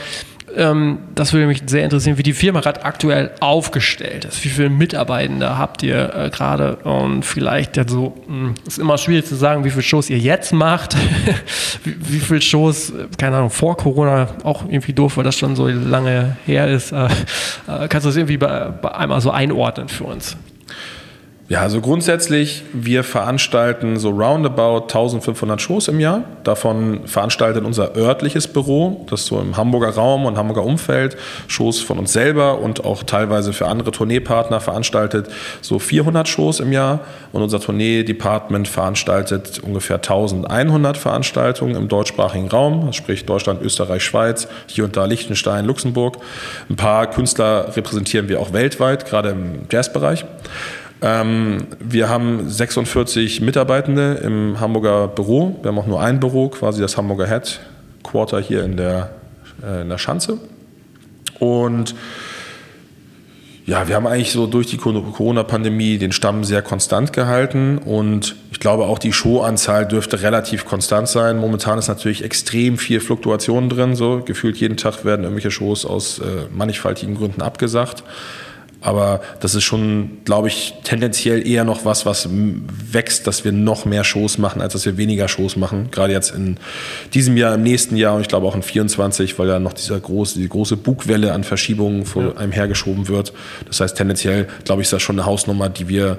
Ähm, 0.56 0.98
das 1.14 1.32
würde 1.32 1.46
mich 1.46 1.62
sehr 1.66 1.84
interessieren, 1.84 2.18
wie 2.18 2.22
die 2.22 2.32
Firma 2.32 2.60
gerade 2.60 2.84
aktuell 2.84 3.32
aufgestellt 3.40 4.24
ist. 4.24 4.44
Wie 4.44 4.48
viele 4.48 4.70
Mitarbeitende 4.70 5.58
habt 5.58 5.82
ihr 5.82 6.14
äh, 6.14 6.30
gerade? 6.30 6.76
Und 6.76 7.24
vielleicht 7.24 7.76
ja 7.76 7.88
so, 7.88 8.14
mh, 8.26 8.34
hm, 8.34 8.54
ist 8.66 8.78
immer 8.78 8.98
schwierig 8.98 9.26
zu 9.26 9.34
sagen, 9.34 9.64
wie 9.64 9.70
viele 9.70 9.82
Shows 9.82 10.10
ihr 10.10 10.18
jetzt 10.18 10.52
macht. 10.52 10.96
wie, 11.84 11.96
wie 12.08 12.20
viele 12.20 12.40
Shows, 12.40 12.92
keine 13.18 13.36
Ahnung, 13.36 13.50
vor 13.50 13.76
Corona, 13.76 14.28
auch 14.44 14.64
irgendwie 14.64 14.92
doof, 14.92 15.16
weil 15.16 15.24
das 15.24 15.36
schon 15.36 15.56
so 15.56 15.66
lange 15.68 16.36
her 16.46 16.68
ist. 16.68 16.92
Äh, 16.92 17.06
äh 17.06 17.88
kannst 17.88 18.04
du 18.04 18.10
das 18.10 18.16
irgendwie 18.16 18.36
bei, 18.36 18.68
bei 18.70 18.94
einmal 18.94 19.20
so 19.20 19.30
einordnen 19.30 19.88
für 19.88 20.04
uns? 20.04 20.36
Ja, 21.46 21.60
also 21.60 21.82
grundsätzlich, 21.82 22.62
wir 22.72 23.04
veranstalten 23.04 23.98
so 23.98 24.08
roundabout 24.08 24.84
1500 24.84 25.60
Shows 25.60 25.88
im 25.88 26.00
Jahr. 26.00 26.22
Davon 26.42 27.06
veranstaltet 27.06 27.66
unser 27.66 27.94
örtliches 27.96 28.48
Büro, 28.48 29.04
das 29.10 29.26
so 29.26 29.38
im 29.38 29.54
Hamburger 29.54 29.90
Raum 29.90 30.24
und 30.24 30.38
Hamburger 30.38 30.64
Umfeld, 30.64 31.18
Shows 31.46 31.82
von 31.82 31.98
uns 31.98 32.14
selber 32.14 32.60
und 32.60 32.86
auch 32.86 33.02
teilweise 33.02 33.52
für 33.52 33.66
andere 33.66 33.90
Tourneepartner 33.90 34.58
veranstaltet 34.60 35.28
so 35.60 35.78
400 35.78 36.26
Shows 36.26 36.60
im 36.60 36.72
Jahr. 36.72 37.00
Und 37.32 37.42
unser 37.42 37.60
Tournee-Department 37.60 38.66
veranstaltet 38.66 39.60
ungefähr 39.62 39.96
1100 39.96 40.96
Veranstaltungen 40.96 41.74
im 41.74 41.88
deutschsprachigen 41.88 42.48
Raum, 42.48 42.90
sprich 42.94 43.26
Deutschland, 43.26 43.60
Österreich, 43.60 44.02
Schweiz, 44.02 44.48
hier 44.66 44.84
und 44.84 44.96
da 44.96 45.04
Liechtenstein, 45.04 45.66
Luxemburg. 45.66 46.16
Ein 46.70 46.76
paar 46.76 47.10
Künstler 47.10 47.76
repräsentieren 47.76 48.30
wir 48.30 48.40
auch 48.40 48.54
weltweit, 48.54 49.04
gerade 49.04 49.28
im 49.28 49.66
Jazzbereich. 49.70 50.24
Ähm, 51.04 51.66
wir 51.80 52.08
haben 52.08 52.48
46 52.48 53.42
Mitarbeitende 53.42 54.14
im 54.24 54.58
Hamburger 54.58 55.06
Büro. 55.06 55.54
Wir 55.60 55.68
haben 55.68 55.78
auch 55.78 55.86
nur 55.86 56.00
ein 56.00 56.18
Büro, 56.18 56.48
quasi 56.48 56.80
das 56.80 56.96
Hamburger 56.96 57.26
Headquarter 57.26 58.40
hier 58.40 58.64
in 58.64 58.78
der, 58.78 59.10
äh, 59.62 59.82
in 59.82 59.90
der 59.90 59.98
Schanze. 59.98 60.38
Und 61.40 61.94
ja, 63.66 63.86
wir 63.86 63.96
haben 63.96 64.06
eigentlich 64.06 64.32
so 64.32 64.46
durch 64.46 64.66
die 64.68 64.78
Corona-Pandemie 64.78 65.98
den 65.98 66.12
Stamm 66.12 66.42
sehr 66.42 66.62
konstant 66.62 67.12
gehalten 67.12 67.78
und 67.78 68.36
ich 68.50 68.60
glaube 68.60 68.84
auch 68.84 68.98
die 68.98 69.12
Showanzahl 69.12 69.86
dürfte 69.86 70.22
relativ 70.22 70.64
konstant 70.64 71.08
sein. 71.08 71.38
Momentan 71.38 71.78
ist 71.78 71.88
natürlich 71.88 72.24
extrem 72.24 72.78
viel 72.78 73.00
Fluktuation 73.00 73.68
drin, 73.68 73.94
so 73.94 74.22
gefühlt 74.24 74.56
jeden 74.56 74.78
Tag 74.78 75.04
werden 75.04 75.24
irgendwelche 75.24 75.50
Shows 75.50 75.84
aus 75.84 76.18
äh, 76.18 76.46
mannigfaltigen 76.50 77.14
Gründen 77.14 77.42
abgesagt. 77.42 78.04
Aber 78.84 79.22
das 79.40 79.54
ist 79.54 79.64
schon, 79.64 80.18
glaube 80.26 80.48
ich, 80.48 80.74
tendenziell 80.84 81.46
eher 81.46 81.64
noch 81.64 81.86
was, 81.86 82.04
was 82.04 82.28
wächst, 82.30 83.26
dass 83.26 83.42
wir 83.42 83.50
noch 83.50 83.86
mehr 83.86 84.04
Shows 84.04 84.36
machen, 84.36 84.60
als 84.60 84.74
dass 84.74 84.84
wir 84.84 84.98
weniger 84.98 85.26
Shows 85.26 85.56
machen. 85.56 85.88
Gerade 85.90 86.12
jetzt 86.12 86.34
in 86.34 86.58
diesem 87.14 87.38
Jahr, 87.38 87.54
im 87.54 87.62
nächsten 87.62 87.96
Jahr 87.96 88.14
und 88.14 88.20
ich 88.20 88.28
glaube 88.28 88.46
auch 88.46 88.54
in 88.54 88.62
24, 88.62 89.38
weil 89.38 89.48
ja 89.48 89.58
noch 89.58 89.72
dieser 89.72 89.98
große, 89.98 90.38
die 90.38 90.50
große 90.50 90.76
Bugwelle 90.76 91.32
an 91.32 91.44
Verschiebungen 91.44 92.04
vor 92.04 92.22
ja. 92.24 92.36
einem 92.36 92.52
hergeschoben 92.52 93.08
wird. 93.08 93.32
Das 93.66 93.80
heißt, 93.80 93.96
tendenziell, 93.96 94.48
glaube 94.64 94.82
ich, 94.82 94.86
ist 94.88 94.92
das 94.92 95.00
schon 95.00 95.18
eine 95.18 95.24
Hausnummer, 95.24 95.70
die 95.70 95.88
wir 95.88 96.18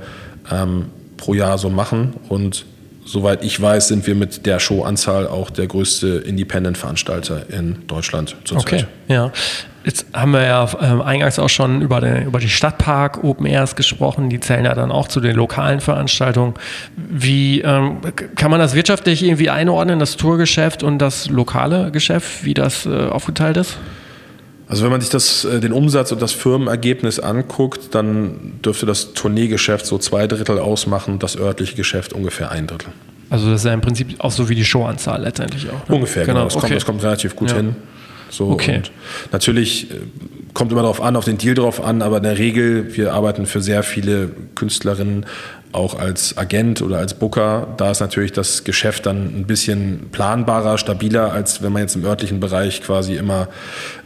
ähm, 0.51 0.85
pro 1.17 1.35
Jahr 1.35 1.59
so 1.59 1.69
machen. 1.69 2.15
Und 2.29 2.65
soweit 3.05 3.43
ich 3.43 3.61
weiß, 3.61 3.89
sind 3.89 4.07
wir 4.07 4.15
mit 4.15 4.47
der 4.47 4.59
Showanzahl 4.59 5.27
auch 5.27 5.51
der 5.51 5.67
größte 5.67 6.07
Independent-Veranstalter 6.07 7.47
in 7.47 7.85
Deutschland 7.85 8.35
zurzeit. 8.43 8.65
Okay, 8.65 8.85
ja. 9.07 9.31
Jetzt 9.85 10.07
haben 10.13 10.31
wir 10.31 10.43
ja 10.43 10.67
ähm, 10.81 11.01
eingangs 11.01 11.37
auch 11.37 11.49
schon 11.49 11.83
über, 11.83 12.01
den, 12.01 12.25
über 12.25 12.39
die 12.39 12.49
Stadtpark 12.49 13.23
Open 13.23 13.45
Airs 13.45 13.75
gesprochen. 13.75 14.29
Die 14.29 14.39
zählen 14.39 14.65
ja 14.65 14.73
dann 14.73 14.91
auch 14.91 15.07
zu 15.07 15.19
den 15.19 15.35
lokalen 15.35 15.79
Veranstaltungen. 15.79 16.55
Wie 16.95 17.61
ähm, 17.61 17.99
kann 18.35 18.49
man 18.49 18.59
das 18.59 18.73
wirtschaftlich 18.73 19.23
irgendwie 19.23 19.51
einordnen, 19.51 19.99
das 19.99 20.17
Tourgeschäft 20.17 20.81
und 20.81 20.97
das 20.97 21.29
lokale 21.29 21.91
Geschäft, 21.91 22.43
wie 22.43 22.55
das 22.55 22.87
äh, 22.87 22.89
aufgeteilt 22.89 23.57
ist? 23.57 23.77
Also 24.67 24.83
wenn 24.83 24.91
man 24.91 25.01
sich 25.01 25.11
das, 25.11 25.45
äh, 25.45 25.59
den 25.59 25.71
Umsatz 25.71 26.11
und 26.11 26.19
das 26.19 26.31
Firmenergebnis 26.31 27.19
anguckt, 27.19 27.93
dann 27.93 28.53
dürfte 28.65 28.87
das 28.87 29.13
Tourneegeschäft 29.13 29.85
so 29.85 29.99
zwei 29.99 30.25
Drittel 30.25 30.57
ausmachen, 30.57 31.19
das 31.19 31.37
örtliche 31.37 31.75
Geschäft 31.75 32.11
ungefähr 32.13 32.49
ein 32.49 32.65
Drittel. 32.65 32.89
Also 33.29 33.51
das 33.51 33.61
ist 33.61 33.65
ja 33.65 33.73
im 33.73 33.81
Prinzip 33.81 34.15
auch 34.17 34.31
so 34.31 34.49
wie 34.49 34.55
die 34.55 34.65
Showanzahl 34.65 35.21
letztendlich 35.21 35.69
auch. 35.69 35.87
Ne? 35.87 35.95
Ungefähr, 35.95 36.25
genau. 36.25 36.39
genau. 36.39 36.45
Das, 36.45 36.55
okay. 36.55 36.61
kommt, 36.61 36.75
das 36.75 36.85
kommt 36.85 37.03
relativ 37.03 37.35
gut 37.35 37.51
ja. 37.51 37.57
hin. 37.57 37.75
So, 38.29 38.49
okay. 38.49 38.77
Und 38.77 38.91
natürlich 39.31 39.91
äh, 39.91 39.95
kommt 40.53 40.71
immer 40.71 40.81
darauf 40.81 41.01
an, 41.01 41.15
auf 41.15 41.25
den 41.25 41.37
Deal 41.37 41.55
drauf 41.55 41.83
an, 41.83 42.01
aber 42.01 42.17
in 42.17 42.23
der 42.23 42.37
Regel, 42.37 42.95
wir 42.95 43.13
arbeiten 43.13 43.45
für 43.45 43.61
sehr 43.61 43.83
viele 43.83 44.31
Künstlerinnen 44.55 45.25
auch 45.75 45.99
als 45.99 46.37
Agent 46.37 46.81
oder 46.81 46.97
als 46.97 47.13
Booker. 47.13 47.67
Da 47.77 47.91
ist 47.91 47.99
natürlich 47.99 48.31
das 48.31 48.63
Geschäft 48.63 49.05
dann 49.05 49.35
ein 49.35 49.45
bisschen 49.45 50.07
planbarer, 50.11 50.77
stabiler, 50.77 51.33
als 51.33 51.61
wenn 51.61 51.73
man 51.73 51.81
jetzt 51.81 51.95
im 51.97 52.05
örtlichen 52.05 52.39
Bereich 52.39 52.81
quasi 52.81 53.15
immer 53.15 53.49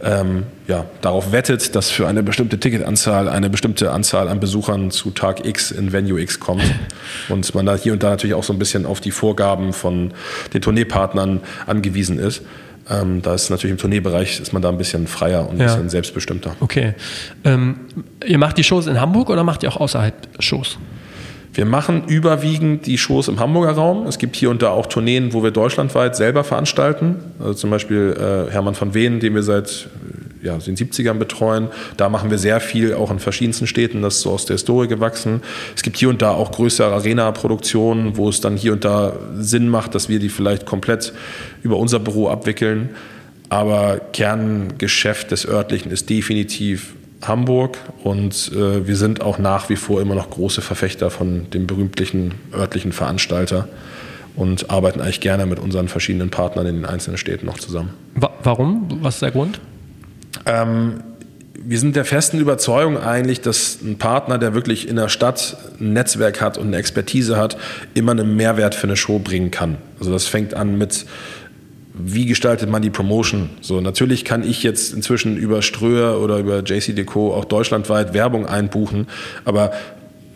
ähm, 0.04 0.44
ja, 0.68 0.86
darauf 1.02 1.32
wettet, 1.32 1.76
dass 1.76 1.92
für 1.92 2.08
eine 2.08 2.24
bestimmte 2.24 2.60
Ticketanzahl 2.60 3.30
eine 3.30 3.50
bestimmte 3.50 3.92
Anzahl 3.92 4.28
an 4.28 4.40
Besuchern 4.40 4.90
zu 4.90 5.12
Tag 5.12 5.46
X 5.46 5.70
in 5.70 5.94
Venue 5.94 6.20
X 6.20 6.40
kommt. 6.40 6.64
Und 7.30 7.54
man 7.54 7.68
da 7.68 7.76
hier 7.76 7.94
und 7.94 8.02
da 8.02 8.10
natürlich 8.10 8.34
auch 8.34 8.44
so 8.44 8.54
ein 8.54 8.60
bisschen 8.60 8.86
auf 8.86 9.00
die 9.00 9.12
Vorgaben 9.12 9.74
von 9.74 10.14
den 10.54 10.62
Tourneepartnern 10.62 11.42
angewiesen 11.68 12.18
ist. 12.18 12.42
Ähm, 12.90 13.22
da 13.22 13.36
ist 13.36 13.50
natürlich 13.50 13.72
im 13.72 13.78
Tourneebereich 13.78 14.40
ist 14.40 14.52
man 14.54 14.62
da 14.62 14.70
ein 14.70 14.78
bisschen 14.78 15.08
freier 15.08 15.48
und 15.48 15.56
ein 15.56 15.60
ja. 15.60 15.66
bisschen 15.68 15.90
selbstbestimmter. 15.90 16.56
Okay. 16.60 16.94
Ähm, 17.44 17.82
ihr 18.26 18.38
macht 18.38 18.58
die 18.58 18.64
Shows 18.64 18.88
in 18.88 19.00
Hamburg 19.00 19.30
oder 19.30 19.44
macht 19.44 19.64
ihr 19.64 19.70
auch 19.70 19.78
außerhalb 19.78 20.16
Shows? 20.40 20.78
Wir 21.54 21.66
machen 21.66 22.04
überwiegend 22.08 22.86
die 22.86 22.98
Shows 22.98 23.28
im 23.28 23.40
Hamburger 23.40 23.72
Raum. 23.72 24.08
Es 24.08 24.18
gibt 24.18 24.36
hier 24.36 24.50
und 24.50 24.62
da 24.62 24.70
auch 24.70 24.86
Tourneen, 24.86 25.34
wo 25.34 25.44
wir 25.44 25.52
deutschlandweit 25.52 26.16
selber 26.16 26.44
veranstalten. 26.44 27.18
Also 27.40 27.54
zum 27.54 27.70
Beispiel 27.70 28.16
äh, 28.18 28.52
Hermann 28.52 28.76
von 28.76 28.94
Wehen, 28.94 29.20
den 29.20 29.36
wir 29.36 29.44
seit 29.44 29.88
ja, 30.42 30.58
den 30.58 30.76
70ern 30.76 31.16
betreuen. 31.16 31.68
Da 31.98 32.10
machen 32.10 32.32
wir 32.32 32.38
sehr 32.38 32.60
viel, 32.60 32.94
auch 32.94 33.12
in 33.12 33.20
verschiedensten 33.20 33.68
Städten. 33.68 34.02
Das 34.02 34.16
ist 34.16 34.22
so 34.22 34.32
aus 34.32 34.46
der 34.46 34.56
Historie 34.56 34.88
gewachsen. 34.88 35.42
Es 35.76 35.84
gibt 35.84 35.98
hier 35.98 36.10
und 36.10 36.22
da 36.22 36.32
auch 36.32 36.52
größere 36.52 36.94
Arena-Produktionen, 36.94 38.18
wo 38.18 38.30
es 38.30 38.42
dann 38.42 38.58
hier 38.58 38.74
und 38.74 38.86
da 38.86 39.14
Sinn 39.38 39.70
macht, 39.70 39.96
dass 39.96 40.10
wir 40.10 40.20
die 40.20 40.30
vielleicht 40.30 40.66
komplett 40.66 41.14
über 41.64 41.78
unser 41.78 42.00
Büro 42.00 42.30
abwickeln. 42.30 42.90
Aber 43.50 44.00
Kerngeschäft 44.14 45.32
des 45.32 45.48
örtlichen 45.48 45.92
ist 45.92 46.10
definitiv 46.10 46.94
Hamburg 47.22 47.78
und 48.04 48.52
äh, 48.56 48.88
wir 48.88 48.96
sind 48.96 49.22
auch 49.22 49.40
nach 49.40 49.70
wie 49.70 49.76
vor 49.76 50.02
immer 50.02 50.16
noch 50.16 50.30
große 50.30 50.62
Verfechter 50.62 51.10
von 51.10 51.50
dem 51.50 51.68
berühmtlichen 51.68 52.36
örtlichen 52.54 52.94
Veranstalter 52.94 53.68
und 54.36 54.70
arbeiten 54.70 55.02
eigentlich 55.02 55.20
gerne 55.20 55.46
mit 55.46 55.60
unseren 55.60 55.90
verschiedenen 55.90 56.30
Partnern 56.30 56.66
in 56.66 56.76
den 56.76 56.86
einzelnen 56.86 57.18
Städten 57.18 57.46
noch 57.46 57.58
zusammen. 57.58 57.90
Warum? 58.44 59.00
Was 59.02 59.16
ist 59.16 59.22
der 59.22 59.32
Grund? 59.32 59.60
Ähm, 60.46 61.02
wir 61.62 61.78
sind 61.78 61.96
der 61.96 62.06
festen 62.06 62.40
Überzeugung 62.40 62.98
eigentlich, 62.98 63.42
dass 63.42 63.80
ein 63.82 63.98
Partner, 63.98 64.38
der 64.38 64.54
wirklich 64.54 64.88
in 64.88 64.96
der 64.96 65.10
Stadt 65.10 65.58
ein 65.80 65.94
Netzwerk 65.94 66.42
hat 66.42 66.58
und 66.58 66.68
eine 66.68 66.78
Expertise 66.78 67.38
hat, 67.38 67.58
immer 67.94 68.12
einen 68.12 68.36
Mehrwert 68.36 68.76
für 68.76 68.88
eine 68.88 68.96
Show 68.96 69.20
bringen 69.20 69.52
kann. 69.52 69.78
Also 70.00 70.12
das 70.12 70.26
fängt 70.26 70.54
an 70.54 70.78
mit 70.78 71.06
wie 72.02 72.26
gestaltet 72.26 72.70
man 72.70 72.82
die 72.82 72.90
Promotion? 72.90 73.50
So, 73.60 73.82
natürlich 73.82 74.24
kann 74.24 74.48
ich 74.48 74.64
jetzt 74.64 74.94
inzwischen 74.94 75.36
über 75.36 75.62
Ströer 75.62 76.22
oder 76.22 76.38
über 76.38 76.64
JC 76.64 76.96
Deco 76.96 77.34
auch 77.34 77.44
deutschlandweit 77.44 78.14
Werbung 78.14 78.46
einbuchen, 78.46 79.08
aber 79.44 79.74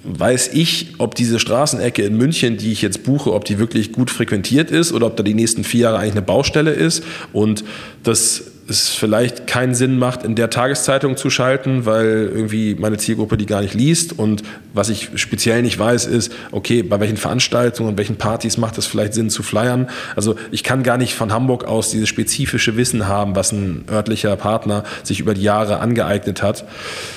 weiß 0.03 0.49
ich, 0.53 0.95
ob 0.97 1.15
diese 1.15 1.39
Straßenecke 1.39 2.03
in 2.03 2.17
München, 2.17 2.57
die 2.57 2.73
ich 2.73 2.81
jetzt 2.81 3.03
buche, 3.03 3.33
ob 3.33 3.45
die 3.45 3.59
wirklich 3.59 3.93
gut 3.93 4.11
frequentiert 4.11 4.71
ist 4.71 4.91
oder 4.91 5.07
ob 5.07 5.15
da 5.15 5.23
die 5.23 5.33
nächsten 5.33 5.63
vier 5.63 5.81
Jahre 5.81 5.99
eigentlich 5.99 6.11
eine 6.13 6.21
Baustelle 6.23 6.71
ist 6.71 7.03
und 7.31 7.63
das 8.03 8.43
es 8.67 8.89
vielleicht 8.89 9.45
keinen 9.45 9.75
Sinn 9.75 9.97
macht, 9.97 10.23
in 10.23 10.35
der 10.35 10.49
Tageszeitung 10.49 11.17
zu 11.17 11.29
schalten, 11.29 11.85
weil 11.85 12.31
irgendwie 12.33 12.75
meine 12.75 12.97
Zielgruppe 12.97 13.35
die 13.35 13.45
gar 13.45 13.61
nicht 13.61 13.73
liest. 13.73 14.17
Und 14.17 14.43
was 14.73 14.89
ich 14.89 15.09
speziell 15.15 15.61
nicht 15.61 15.77
weiß, 15.77 16.05
ist, 16.05 16.31
okay, 16.51 16.81
bei 16.81 16.99
welchen 16.99 17.17
Veranstaltungen 17.17 17.89
und 17.89 17.97
welchen 17.97 18.15
Partys 18.15 18.57
macht 18.57 18.77
es 18.77 18.85
vielleicht 18.85 19.13
Sinn 19.13 19.29
zu 19.29 19.43
flyern. 19.43 19.89
Also 20.15 20.35
ich 20.51 20.63
kann 20.63 20.83
gar 20.83 20.97
nicht 20.97 21.13
von 21.13 21.33
Hamburg 21.33 21.65
aus 21.65 21.91
dieses 21.91 22.07
spezifische 22.07 22.77
Wissen 22.77 23.07
haben, 23.07 23.35
was 23.35 23.51
ein 23.51 23.83
örtlicher 23.91 24.35
Partner 24.37 24.85
sich 25.03 25.19
über 25.19 25.33
die 25.33 25.43
Jahre 25.43 25.79
angeeignet 25.79 26.41
hat. 26.41 26.65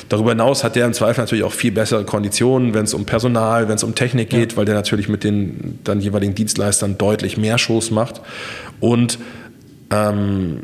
Darüber 0.08 0.30
hinaus 0.30 0.64
hat 0.64 0.74
der 0.74 0.86
im 0.86 0.94
Zweifel 0.94 1.20
natürlich 1.20 1.44
auch 1.44 1.52
viel 1.52 1.72
bessere 1.72 2.04
Konditionen, 2.04 2.74
wenn 2.74 2.84
es 2.84 2.94
um 2.94 3.04
Personal, 3.04 3.68
wenn 3.68 3.76
es 3.76 3.84
um 3.84 3.94
Technik 3.94 4.30
geht, 4.30 4.52
ja. 4.52 4.58
weil 4.58 4.64
der 4.64 4.74
natürlich 4.74 5.08
mit 5.08 5.22
den 5.22 5.78
dann 5.84 6.00
jeweiligen 6.00 6.34
Dienstleistern 6.34 6.98
deutlich 6.98 7.36
mehr 7.36 7.58
Shows 7.58 7.92
macht. 7.92 8.20
Und 8.80 9.18
ähm, 9.90 10.62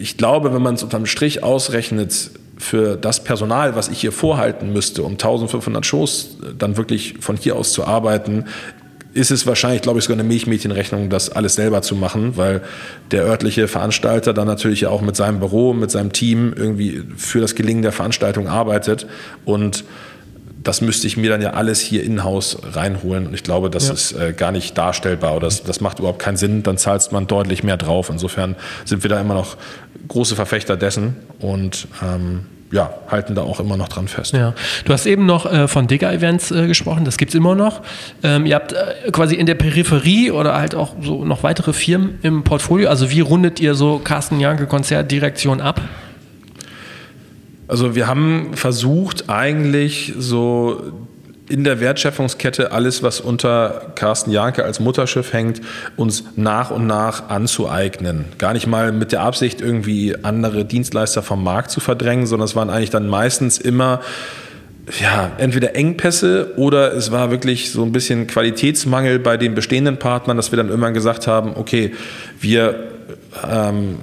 ich 0.00 0.16
glaube, 0.16 0.54
wenn 0.54 0.62
man 0.62 0.74
es 0.74 0.82
unterm 0.82 1.06
Strich 1.06 1.42
ausrechnet, 1.44 2.30
für 2.56 2.96
das 2.96 3.24
Personal, 3.24 3.74
was 3.74 3.88
ich 3.88 4.00
hier 4.00 4.12
vorhalten 4.12 4.72
müsste, 4.72 5.02
um 5.02 5.12
1500 5.12 5.84
Shows 5.84 6.36
dann 6.58 6.76
wirklich 6.76 7.14
von 7.20 7.36
hier 7.36 7.56
aus 7.56 7.72
zu 7.72 7.86
arbeiten, 7.86 8.44
ist 9.12 9.30
es 9.30 9.46
wahrscheinlich, 9.46 9.82
glaube 9.82 9.98
ich, 9.98 10.04
sogar 10.04 10.20
eine 10.20 10.28
Milchmädchenrechnung, 10.28 11.08
das 11.08 11.30
alles 11.30 11.54
selber 11.54 11.82
zu 11.82 11.96
machen, 11.96 12.36
weil 12.36 12.60
der 13.10 13.24
örtliche 13.24 13.66
Veranstalter 13.66 14.34
dann 14.34 14.46
natürlich 14.46 14.86
auch 14.86 15.00
mit 15.00 15.16
seinem 15.16 15.40
Büro, 15.40 15.72
mit 15.72 15.90
seinem 15.90 16.12
Team 16.12 16.52
irgendwie 16.54 17.02
für 17.16 17.40
das 17.40 17.54
Gelingen 17.54 17.82
der 17.82 17.92
Veranstaltung 17.92 18.46
arbeitet 18.46 19.06
und 19.44 19.84
das 20.62 20.80
müsste 20.80 21.06
ich 21.06 21.16
mir 21.16 21.30
dann 21.30 21.40
ja 21.40 21.52
alles 21.52 21.80
hier 21.80 22.04
in-house 22.04 22.58
reinholen. 22.72 23.26
Und 23.26 23.34
ich 23.34 23.42
glaube, 23.42 23.70
das 23.70 23.88
ja. 23.88 23.94
ist 23.94 24.12
äh, 24.12 24.32
gar 24.32 24.52
nicht 24.52 24.76
darstellbar 24.76 25.34
oder 25.36 25.46
das, 25.46 25.62
das 25.62 25.80
macht 25.80 25.98
überhaupt 25.98 26.18
keinen 26.18 26.36
Sinn. 26.36 26.62
Dann 26.62 26.76
zahlst 26.76 27.12
man 27.12 27.26
deutlich 27.26 27.62
mehr 27.62 27.76
drauf. 27.76 28.10
Insofern 28.10 28.56
sind 28.84 29.02
wir 29.02 29.08
da 29.08 29.20
immer 29.20 29.34
noch 29.34 29.56
große 30.10 30.34
Verfechter 30.34 30.76
dessen 30.76 31.16
und 31.38 31.86
ähm, 32.02 32.40
ja, 32.72 32.92
halten 33.08 33.34
da 33.34 33.42
auch 33.42 33.60
immer 33.60 33.76
noch 33.76 33.88
dran 33.88 34.08
fest. 34.08 34.32
Ja. 34.32 34.54
Du 34.84 34.92
hast 34.92 35.06
eben 35.06 35.24
noch 35.24 35.50
äh, 35.50 35.68
von 35.68 35.86
Digger-Events 35.86 36.50
äh, 36.50 36.66
gesprochen, 36.66 37.04
das 37.04 37.16
gibt 37.16 37.30
es 37.30 37.34
immer 37.34 37.54
noch. 37.54 37.82
Ähm, 38.22 38.44
ihr 38.44 38.56
habt 38.56 38.72
äh, 38.72 39.10
quasi 39.12 39.36
in 39.36 39.46
der 39.46 39.54
Peripherie 39.54 40.30
oder 40.30 40.56
halt 40.56 40.74
auch 40.74 40.94
so 41.00 41.24
noch 41.24 41.42
weitere 41.42 41.72
Firmen 41.72 42.18
im 42.22 42.42
Portfolio. 42.42 42.88
Also 42.88 43.10
wie 43.10 43.20
rundet 43.20 43.60
ihr 43.60 43.74
so 43.74 44.00
Carsten 44.02 44.40
Janke 44.40 44.66
Konzertdirektion 44.66 45.60
ab? 45.60 45.80
Also 47.68 47.94
wir 47.94 48.08
haben 48.08 48.50
versucht, 48.54 49.30
eigentlich 49.30 50.12
so 50.18 50.92
in 51.50 51.64
der 51.64 51.80
Wertschöpfungskette 51.80 52.72
alles, 52.72 53.02
was 53.02 53.20
unter 53.20 53.92
Carsten 53.96 54.30
Janke 54.30 54.64
als 54.64 54.80
Mutterschiff 54.80 55.32
hängt, 55.32 55.60
uns 55.96 56.24
nach 56.36 56.70
und 56.70 56.86
nach 56.86 57.28
anzueignen. 57.28 58.26
Gar 58.38 58.52
nicht 58.52 58.66
mal 58.66 58.92
mit 58.92 59.12
der 59.12 59.22
Absicht, 59.22 59.60
irgendwie 59.60 60.14
andere 60.22 60.64
Dienstleister 60.64 61.22
vom 61.22 61.42
Markt 61.42 61.70
zu 61.70 61.80
verdrängen, 61.80 62.26
sondern 62.26 62.46
es 62.46 62.54
waren 62.54 62.70
eigentlich 62.70 62.90
dann 62.90 63.08
meistens 63.08 63.58
immer 63.58 64.00
ja, 65.00 65.32
entweder 65.38 65.76
Engpässe 65.76 66.54
oder 66.56 66.94
es 66.94 67.12
war 67.12 67.30
wirklich 67.30 67.70
so 67.70 67.82
ein 67.82 67.92
bisschen 67.92 68.26
Qualitätsmangel 68.26 69.18
bei 69.18 69.36
den 69.36 69.54
bestehenden 69.54 69.98
Partnern, 69.98 70.36
dass 70.36 70.52
wir 70.52 70.56
dann 70.56 70.68
irgendwann 70.68 70.94
gesagt 70.94 71.26
haben, 71.26 71.52
okay, 71.56 71.92
wir 72.40 72.88
ähm, 73.48 73.96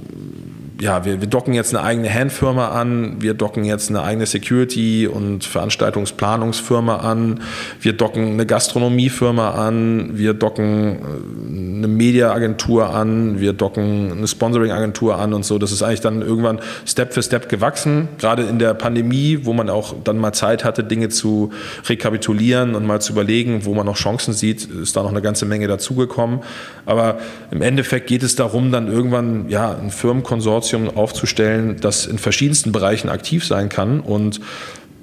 ja, 0.80 1.06
wir, 1.06 1.22
wir 1.22 1.28
docken 1.28 1.54
jetzt 1.54 1.76
eine 1.76 1.84
eigene 1.84 2.14
Handfirma 2.14 2.70
an, 2.70 3.22
wir 3.22 3.34
docken 3.34 3.64
jetzt 3.64 3.90
eine 3.90 4.04
eigene 4.04 4.26
Security- 4.26 5.08
und 5.08 5.44
Veranstaltungsplanungsfirma 5.44 6.98
an, 6.98 7.42
wir 7.82 7.94
docken 7.94 8.34
eine 8.34 8.46
Gastronomiefirma 8.46 9.52
an, 9.52 10.18
wir 10.18 10.34
docken 10.34 10.96
äh, 10.96 11.37
eine 11.78 11.88
Mediaagentur 11.88 12.90
an, 12.90 13.40
wir 13.40 13.54
docken 13.54 14.12
eine 14.12 14.28
Sponsoring-Agentur 14.28 15.18
an 15.18 15.34
und 15.34 15.46
so. 15.46 15.58
Das 15.60 15.72
ist 15.72 15.84
eigentlich 15.84 16.02
dann 16.02 16.22
irgendwann 16.22 16.60
Step 16.86 17.14
für 17.14 17.24
Step 17.24 17.50
gewachsen, 17.50 18.08
gerade 18.18 18.44
in 18.44 18.60
der 18.60 18.74
Pandemie, 18.74 19.40
wo 19.44 19.54
man 19.54 19.70
auch 19.70 19.96
dann 20.04 20.18
mal 20.18 20.34
Zeit 20.34 20.64
hatte, 20.64 20.84
Dinge 20.84 21.10
zu 21.10 21.52
rekapitulieren 21.88 22.76
und 22.76 22.86
mal 22.86 23.02
zu 23.02 23.14
überlegen, 23.14 23.66
wo 23.66 23.74
man 23.74 23.86
noch 23.86 23.98
Chancen 23.98 24.34
sieht, 24.34 24.66
ist 24.66 24.96
da 24.96 25.04
noch 25.04 25.12
eine 25.12 25.22
ganze 25.22 25.46
Menge 25.46 25.68
dazugekommen. 25.68 26.40
Aber 26.86 27.20
im 27.52 27.62
Endeffekt 27.62 28.08
geht 28.08 28.24
es 28.24 28.36
darum, 28.36 28.72
dann 28.72 28.88
irgendwann 28.88 29.50
ja, 29.50 29.76
ein 29.76 29.92
Firmenkonsortium 29.92 30.48
Konsortium 30.48 30.96
aufzustellen, 30.96 31.78
das 31.82 32.06
in 32.06 32.18
verschiedensten 32.18 32.72
Bereichen 32.72 33.10
aktiv 33.10 33.46
sein 33.46 33.70
kann 33.70 34.00
und 34.00 34.40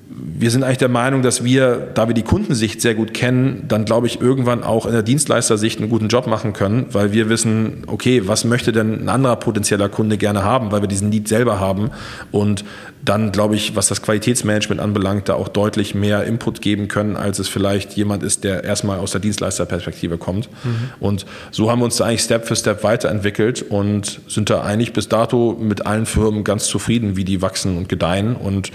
wir 0.09 0.51
sind 0.51 0.63
eigentlich 0.63 0.79
der 0.79 0.89
Meinung, 0.89 1.23
dass 1.23 1.45
wir, 1.45 1.89
da 1.95 2.09
wir 2.09 2.15
die 2.15 2.23
Kundensicht 2.23 2.81
sehr 2.81 2.95
gut 2.95 3.15
kennen, 3.15 3.65
dann 3.69 3.85
glaube 3.85 4.07
ich 4.07 4.21
irgendwann 4.21 4.63
auch 4.63 4.87
in 4.87 4.93
der 4.93 5.03
Dienstleistersicht 5.03 5.81
einen 5.81 5.89
guten 5.89 6.09
Job 6.09 6.27
machen 6.27 6.53
können, 6.53 6.87
weil 6.93 7.13
wir 7.13 7.29
wissen, 7.29 7.85
okay, 7.87 8.23
was 8.27 8.45
möchte 8.45 8.73
denn 8.73 9.05
ein 9.05 9.09
anderer 9.09 9.37
potenzieller 9.37 9.89
Kunde 9.89 10.19
gerne 10.19 10.45
haben, 10.45 10.71
weil 10.73 10.83
wir 10.83 10.89
diesen 10.89 11.09
Need 11.09 11.29
selber 11.29 11.59
haben. 11.59 11.91
Und 12.31 12.65
dann 13.05 13.33
glaube 13.33 13.55
ich, 13.55 13.77
was 13.77 13.89
das 13.89 14.03
Qualitätsmanagement 14.03 14.81
anbelangt, 14.81 15.29
da 15.29 15.35
auch 15.35 15.49
deutlich 15.49 15.95
mehr 15.95 16.25
Input 16.25 16.63
geben 16.63 16.89
können, 16.89 17.17
als 17.17 17.39
es 17.39 17.49
vielleicht 17.49 17.93
jemand 17.95 18.23
ist, 18.23 18.45
der 18.45 18.65
erstmal 18.65 18.99
aus 18.99 19.13
der 19.13 19.21
Dienstleisterperspektive 19.21 20.17
kommt. 20.17 20.49
Mhm. 20.65 20.91
Und 21.01 21.27
so 21.51 21.71
haben 21.71 21.81
wir 21.81 21.85
uns 21.85 21.97
da 21.97 22.07
eigentlich 22.07 22.23
Step 22.23 22.47
für 22.47 22.57
Step 22.57 22.83
weiterentwickelt 22.83 23.63
und 23.63 24.21
sind 24.29 24.49
da 24.49 24.63
eigentlich 24.63 24.93
bis 24.93 25.09
dato 25.09 25.57
mit 25.59 25.87
allen 25.87 26.07
Firmen 26.07 26.45
ganz 26.45 26.67
zufrieden, 26.67 27.17
wie 27.17 27.25
die 27.25 27.43
wachsen 27.43 27.77
und 27.77 27.89
gedeihen 27.89 28.37
und 28.37 28.73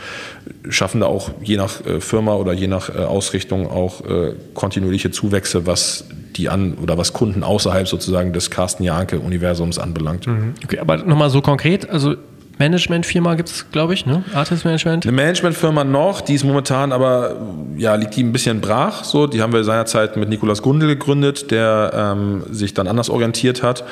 schaffen 0.70 1.02
da 1.02 1.08
auch 1.08 1.32
je 1.42 1.58
nach 1.58 1.86
äh, 1.86 2.00
Firma 2.00 2.36
oder 2.36 2.54
je 2.54 2.68
nach 2.68 2.90
äh, 2.90 3.00
Ausrichtung 3.00 3.70
auch 3.70 4.02
äh, 4.06 4.34
kontinuierliche 4.54 5.12
Zuwächse, 5.12 5.66
was 5.66 6.06
die 6.36 6.50
an 6.50 6.76
oder 6.76 6.98
was 6.98 7.14
Kunden 7.14 7.44
außerhalb 7.44 7.88
sozusagen 7.88 8.34
des 8.34 8.50
Carsten 8.52 8.84
Janke-Universums 8.84 9.80
anbelangt. 9.80 10.28
Mhm. 10.28 10.54
Okay, 10.64 10.80
aber 10.80 10.98
nochmal 10.98 11.30
so 11.30 11.42
konkret, 11.42 11.90
also 11.90 12.16
Managementfirma 12.60 13.36
gibt 13.36 13.50
es, 13.50 13.72
glaube 13.72 13.94
ich, 13.94 14.06
ne? 14.06 14.24
Artist 14.34 14.66
Management. 14.66 15.06
Eine 15.06 15.14
Managementfirma 15.14 15.86
noch, 15.86 16.20
die 16.22 16.36
ist 16.36 16.44
momentan 16.44 16.92
aber, 16.92 17.38
ja, 17.78 17.96
liegt 17.96 18.16
die 18.18 18.24
ein 18.24 18.34
bisschen 18.34 18.60
brach. 18.60 19.06
So, 19.06 19.28
die 19.28 19.42
haben 19.42 19.54
wir 19.54 19.64
seinerzeit 19.64 20.18
mit 20.18 20.28
Nikolaus 20.28 20.62
Gundel 20.62 20.90
gegründet, 20.90 21.52
der 21.52 21.92
ähm, 21.96 22.44
sich 22.52 22.74
dann 22.74 22.88
anders 22.88 23.10
orientiert 23.10 23.64
hat 23.64 23.86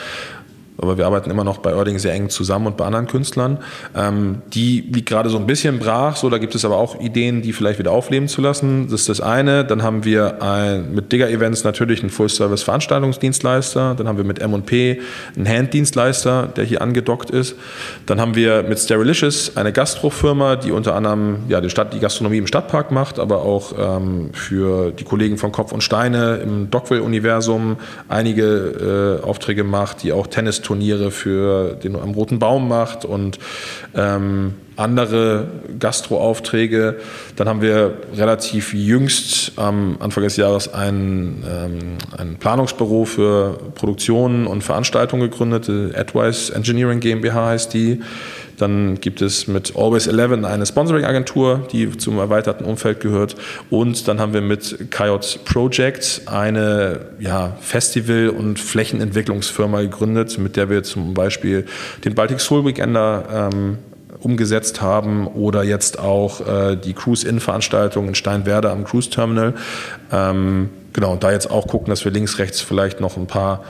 aber 0.80 0.97
wir 0.97 1.05
arbeiten 1.05 1.30
immer 1.30 1.43
noch 1.43 1.57
bei 1.59 1.75
Oerding 1.75 1.99
sehr 1.99 2.13
eng 2.13 2.30
zusammen 2.30 2.67
und 2.67 2.78
bei 2.78 2.86
anderen 2.86 3.07
Künstlern. 3.07 3.59
Ähm, 3.95 4.41
die 4.53 4.82
liegt 4.82 5.09
gerade 5.09 5.30
so 5.30 5.38
ein 5.38 5.47
bisschen 5.47 5.80
brach, 5.80 6.15
so 6.15 6.30
da 6.30 6.38
gibt 6.38 6.55
es 6.55 6.65
aber 6.65 6.78
auch 6.78 6.99
Ideen, 6.99 7.41
die 7.41 7.53
vielleicht 7.53 7.80
wieder 7.80 7.91
aufleben 7.91 8.28
zu 8.28 8.41
lassen. 8.41 8.88
Das 8.89 9.01
ist 9.01 9.09
das 9.09 9.21
eine. 9.21 9.65
Dann 9.65 9.84
haben 9.84 10.05
wir 10.05 10.41
ein, 10.41 10.93
mit 10.93 11.11
Digger 11.11 11.30
Events 11.30 11.63
natürlich 11.63 12.01
einen 12.01 12.09
Full-Service-Veranstaltungsdienstleister. 12.09 13.95
Dann 13.95 14.07
haben 14.07 14.17
wir 14.17 14.25
mit 14.25 14.39
M&P 14.39 15.01
einen 15.36 15.47
Handdienstleister, 15.47 16.47
der 16.55 16.63
hier 16.63 16.82
angedockt 16.82 17.30
ist. 17.30 17.55
Dann 18.05 18.21
haben 18.21 18.36
wir 18.36 18.63
mit 18.63 18.80
Sterilicious 18.80 19.57
eine 19.57 19.71
Gastrofirma, 19.71 20.57
die 20.57 20.71
unter 20.71 20.95
anderem 20.95 21.39
ja, 21.47 21.61
die, 21.61 21.69
Stadt, 21.69 21.93
die 21.93 21.99
Gastronomie 21.99 22.38
im 22.38 22.47
Stadtpark 22.47 22.91
macht, 22.91 23.19
aber 23.19 23.41
auch 23.41 23.73
ähm, 23.78 24.30
für 24.34 24.91
die 24.91 25.03
Kollegen 25.03 25.38
von 25.38 25.51
Kopf 25.51 25.71
und 25.71 25.82
Steine 25.82 26.38
im 26.38 26.69
Dockville-Universum 26.69 27.78
einige 28.07 29.19
äh, 29.23 29.25
Aufträge 29.25 29.63
macht, 29.63 30.03
die 30.03 30.11
auch 30.11 30.28
Tennis 30.28 30.61
Turniere 30.68 31.11
für 31.11 31.76
den 31.76 31.95
am 31.95 32.11
Roten 32.11 32.39
Baum 32.39 32.68
macht 32.68 33.05
und 33.05 33.39
ähm, 33.95 34.55
andere 34.78 35.47
Gastroaufträge. 35.80 36.97
Dann 37.36 37.49
haben 37.49 37.61
wir 37.61 37.97
relativ 38.15 38.73
jüngst 38.73 39.53
am 39.57 39.97
Anfang 39.99 40.23
des 40.23 40.38
Jahres 40.38 40.73
ein, 40.73 41.43
ähm, 41.49 41.97
ein 42.17 42.38
Planungsbüro 42.38 43.05
für 43.05 43.57
Produktionen 43.75 44.47
und 44.47 44.63
Veranstaltungen 44.63 45.30
gegründet. 45.30 45.69
Advice 45.95 46.49
Engineering 46.51 46.99
GmbH 46.99 47.47
heißt 47.47 47.73
die. 47.73 48.01
Dann 48.57 48.99
gibt 48.99 49.21
es 49.21 49.47
mit 49.47 49.75
Always 49.75 50.07
11 50.07 50.43
eine 50.43 50.65
Sponsoring-Agentur, 50.65 51.67
die 51.71 51.95
zum 51.95 52.17
erweiterten 52.17 52.65
Umfeld 52.65 52.99
gehört. 52.99 53.36
Und 53.69 54.07
dann 54.07 54.19
haben 54.19 54.34
wir 54.34 54.41
mit 54.41 54.91
Coyote 54.91 55.39
Project 55.45 56.23
eine 56.25 57.01
ja, 57.19 57.55
Festival- 57.61 58.30
und 58.30 58.59
Flächenentwicklungsfirma 58.59 59.82
gegründet, 59.82 60.39
mit 60.39 60.55
der 60.55 60.69
wir 60.69 60.84
zum 60.84 61.13
Beispiel 61.13 61.65
den 62.03 62.15
Baltic 62.15 62.39
Soul 62.39 62.65
Weekender 62.65 63.51
ähm, 63.53 63.78
umgesetzt 64.22 64.82
haben 64.82 65.28
oder 65.28 65.63
jetzt 65.63 65.99
auch 65.99 66.41
äh, 66.41 66.76
die 66.76 66.93
Cruise-In-Veranstaltung 66.93 68.07
in 68.07 68.15
Steinwerder 68.15 68.72
am 68.72 68.84
Cruise 68.84 69.09
Terminal. 69.09 69.53
Ähm, 70.11 70.70
genau, 70.93 71.13
und 71.13 71.24
da 71.24 71.32
jetzt 71.32 71.49
auch 71.49 71.68
gucken, 71.68 71.89
dass 71.89 72.03
wir 72.05 72.11
links, 72.11 72.39
rechts 72.39 72.61
vielleicht 72.61 72.99
noch 72.99 73.18
ein 73.18 73.28
paar 73.28 73.63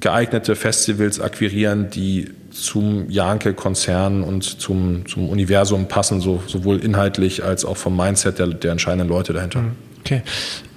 geeignete 0.00 0.56
Festivals 0.56 1.20
akquirieren, 1.20 1.88
die 1.90 2.30
zum 2.50 3.10
Janke-Konzern 3.10 4.22
und 4.22 4.42
zum, 4.42 5.06
zum 5.06 5.28
Universum 5.28 5.88
passen, 5.88 6.20
so, 6.20 6.42
sowohl 6.46 6.78
inhaltlich 6.78 7.42
als 7.42 7.64
auch 7.64 7.76
vom 7.76 7.96
Mindset 7.96 8.38
der, 8.38 8.48
der 8.48 8.72
entscheidenden 8.72 9.08
Leute 9.08 9.32
dahinter. 9.32 9.62
Mhm. 9.62 9.72
Okay. 10.00 10.22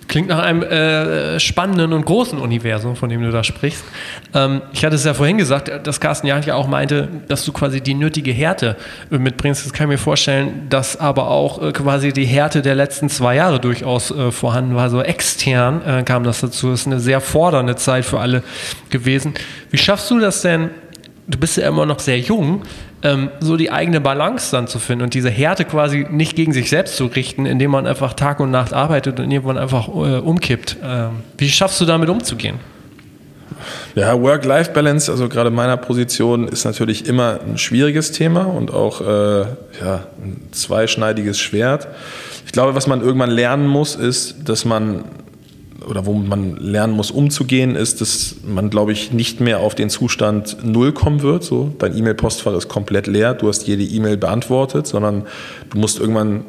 Klingt 0.07 0.29
nach 0.29 0.39
einem 0.39 0.63
äh, 0.63 1.39
spannenden 1.39 1.91
und 1.91 2.05
großen 2.05 2.39
Universum, 2.39 2.95
von 2.95 3.09
dem 3.09 3.21
du 3.21 3.31
da 3.31 3.43
sprichst. 3.43 3.83
Ähm, 4.33 4.61
ich 4.71 4.85
hatte 4.85 4.95
es 4.95 5.03
ja 5.03 5.13
vorhin 5.13 5.37
gesagt, 5.37 5.69
dass 5.85 5.99
Carsten 5.99 6.27
Janke 6.27 6.55
auch 6.55 6.67
meinte, 6.67 7.09
dass 7.27 7.43
du 7.43 7.51
quasi 7.51 7.81
die 7.81 7.93
nötige 7.93 8.31
Härte 8.31 8.77
mitbringst. 9.09 9.65
Das 9.65 9.73
kann 9.73 9.87
ich 9.87 9.91
mir 9.91 9.97
vorstellen, 9.97 10.67
dass 10.69 10.97
aber 10.97 11.29
auch 11.29 11.61
äh, 11.61 11.71
quasi 11.73 12.13
die 12.13 12.25
Härte 12.25 12.61
der 12.61 12.75
letzten 12.75 13.09
zwei 13.09 13.35
Jahre 13.35 13.59
durchaus 13.59 14.11
äh, 14.11 14.31
vorhanden 14.31 14.75
war. 14.75 14.89
So 14.89 15.01
extern 15.01 15.81
äh, 15.85 16.03
kam 16.03 16.23
das 16.23 16.39
dazu. 16.39 16.71
Es 16.71 16.81
ist 16.81 16.87
eine 16.87 16.99
sehr 16.99 17.19
fordernde 17.19 17.75
Zeit 17.75 18.05
für 18.05 18.19
alle 18.19 18.43
gewesen. 18.89 19.33
Wie 19.71 19.77
schaffst 19.77 20.09
du 20.09 20.19
das 20.19 20.41
denn, 20.41 20.69
du 21.27 21.37
bist 21.37 21.57
ja 21.57 21.67
immer 21.67 21.85
noch 21.85 21.99
sehr 21.99 22.19
jung, 22.19 22.63
ähm, 23.03 23.29
so 23.39 23.57
die 23.57 23.71
eigene 23.71 24.01
Balance 24.01 24.51
dann 24.51 24.67
zu 24.67 24.79
finden 24.79 25.03
und 25.03 25.13
diese 25.13 25.29
Härte 25.29 25.65
quasi 25.65 26.07
nicht 26.09 26.35
gegen 26.35 26.53
sich 26.53 26.69
selbst 26.69 26.95
zu 26.95 27.05
richten, 27.05 27.45
indem 27.45 27.71
man 27.71 27.85
einfach 27.85 28.13
Tag 28.13 28.39
und 28.39 28.49
Nacht 28.51 28.73
arbeitet 28.73 29.19
und 29.19 29.29
irgendwann 29.29 29.57
einfach 29.57 29.87
äh, 29.89 30.19
umkippt. 30.19 30.77
Ähm, 30.83 31.21
wie 31.37 31.49
schaffst 31.49 31.79
du 31.81 31.85
damit 31.85 32.09
umzugehen? 32.09 32.59
Ja, 33.95 34.19
Work-Life-Balance, 34.19 35.11
also 35.11 35.27
gerade 35.27 35.49
meiner 35.49 35.77
Position, 35.77 36.47
ist 36.47 36.65
natürlich 36.65 37.07
immer 37.07 37.39
ein 37.41 37.57
schwieriges 37.57 38.11
Thema 38.11 38.43
und 38.43 38.71
auch 38.71 39.01
äh, 39.01 39.41
ja, 39.81 40.03
ein 40.21 40.47
zweischneidiges 40.51 41.39
Schwert. 41.39 41.87
Ich 42.45 42.51
glaube, 42.51 42.75
was 42.75 42.87
man 42.87 43.01
irgendwann 43.01 43.31
lernen 43.31 43.67
muss, 43.67 43.95
ist, 43.95 44.47
dass 44.47 44.63
man 44.63 45.03
oder 45.85 46.05
wo 46.05 46.13
man 46.13 46.57
lernen 46.57 46.93
muss, 46.93 47.11
umzugehen, 47.11 47.75
ist, 47.75 48.01
dass 48.01 48.37
man, 48.45 48.69
glaube 48.69 48.91
ich, 48.91 49.11
nicht 49.11 49.39
mehr 49.39 49.59
auf 49.59 49.75
den 49.75 49.89
Zustand 49.89 50.57
Null 50.63 50.91
kommen 50.91 51.21
wird. 51.21 51.43
So, 51.43 51.73
dein 51.79 51.97
E-Mail-Postfach 51.97 52.53
ist 52.53 52.67
komplett 52.67 53.07
leer, 53.07 53.33
du 53.33 53.47
hast 53.47 53.67
jede 53.67 53.83
E-Mail 53.83 54.17
beantwortet, 54.17 54.87
sondern 54.87 55.25
du 55.69 55.77
musst 55.77 55.99
irgendwann 55.99 56.45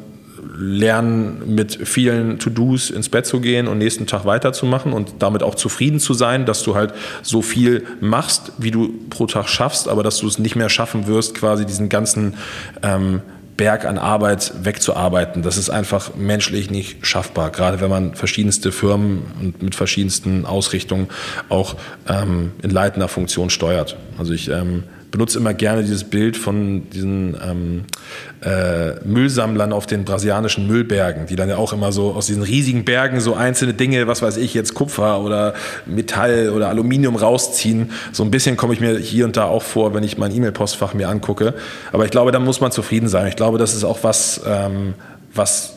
lernen, 0.57 1.55
mit 1.55 1.87
vielen 1.87 2.39
To-Dos 2.39 2.89
ins 2.89 3.09
Bett 3.09 3.25
zu 3.25 3.39
gehen 3.39 3.67
und 3.67 3.77
nächsten 3.77 4.07
Tag 4.07 4.25
weiterzumachen 4.25 4.93
und 4.93 5.15
damit 5.19 5.43
auch 5.43 5.55
zufrieden 5.55 5.99
zu 5.99 6.13
sein, 6.13 6.45
dass 6.45 6.63
du 6.63 6.75
halt 6.75 6.93
so 7.21 7.41
viel 7.41 7.85
machst, 8.01 8.51
wie 8.57 8.71
du 8.71 8.93
pro 9.09 9.25
Tag 9.25 9.47
schaffst, 9.47 9.87
aber 9.87 10.03
dass 10.03 10.17
du 10.17 10.27
es 10.27 10.39
nicht 10.39 10.55
mehr 10.55 10.69
schaffen 10.69 11.07
wirst, 11.07 11.35
quasi 11.35 11.65
diesen 11.65 11.89
ganzen 11.89 12.35
ähm, 12.83 13.21
Berg 13.59 13.83
an 13.83 13.97
Arbeit 13.97 14.53
wegzuarbeiten. 14.63 15.41
Das 15.41 15.57
ist 15.57 15.69
einfach 15.69 16.15
menschlich 16.15 16.71
nicht 16.71 17.05
schaffbar, 17.05 17.51
gerade 17.51 17.81
wenn 17.81 17.89
man 17.89 18.15
verschiedenste 18.15 18.71
Firmen 18.71 19.23
und 19.37 19.61
mit 19.61 19.75
verschiedensten 19.75 20.45
Ausrichtungen 20.45 21.09
auch 21.49 21.75
ähm, 22.07 22.53
in 22.63 22.69
leitender 22.69 23.09
Funktion 23.09 23.49
steuert. 23.49 23.97
Also 24.17 24.31
ich 24.31 24.47
ähm, 24.47 24.85
benutze 25.11 25.39
immer 25.39 25.53
gerne 25.53 25.81
dieses 25.83 26.03
Bild 26.03 26.37
von 26.37 26.89
diesen 26.89 27.35
ähm, 27.43 27.83
äh, 28.41 28.93
Müllsammlern 29.05 29.73
auf 29.73 29.87
den 29.87 30.05
brasilianischen 30.05 30.67
Müllbergen, 30.67 31.25
die 31.25 31.35
dann 31.35 31.49
ja 31.49 31.57
auch 31.57 31.73
immer 31.73 31.91
so 31.91 32.13
aus 32.13 32.27
diesen 32.27 32.43
riesigen 32.43 32.85
Bergen 32.85 33.19
so 33.19 33.33
einzelne 33.33 33.73
Dinge, 33.73 34.07
was 34.07 34.21
weiß 34.21 34.37
ich, 34.37 34.53
jetzt 34.53 34.75
Kupfer 34.75 35.21
oder 35.21 35.53
Metall 35.85 36.49
oder 36.49 36.69
Aluminium 36.69 37.15
rausziehen. 37.15 37.91
So 38.11 38.23
ein 38.23 38.31
bisschen 38.31 38.55
komme 38.55 38.73
ich 38.73 38.79
mir 38.79 38.97
hier 38.97 39.25
und 39.25 39.35
da 39.35 39.45
auch 39.45 39.63
vor, 39.63 39.93
wenn 39.93 40.03
ich 40.03 40.17
mein 40.17 40.35
E-Mail-Postfach 40.35 40.93
mir 40.93 41.09
angucke. 41.09 41.53
Aber 41.91 42.05
ich 42.05 42.11
glaube, 42.11 42.31
da 42.31 42.39
muss 42.39 42.61
man 42.61 42.71
zufrieden 42.71 43.07
sein. 43.07 43.27
Ich 43.27 43.35
glaube, 43.35 43.57
das 43.57 43.73
ist 43.73 43.83
auch 43.83 43.99
was, 44.03 44.41
ähm, 44.45 44.93
was 45.33 45.73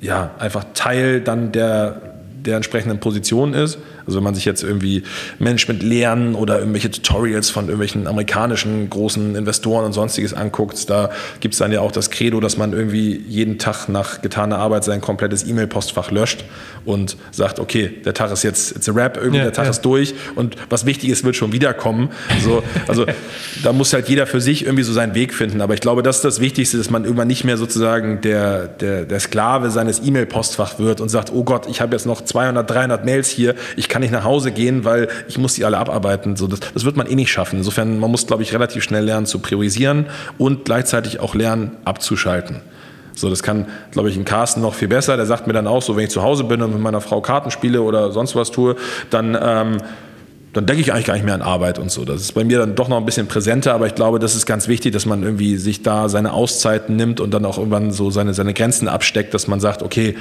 ja, 0.00 0.32
einfach 0.38 0.64
Teil 0.74 1.20
dann 1.20 1.52
der, 1.52 2.00
der 2.44 2.56
entsprechenden 2.56 3.00
Position 3.00 3.54
ist. 3.54 3.78
Also 4.08 4.16
wenn 4.16 4.24
man 4.24 4.34
sich 4.34 4.46
jetzt 4.46 4.62
irgendwie 4.62 5.02
Management 5.38 5.82
lernen 5.82 6.34
oder 6.34 6.60
irgendwelche 6.60 6.90
Tutorials 6.90 7.50
von 7.50 7.66
irgendwelchen 7.66 8.06
amerikanischen 8.06 8.88
großen 8.88 9.36
Investoren 9.36 9.84
und 9.84 9.92
sonstiges 9.92 10.32
anguckt, 10.32 10.88
da 10.88 11.10
gibt 11.40 11.52
es 11.52 11.58
dann 11.58 11.72
ja 11.72 11.80
auch 11.80 11.92
das 11.92 12.10
Credo, 12.10 12.40
dass 12.40 12.56
man 12.56 12.72
irgendwie 12.72 13.22
jeden 13.28 13.58
Tag 13.58 13.90
nach 13.90 14.22
getaner 14.22 14.58
Arbeit 14.58 14.84
sein 14.84 15.02
komplettes 15.02 15.46
E-Mail-Postfach 15.46 16.10
löscht 16.10 16.44
und 16.86 17.18
sagt, 17.32 17.60
okay, 17.60 18.00
der 18.02 18.14
Tag 18.14 18.32
ist 18.32 18.44
jetzt, 18.44 18.74
it's 18.74 18.88
a 18.88 18.92
rap, 18.92 19.18
irgendwie 19.18 19.38
ja, 19.38 19.44
der 19.44 19.52
Tag 19.52 19.66
ja. 19.66 19.70
ist 19.70 19.82
durch 19.82 20.14
und 20.36 20.56
was 20.70 20.86
wichtig 20.86 21.10
ist, 21.10 21.22
wird 21.22 21.36
schon 21.36 21.52
wiederkommen. 21.52 22.08
So, 22.42 22.62
also 22.86 23.04
da 23.62 23.74
muss 23.74 23.92
halt 23.92 24.08
jeder 24.08 24.26
für 24.26 24.40
sich 24.40 24.64
irgendwie 24.64 24.84
so 24.84 24.94
seinen 24.94 25.14
Weg 25.14 25.34
finden. 25.34 25.60
Aber 25.60 25.74
ich 25.74 25.80
glaube, 25.80 26.02
das 26.02 26.16
ist 26.16 26.24
das 26.24 26.40
Wichtigste, 26.40 26.78
dass 26.78 26.88
man 26.88 27.04
irgendwann 27.04 27.28
nicht 27.28 27.44
mehr 27.44 27.58
sozusagen 27.58 28.22
der, 28.22 28.68
der, 28.68 29.04
der 29.04 29.20
Sklave 29.20 29.70
seines 29.70 30.00
E-Mail-Postfach 30.02 30.78
wird 30.78 31.02
und 31.02 31.10
sagt, 31.10 31.30
oh 31.30 31.44
Gott, 31.44 31.66
ich 31.68 31.82
habe 31.82 31.94
jetzt 31.94 32.06
noch 32.06 32.22
200, 32.22 32.68
300 32.70 33.04
Mails 33.04 33.28
hier, 33.28 33.54
ich 33.76 33.90
kann 33.90 33.97
kann 33.98 34.02
nicht 34.02 34.12
nach 34.12 34.24
Hause 34.24 34.52
gehen, 34.52 34.84
weil 34.84 35.08
ich 35.26 35.38
muss 35.38 35.54
die 35.54 35.64
alle 35.64 35.76
abarbeiten. 35.76 36.36
So, 36.36 36.46
das, 36.46 36.60
das 36.72 36.84
wird 36.84 36.96
man 36.96 37.08
eh 37.08 37.16
nicht 37.16 37.32
schaffen. 37.32 37.58
Insofern, 37.58 37.98
man 37.98 38.12
muss, 38.12 38.28
glaube 38.28 38.44
ich, 38.44 38.52
relativ 38.52 38.84
schnell 38.84 39.04
lernen 39.04 39.26
zu 39.26 39.40
priorisieren 39.40 40.06
und 40.38 40.64
gleichzeitig 40.64 41.18
auch 41.18 41.34
lernen 41.34 41.72
abzuschalten. 41.84 42.60
So, 43.12 43.28
das 43.28 43.42
kann, 43.42 43.66
glaube 43.90 44.08
ich, 44.08 44.16
ein 44.16 44.24
Carsten 44.24 44.60
noch 44.60 44.74
viel 44.74 44.86
besser. 44.86 45.16
Der 45.16 45.26
sagt 45.26 45.48
mir 45.48 45.52
dann 45.52 45.66
auch 45.66 45.82
so, 45.82 45.96
wenn 45.96 46.04
ich 46.04 46.10
zu 46.10 46.22
Hause 46.22 46.44
bin 46.44 46.62
und 46.62 46.74
mit 46.74 46.80
meiner 46.80 47.00
Frau 47.00 47.20
Karten 47.20 47.50
spiele 47.50 47.82
oder 47.82 48.12
sonst 48.12 48.36
was 48.36 48.52
tue, 48.52 48.76
dann, 49.10 49.36
ähm, 49.40 49.78
dann 50.52 50.66
denke 50.66 50.80
ich 50.80 50.92
eigentlich 50.92 51.06
gar 51.06 51.14
nicht 51.14 51.24
mehr 51.24 51.34
an 51.34 51.42
Arbeit 51.42 51.80
und 51.80 51.90
so. 51.90 52.04
Das 52.04 52.20
ist 52.20 52.32
bei 52.32 52.44
mir 52.44 52.60
dann 52.60 52.76
doch 52.76 52.86
noch 52.86 52.98
ein 52.98 53.04
bisschen 53.04 53.26
präsenter, 53.26 53.74
aber 53.74 53.88
ich 53.88 53.96
glaube, 53.96 54.20
das 54.20 54.36
ist 54.36 54.46
ganz 54.46 54.68
wichtig, 54.68 54.92
dass 54.92 55.06
man 55.06 55.24
irgendwie 55.24 55.56
sich 55.56 55.82
da 55.82 56.08
seine 56.08 56.34
Auszeiten 56.34 56.94
nimmt 56.94 57.18
und 57.18 57.32
dann 57.34 57.44
auch 57.44 57.58
irgendwann 57.58 57.90
so 57.90 58.12
seine, 58.12 58.32
seine 58.32 58.54
Grenzen 58.54 58.86
absteckt, 58.86 59.34
dass 59.34 59.48
man 59.48 59.58
sagt, 59.58 59.82
okay, 59.82 60.14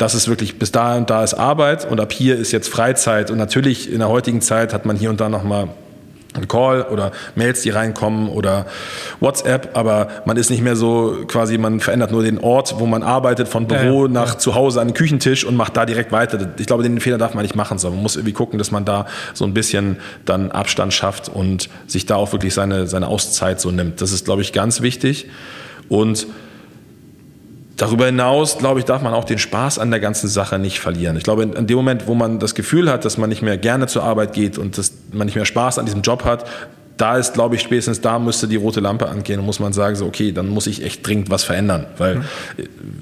das 0.00 0.14
ist 0.14 0.28
wirklich 0.28 0.58
bis 0.58 0.72
da 0.72 0.96
und 0.96 1.10
da 1.10 1.22
ist 1.22 1.34
Arbeit 1.34 1.84
und 1.90 2.00
ab 2.00 2.10
hier 2.10 2.36
ist 2.36 2.52
jetzt 2.52 2.68
Freizeit. 2.68 3.30
Und 3.30 3.36
natürlich 3.36 3.92
in 3.92 3.98
der 3.98 4.08
heutigen 4.08 4.40
Zeit 4.40 4.72
hat 4.72 4.86
man 4.86 4.96
hier 4.96 5.10
und 5.10 5.20
da 5.20 5.28
nochmal 5.28 5.68
einen 6.32 6.48
Call 6.48 6.84
oder 6.84 7.12
Mails, 7.34 7.60
die 7.60 7.70
reinkommen 7.70 8.30
oder 8.30 8.64
WhatsApp, 9.18 9.76
aber 9.76 10.08
man 10.24 10.38
ist 10.38 10.48
nicht 10.48 10.62
mehr 10.62 10.74
so 10.74 11.24
quasi, 11.26 11.58
man 11.58 11.80
verändert 11.80 12.12
nur 12.12 12.22
den 12.22 12.38
Ort, 12.38 12.76
wo 12.78 12.86
man 12.86 13.02
arbeitet, 13.02 13.46
von 13.46 13.66
Büro 13.66 14.06
ja, 14.06 14.06
ja. 14.06 14.08
nach 14.08 14.36
zu 14.36 14.54
Hause 14.54 14.80
an 14.80 14.88
den 14.88 14.94
Küchentisch 14.94 15.44
und 15.44 15.54
macht 15.54 15.76
da 15.76 15.84
direkt 15.84 16.12
weiter. 16.12 16.38
Ich 16.58 16.66
glaube, 16.66 16.82
den 16.82 16.98
Fehler 17.00 17.18
darf 17.18 17.34
man 17.34 17.42
nicht 17.42 17.56
machen, 17.56 17.76
sondern 17.76 17.98
man 17.98 18.04
muss 18.04 18.16
irgendwie 18.16 18.32
gucken, 18.32 18.58
dass 18.58 18.70
man 18.70 18.86
da 18.86 19.06
so 19.34 19.44
ein 19.44 19.52
bisschen 19.52 19.98
dann 20.24 20.50
Abstand 20.50 20.94
schafft 20.94 21.28
und 21.28 21.68
sich 21.86 22.06
da 22.06 22.16
auch 22.16 22.32
wirklich 22.32 22.54
seine, 22.54 22.86
seine 22.86 23.08
Auszeit 23.08 23.60
so 23.60 23.70
nimmt. 23.70 24.00
Das 24.00 24.12
ist, 24.12 24.24
glaube 24.24 24.40
ich, 24.40 24.54
ganz 24.54 24.80
wichtig. 24.80 25.28
Und 25.90 26.26
Darüber 27.80 28.04
hinaus, 28.04 28.58
glaube 28.58 28.78
ich, 28.78 28.84
darf 28.84 29.00
man 29.00 29.14
auch 29.14 29.24
den 29.24 29.38
Spaß 29.38 29.78
an 29.78 29.90
der 29.90 30.00
ganzen 30.00 30.28
Sache 30.28 30.58
nicht 30.58 30.80
verlieren. 30.80 31.16
Ich 31.16 31.22
glaube, 31.22 31.44
in 31.44 31.66
dem 31.66 31.76
Moment, 31.78 32.06
wo 32.06 32.14
man 32.14 32.38
das 32.38 32.54
Gefühl 32.54 32.90
hat, 32.90 33.06
dass 33.06 33.16
man 33.16 33.30
nicht 33.30 33.40
mehr 33.40 33.56
gerne 33.56 33.86
zur 33.86 34.02
Arbeit 34.02 34.34
geht 34.34 34.58
und 34.58 34.76
dass 34.76 34.92
man 35.12 35.24
nicht 35.24 35.34
mehr 35.34 35.46
Spaß 35.46 35.78
an 35.78 35.86
diesem 35.86 36.02
Job 36.02 36.26
hat, 36.26 36.44
da 37.00 37.16
ist, 37.16 37.34
glaube 37.34 37.54
ich, 37.54 37.62
spätestens 37.62 38.00
da 38.00 38.18
müsste 38.18 38.46
die 38.46 38.56
rote 38.56 38.80
Lampe 38.80 39.08
angehen 39.08 39.40
und 39.40 39.46
muss 39.46 39.60
man 39.60 39.72
sagen, 39.72 39.96
so, 39.96 40.06
okay, 40.06 40.32
dann 40.32 40.48
muss 40.48 40.66
ich 40.66 40.84
echt 40.84 41.06
dringend 41.06 41.30
was 41.30 41.44
verändern. 41.44 41.86
Weil 41.96 42.16
mhm. 42.16 42.24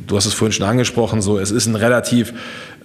du 0.06 0.16
hast 0.16 0.26
es 0.26 0.34
vorhin 0.34 0.52
schon 0.52 0.66
angesprochen, 0.66 1.20
so, 1.20 1.38
es 1.38 1.50
ist 1.50 1.66
ein 1.66 1.74
relativ 1.74 2.32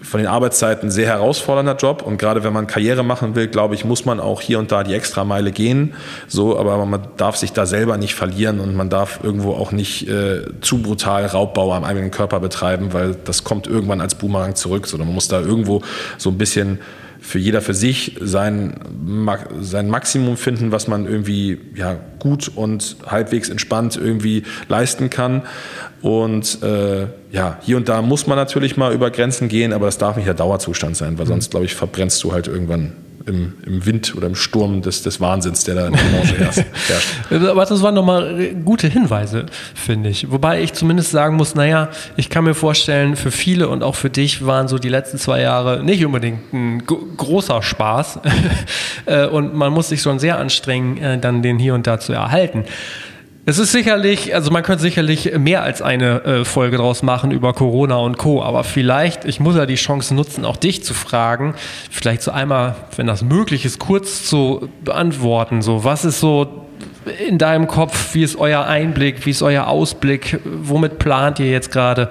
von 0.03 0.20
den 0.20 0.28
Arbeitszeiten 0.28 0.91
sehr 0.91 1.07
herausfordernder 1.07 1.78
Job 1.78 2.01
und 2.01 2.18
gerade 2.18 2.43
wenn 2.43 2.51
man 2.51 2.68
Karriere 2.68 3.03
machen 3.03 3.36
will, 3.36 3.47
glaube 3.47 3.74
ich, 3.74 3.86
muss 3.86 4.05
man 4.05 4.20
auch 4.20 4.41
hier 4.41 4.59
und 4.59 4.72
da 4.72 4.84
die 4.84 4.93
Extrameile 4.93 5.51
gehen. 5.51 5.93
So, 6.28 6.59
aber 6.59 6.86
man 6.86 7.07
darf 7.16 7.38
sich 7.38 7.53
da 7.53 7.66
selber 7.66 7.97
nicht 7.97 8.14
verlieren 8.14 8.59
und 8.59 8.76
man 8.76 8.89
darf 8.89 9.22
irgendwo 9.24 9.53
auch 9.53 9.72
nicht 9.72 10.09
äh, 10.09 10.41
zu 10.59 10.82
brutal 10.82 11.26
Raubbau 11.26 11.74
am 11.74 11.86
eigenen 11.86 12.11
Körper 12.11 12.41
betreiben, 12.41 12.91
weil 12.91 13.16
das 13.24 13.45
kommt 13.45 13.66
irgendwann 13.66 14.01
als 14.01 14.16
Boomerang 14.16 14.55
zurück. 14.55 14.88
Sondern 14.88 15.07
man 15.07 15.16
muss 15.16 15.30
da 15.30 15.39
irgendwo 15.39 15.82
so 16.18 16.30
ein 16.30 16.38
bisschen 16.38 16.80
für 17.24 17.39
jeder 17.39 17.61
für 17.61 17.74
sich 17.74 18.17
sein, 18.19 18.76
sein 19.61 19.89
Maximum 19.89 20.36
finden, 20.36 20.74
was 20.74 20.89
man 20.89 21.07
irgendwie 21.07 21.57
ja, 21.74 21.95
gut 22.19 22.51
und 22.53 22.97
halbwegs 23.07 23.49
entspannt 23.49 23.95
irgendwie 23.95 24.43
leisten 24.67 25.09
kann. 25.09 25.43
Und 26.01 26.61
äh, 26.61 27.07
ja, 27.32 27.57
hier 27.61 27.78
und 27.78 27.88
da 27.88 28.01
muss 28.01 28.28
man 28.28 28.38
natürlich 28.38 28.76
mal 28.76 28.93
über 28.93 29.09
Grenzen 29.09 29.47
gehen, 29.47 29.71
aber 29.71 29.86
das 29.86 29.97
darf 29.97 30.17
nicht 30.17 30.28
der 30.28 30.34
Dauerzustand 30.34 30.97
sein, 30.97 31.17
weil 31.17 31.26
mhm. 31.26 31.30
sonst, 31.30 31.51
glaube 31.51 31.65
ich, 31.65 31.76
verbrennst 31.76 32.21
du 32.26 32.34
halt 32.34 32.47
irgendwann 32.47 32.91
im, 33.26 33.53
im 33.65 33.86
Wind 33.86 34.15
oder 34.15 34.28
im 34.28 34.36
Sturm 34.36 34.82
des, 34.82 35.01
des 35.03 35.21
Wahnsinns, 35.21 35.63
der 35.63 35.76
da 35.76 35.88
in 35.88 35.93
der 35.93 36.01
Branche 36.01 36.38
herrscht. 36.38 36.65
Aber 37.49 37.65
das 37.65 37.82
waren 37.82 37.95
nochmal 37.95 38.53
gute 38.63 38.88
Hinweise, 38.88 39.45
finde 39.76 40.09
ich. 40.09 40.32
Wobei 40.32 40.61
ich 40.61 40.74
zumindest 40.74 41.11
sagen 41.11 41.36
muss, 41.36 41.55
naja, 41.55 41.89
ich 42.17 42.30
kann 42.30 42.43
mir 42.43 42.53
vorstellen, 42.53 43.15
für 43.15 43.32
viele 43.32 43.69
und 43.69 43.84
auch 43.84 43.95
für 43.95 44.09
dich 44.09 44.45
waren 44.45 44.67
so 44.67 44.78
die 44.78 44.89
letzten 44.89 45.17
zwei 45.17 45.41
Jahre 45.41 45.84
nicht 45.84 46.05
unbedingt 46.05 46.53
ein 46.53 46.84
großer 46.86 47.61
Spaß. 47.61 48.19
Äh, 49.05 49.28
und 49.28 49.53
man 49.53 49.74
muss 49.74 49.89
sich 49.89 50.01
schon 50.01 50.17
sehr 50.19 50.38
anstrengen, 50.38 50.97
äh, 50.97 51.17
dann 51.17 51.41
den 51.41 51.59
hier 51.59 51.74
und 51.74 51.88
da 51.88 51.99
zu 51.99 52.13
erhalten. 52.13 52.63
Es 53.46 53.60
ist 53.60 53.74
sicherlich, 53.74 54.34
also 54.34 54.52
man 54.52 54.64
könnte 54.64 54.82
sicherlich 54.82 55.38
mehr 55.38 55.64
als 55.64 55.82
eine 55.82 56.24
äh, 56.24 56.46
Folge 56.46 56.78
draus 56.78 57.04
machen 57.04 57.32
über 57.32 57.52
Corona 57.52 57.98
und 57.98 58.18
Co. 58.18 58.41
Aber 58.41 58.64
vielleicht, 58.64 59.26
ich 59.26 59.41
muss 59.41 59.58
ja 59.58 59.66
die 59.66 59.76
Chance 59.76 60.16
nutzen, 60.16 60.46
auch 60.46 60.56
dich 60.56 60.82
zu 60.86 60.94
fragen, 60.94 61.54
vielleicht 61.91 62.22
so 62.22 62.32
einmal, 62.32 62.78
wenn 62.96 63.06
das 63.06 63.22
möglich 63.22 63.66
ist, 63.66 63.80
kurz 63.80 64.26
zu 64.26 64.70
beantworten. 64.86 65.62
So, 65.62 65.84
was 65.84 66.06
ist 66.06 66.22
so 66.22 66.66
in 67.28 67.38
deinem 67.38 67.68
Kopf? 67.68 68.14
Wie 68.14 68.24
ist 68.24 68.38
euer 68.38 68.64
Einblick? 68.64 69.26
Wie 69.26 69.32
ist 69.32 69.41
euer 69.41 69.68
Ausblick? 69.68 70.39
Womit 70.46 70.98
plant 70.98 71.39
ihr 71.39 71.52
jetzt 71.52 71.70
gerade? 71.70 72.10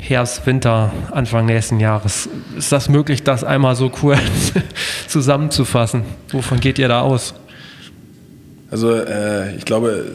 Herbst, 0.00 0.46
Winter, 0.46 0.90
Anfang 1.10 1.44
nächsten 1.44 1.80
Jahres. 1.80 2.30
Ist 2.56 2.72
das 2.72 2.88
möglich, 2.88 3.22
das 3.22 3.44
einmal 3.44 3.76
so 3.76 3.90
kurz 3.90 4.20
zusammenzufassen? 5.06 6.02
Wovon 6.30 6.60
geht 6.60 6.78
ihr 6.78 6.88
da 6.88 7.02
aus? 7.02 7.34
Also 8.72 8.90
äh, 8.90 9.54
ich 9.54 9.66
glaube, 9.66 10.06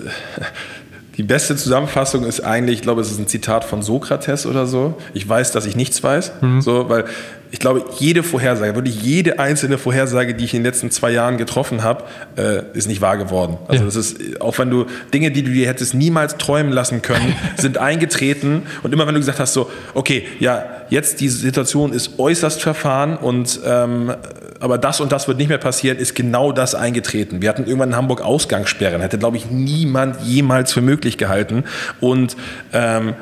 die 1.15 1.23
beste 1.23 1.55
Zusammenfassung 1.55 2.25
ist 2.25 2.41
eigentlich, 2.41 2.77
ich 2.77 2.81
glaube, 2.81 3.01
es 3.01 3.11
ist 3.11 3.19
ein 3.19 3.27
Zitat 3.27 3.63
von 3.63 3.83
Sokrates 3.83 4.47
oder 4.47 4.65
so. 4.65 4.97
Ich 5.13 5.29
weiß, 5.29 5.51
dass 5.51 5.65
ich 5.67 5.75
nichts 5.75 6.03
weiß. 6.03 6.31
Mhm. 6.41 6.61
So, 6.61 6.89
weil 6.89 7.05
ich 7.51 7.59
glaube, 7.59 7.85
jede 7.97 8.23
Vorhersage, 8.23 8.75
wirklich 8.75 9.01
jede 9.01 9.39
einzelne 9.39 9.77
Vorhersage, 9.77 10.33
die 10.33 10.45
ich 10.45 10.53
in 10.53 10.59
den 10.59 10.65
letzten 10.65 10.91
zwei 10.91 11.11
Jahren 11.11 11.37
getroffen 11.37 11.83
habe, 11.83 12.03
äh, 12.35 12.63
ist 12.73 12.87
nicht 12.87 13.01
wahr 13.01 13.17
geworden. 13.17 13.57
Also 13.67 13.83
ja. 13.83 13.85
das 13.85 13.95
ist, 13.95 14.41
auch 14.41 14.57
wenn 14.59 14.69
du 14.69 14.85
Dinge, 15.13 15.31
die 15.31 15.43
du 15.43 15.51
dir 15.51 15.67
hättest 15.67 15.93
niemals 15.93 16.37
träumen 16.37 16.73
lassen 16.73 17.01
können, 17.01 17.35
sind 17.57 17.77
eingetreten. 17.77 18.63
Und 18.83 18.93
immer 18.93 19.07
wenn 19.07 19.13
du 19.13 19.19
gesagt 19.19 19.39
hast, 19.39 19.53
so, 19.53 19.69
okay, 19.93 20.25
ja, 20.39 20.65
jetzt 20.89 21.21
die 21.21 21.29
Situation 21.29 21.93
ist 21.93 22.19
äußerst 22.19 22.61
verfahren 22.61 23.17
und 23.17 23.59
ähm, 23.65 24.13
aber 24.59 24.77
das 24.77 25.01
und 25.01 25.11
das 25.11 25.27
wird 25.27 25.37
nicht 25.37 25.49
mehr 25.49 25.57
passieren, 25.57 25.97
ist 25.97 26.15
genau 26.15 26.51
das 26.51 26.75
eingetreten. 26.75 27.41
Wir 27.41 27.49
hatten 27.49 27.65
irgendwann 27.65 27.89
in 27.89 27.95
Hamburg 27.95 28.21
Ausgangssperren, 28.21 29.01
hätte, 29.01 29.17
glaube 29.17 29.37
ich, 29.37 29.51
niemand 29.51 30.21
jemals 30.23 30.73
für 30.73 30.81
möglich 30.81 31.17
gehalten. 31.17 31.63
Und 31.99 32.35
ähm, 32.73 33.13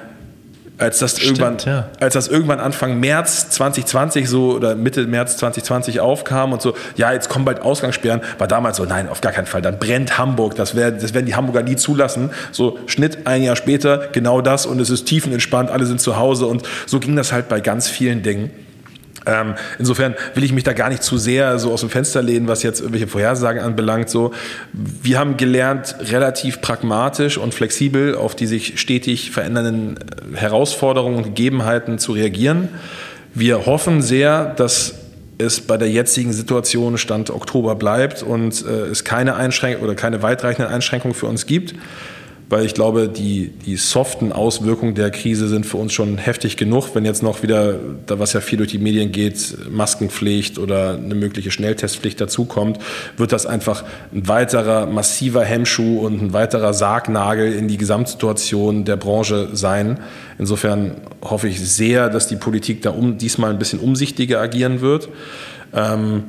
als 0.78 1.00
das 1.00 1.12
Stimmt, 1.12 1.40
irgendwann, 1.40 1.58
ja. 1.66 1.90
als 2.00 2.14
das 2.14 2.28
irgendwann 2.28 2.60
Anfang 2.60 3.00
März 3.00 3.50
2020 3.50 4.28
so 4.28 4.54
oder 4.54 4.76
Mitte 4.76 5.06
März 5.08 5.38
2020 5.38 6.00
aufkam 6.00 6.54
und 6.54 6.62
so, 6.62 6.74
ja, 6.96 7.14
jetzt 7.14 7.30
kommen 7.30 7.46
bald 7.46 7.62
Ausgangssperren, 7.62 8.22
war 8.38 8.48
damals 8.48 8.78
so, 8.78 8.86
nein, 8.86 9.08
auf 9.10 9.22
gar 9.22 9.32
keinen 9.32 9.48
Fall, 9.48 9.62
dann 9.62 9.80
brennt 9.80 10.18
Hamburg, 10.18 10.56
das, 10.56 10.76
wär, 10.76 10.92
das 10.92 11.14
werden 11.14 11.26
die 11.26 11.36
Hamburger 11.36 11.64
nie 11.64 11.76
zulassen. 11.76 12.32
So 12.52 12.80
Schnitt 12.88 13.26
ein 13.28 13.44
Jahr 13.44 13.56
später, 13.56 14.10
genau 14.12 14.42
das 14.42 14.66
und 14.66 14.80
es 14.80 14.90
ist 14.90 15.06
tiefenentspannt, 15.06 15.70
alle 15.70 15.86
sind 15.86 16.02
zu 16.02 16.18
Hause 16.18 16.46
und 16.48 16.64
so 16.86 17.00
ging 17.00 17.16
das 17.16 17.32
halt 17.32 17.48
bei 17.48 17.62
ganz 17.62 17.88
vielen 17.88 18.24
Dingen. 18.24 18.52
Ähm, 19.26 19.56
insofern 19.80 20.16
will 20.34 20.44
ich 20.44 20.54
mich 20.54 20.64
da 20.64 20.74
gar 20.74 20.90
nicht 20.90 21.04
zu 21.04 21.18
sehr 21.18 21.58
so 21.60 21.72
aus 21.72 21.82
dem 21.82 21.90
Fenster 21.90 22.22
lehnen, 22.22 22.48
was 22.48 22.64
jetzt 22.64 22.80
irgendwelche 22.80 23.08
Vorhersagen 23.08 23.62
anbelangt. 23.62 24.10
So, 24.10 24.34
wir 24.74 25.20
haben 25.20 25.38
gelernt, 25.38 25.96
relativ 26.12 26.62
pragmatisch 26.62 27.38
und 27.38 27.54
flexibel 27.54 28.16
auf 28.16 28.36
die 28.36 28.48
sich 28.48 28.80
stetig 28.80 29.32
verändernden 29.32 29.98
äh, 29.98 30.38
Herausforderungen 30.38 31.18
und 31.18 31.24
Gegebenheiten 31.24 31.98
zu 32.00 32.14
reagieren. 32.14 32.70
Wir 33.34 33.66
hoffen 33.66 34.02
sehr, 34.02 34.54
dass 34.56 34.96
es 35.38 35.60
bei 35.60 35.78
der 35.78 35.90
jetzigen 35.90 36.32
Situation 36.32 36.98
Stand 36.98 37.30
Oktober 37.30 37.76
bleibt 37.76 38.24
und 38.24 38.66
äh, 38.66 38.86
es 38.88 39.04
keine 39.04 39.36
Einschränkungen 39.36 39.86
oder 39.86 39.96
keine 39.96 40.22
weitreichenden 40.22 40.74
Einschränkungen 40.74 41.14
für 41.14 41.26
uns 41.26 41.46
gibt 41.46 41.76
weil 42.50 42.66
ich 42.66 42.74
glaube, 42.74 43.10
die, 43.10 43.52
die 43.66 43.76
soften 43.76 44.32
Auswirkungen 44.32 44.94
der 44.94 45.10
Krise 45.10 45.48
sind 45.48 45.66
für 45.66 45.78
uns 45.78 45.94
schon 45.94 46.18
heftig 46.18 46.58
genug. 46.58 46.94
Wenn 46.94 47.04
jetzt 47.04 47.24
noch 47.24 47.42
wieder, 47.42 47.80
da 48.06 48.20
was 48.20 48.34
ja 48.34 48.42
viel 48.42 48.58
durch 48.58 48.72
die 48.72 48.78
Medien 48.78 49.12
geht, 49.12 49.58
Maskenpflicht 49.70 50.60
oder 50.60 50.94
eine 50.94 51.16
mögliche 51.16 51.50
Schnelltestpflicht 51.50 52.22
dazukommt, 52.22 52.80
wird 53.18 53.32
das 53.32 53.46
einfach 53.46 53.84
ein 54.14 54.28
weiterer 54.28 54.86
massiver 54.86 55.44
Hemmschuh 55.44 56.00
und 56.00 56.22
ein 56.22 56.34
weiterer 56.34 56.74
Sargnagel 56.74 57.52
in 57.54 57.68
die 57.68 57.78
Gesamtsituation 57.78 58.86
der 58.86 58.98
Branche 58.98 59.50
sein. 59.54 60.00
Insofern 60.38 60.98
hoffe 61.24 61.48
ich 61.48 61.60
sehr, 61.60 62.10
dass 62.10 62.28
die 62.28 62.36
Politik 62.36 62.84
da 62.84 62.92
um, 62.92 63.18
diesmal 63.18 63.50
ein 63.50 63.60
bisschen 63.60 63.80
umsichtiger 63.80 64.40
agieren 64.40 64.82
wird. 64.82 65.10
Ähm, 65.74 66.26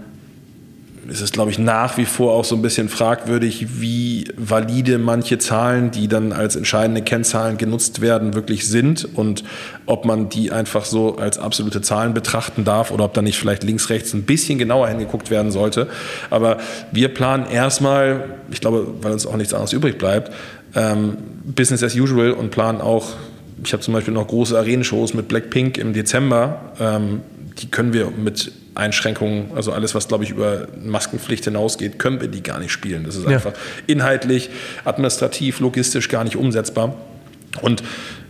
ist 1.09 1.21
es, 1.21 1.33
glaube 1.33 1.51
ich, 1.51 1.59
nach 1.59 1.99
wie 1.99 2.05
vor 2.05 2.33
auch 2.33 2.45
so 2.45 2.57
ein 2.57 2.63
bisschen 2.63 2.89
fragwürdig, 2.89 3.81
wie 3.81 4.29
valide 4.37 4.99
manche 4.99 5.39
Zahlen, 5.39 5.91
die 5.91 6.09
dann 6.09 6.33
als 6.33 6.57
entscheidende 6.57 7.03
Kennzahlen 7.03 7.59
genutzt 7.59 8.01
werden, 8.01 8.35
wirklich 8.35 8.67
sind 8.67 9.09
und 9.17 9.45
ob 9.87 10.05
man 10.05 10.29
die 10.29 10.53
einfach 10.53 10.85
so 10.85 11.17
als 11.17 11.39
absolute 11.39 11.81
Zahlen 11.81 12.15
betrachten 12.15 12.65
darf 12.65 12.91
oder 12.91 13.05
ob 13.05 13.15
da 13.15 13.23
nicht 13.23 13.39
vielleicht 13.39 13.63
links, 13.63 13.91
rechts 13.91 14.15
ein 14.15 14.23
bisschen 14.23 14.59
genauer 14.59 14.89
hingeguckt 14.89 15.31
werden 15.31 15.51
sollte. 15.51 15.89
Aber 16.31 16.59
wir 16.93 17.09
planen 17.09 17.47
erstmal, 17.47 18.25
ich 18.51 18.61
glaube, 18.61 18.87
weil 19.03 19.13
uns 19.13 19.27
auch 19.27 19.37
nichts 19.37 19.55
anderes 19.55 19.73
übrig 19.73 19.99
bleibt, 19.99 20.33
ähm, 20.75 21.17
Business 21.45 21.83
as 21.83 21.95
usual 21.95 22.33
und 22.33 22.51
planen 22.51 22.81
auch, 22.81 23.15
ich 23.65 23.73
habe 23.73 23.83
zum 23.83 23.95
Beispiel 23.95 24.13
noch 24.13 24.27
große 24.27 24.57
Arenenshows 24.57 25.15
mit 25.15 25.29
Blackpink 25.29 25.79
im 25.79 25.93
Dezember. 25.93 26.73
Ähm, 26.79 27.21
die 27.59 27.71
können 27.71 27.93
wir 27.93 28.11
mit 28.11 28.53
Einschränkungen, 28.75 29.53
also 29.55 29.73
alles, 29.73 29.95
was, 29.95 30.09
glaube 30.09 30.25
ich, 30.25 30.31
über 30.31 30.69
Maskenpflicht 30.83 31.45
hinausgeht, 31.45 31.99
können 31.99 32.21
wir 32.21 32.29
die 32.29 32.43
gar 32.43 32.59
nicht 32.59 32.73
spielen. 32.73 33.05
Das 33.05 33.17
ist 33.17 33.25
ja. 33.25 33.31
einfach 33.31 33.55
inhaltlich, 33.87 34.51
administrativ, 34.85 35.61
logistisch 35.61 36.09
gar 36.09 36.25
nicht 36.25 36.37
umsetzbar. 36.37 36.95
Und 37.63 37.83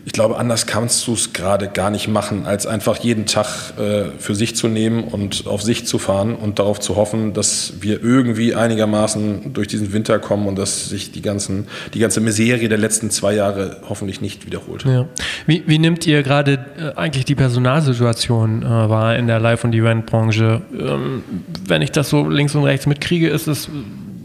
ich 0.07 0.13
glaube, 0.13 0.39
anders 0.39 0.67
kannst 0.67 1.05
du 1.09 1.15
es 1.15 1.33
gerade 1.33 1.67
gar 1.67 1.91
nicht 1.91 2.07
machen, 2.07 2.47
als 2.47 2.65
einfach 2.65 2.97
jeden 2.99 3.27
Tag 3.27 3.73
äh, 3.77 4.05
für 4.19 4.37
sich 4.37 4.55
zu 4.55 4.69
nehmen 4.69 5.03
und 5.03 5.49
auf 5.49 5.63
sich 5.63 5.85
zu 5.85 5.99
fahren 5.99 6.37
und 6.37 6.61
darauf 6.61 6.79
zu 6.79 6.95
hoffen, 6.95 7.33
dass 7.35 7.75
wir 7.81 8.05
irgendwie 8.05 8.55
einigermaßen 8.55 9.53
durch 9.53 9.67
diesen 9.67 9.93
Winter 9.93 10.21
kommen 10.21 10.47
und 10.47 10.57
dass 10.57 10.89
sich 10.89 11.11
die, 11.11 11.23
ganzen, 11.23 11.67
die 11.93 11.99
ganze 11.99 12.21
Miserie 12.21 12.69
der 12.69 12.79
letzten 12.79 13.11
zwei 13.11 13.35
Jahre 13.35 13.79
hoffentlich 13.89 14.21
nicht 14.21 14.47
wiederholt. 14.47 14.85
Ja. 14.85 15.09
Wie, 15.47 15.65
wie 15.67 15.79
nimmt 15.81 16.07
ihr 16.07 16.23
gerade 16.23 16.65
äh, 16.79 16.97
eigentlich 16.97 17.25
die 17.25 17.35
Personalsituation 17.35 18.63
äh, 18.63 18.65
wahr 18.65 19.17
in 19.17 19.27
der 19.27 19.41
Live- 19.41 19.65
und 19.65 19.75
Eventbranche? 19.75 20.63
Ähm, 20.73 21.25
wenn 21.67 21.83
ich 21.83 21.91
das 21.91 22.11
so 22.11 22.29
links 22.29 22.55
und 22.55 22.63
rechts 22.63 22.87
mitkriege, 22.87 23.29
ist 23.29 23.49
es 23.49 23.69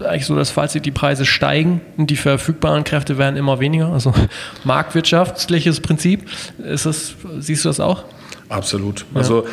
eigentlich 0.03 0.25
so 0.25 0.35
das 0.35 0.51
Fazit, 0.51 0.85
die 0.85 0.91
Preise 0.91 1.25
steigen 1.25 1.81
und 1.97 2.09
die 2.09 2.15
verfügbaren 2.15 2.83
Kräfte 2.83 3.17
werden 3.17 3.35
immer 3.37 3.59
weniger. 3.59 3.91
Also 3.91 4.13
marktwirtschaftliches 4.63 5.79
Prinzip. 5.79 6.27
Ist 6.59 6.85
das, 6.85 7.15
siehst 7.39 7.65
du 7.65 7.69
das 7.69 7.79
auch? 7.79 8.03
Absolut. 8.49 9.05
Ja. 9.13 9.19
Also 9.19 9.45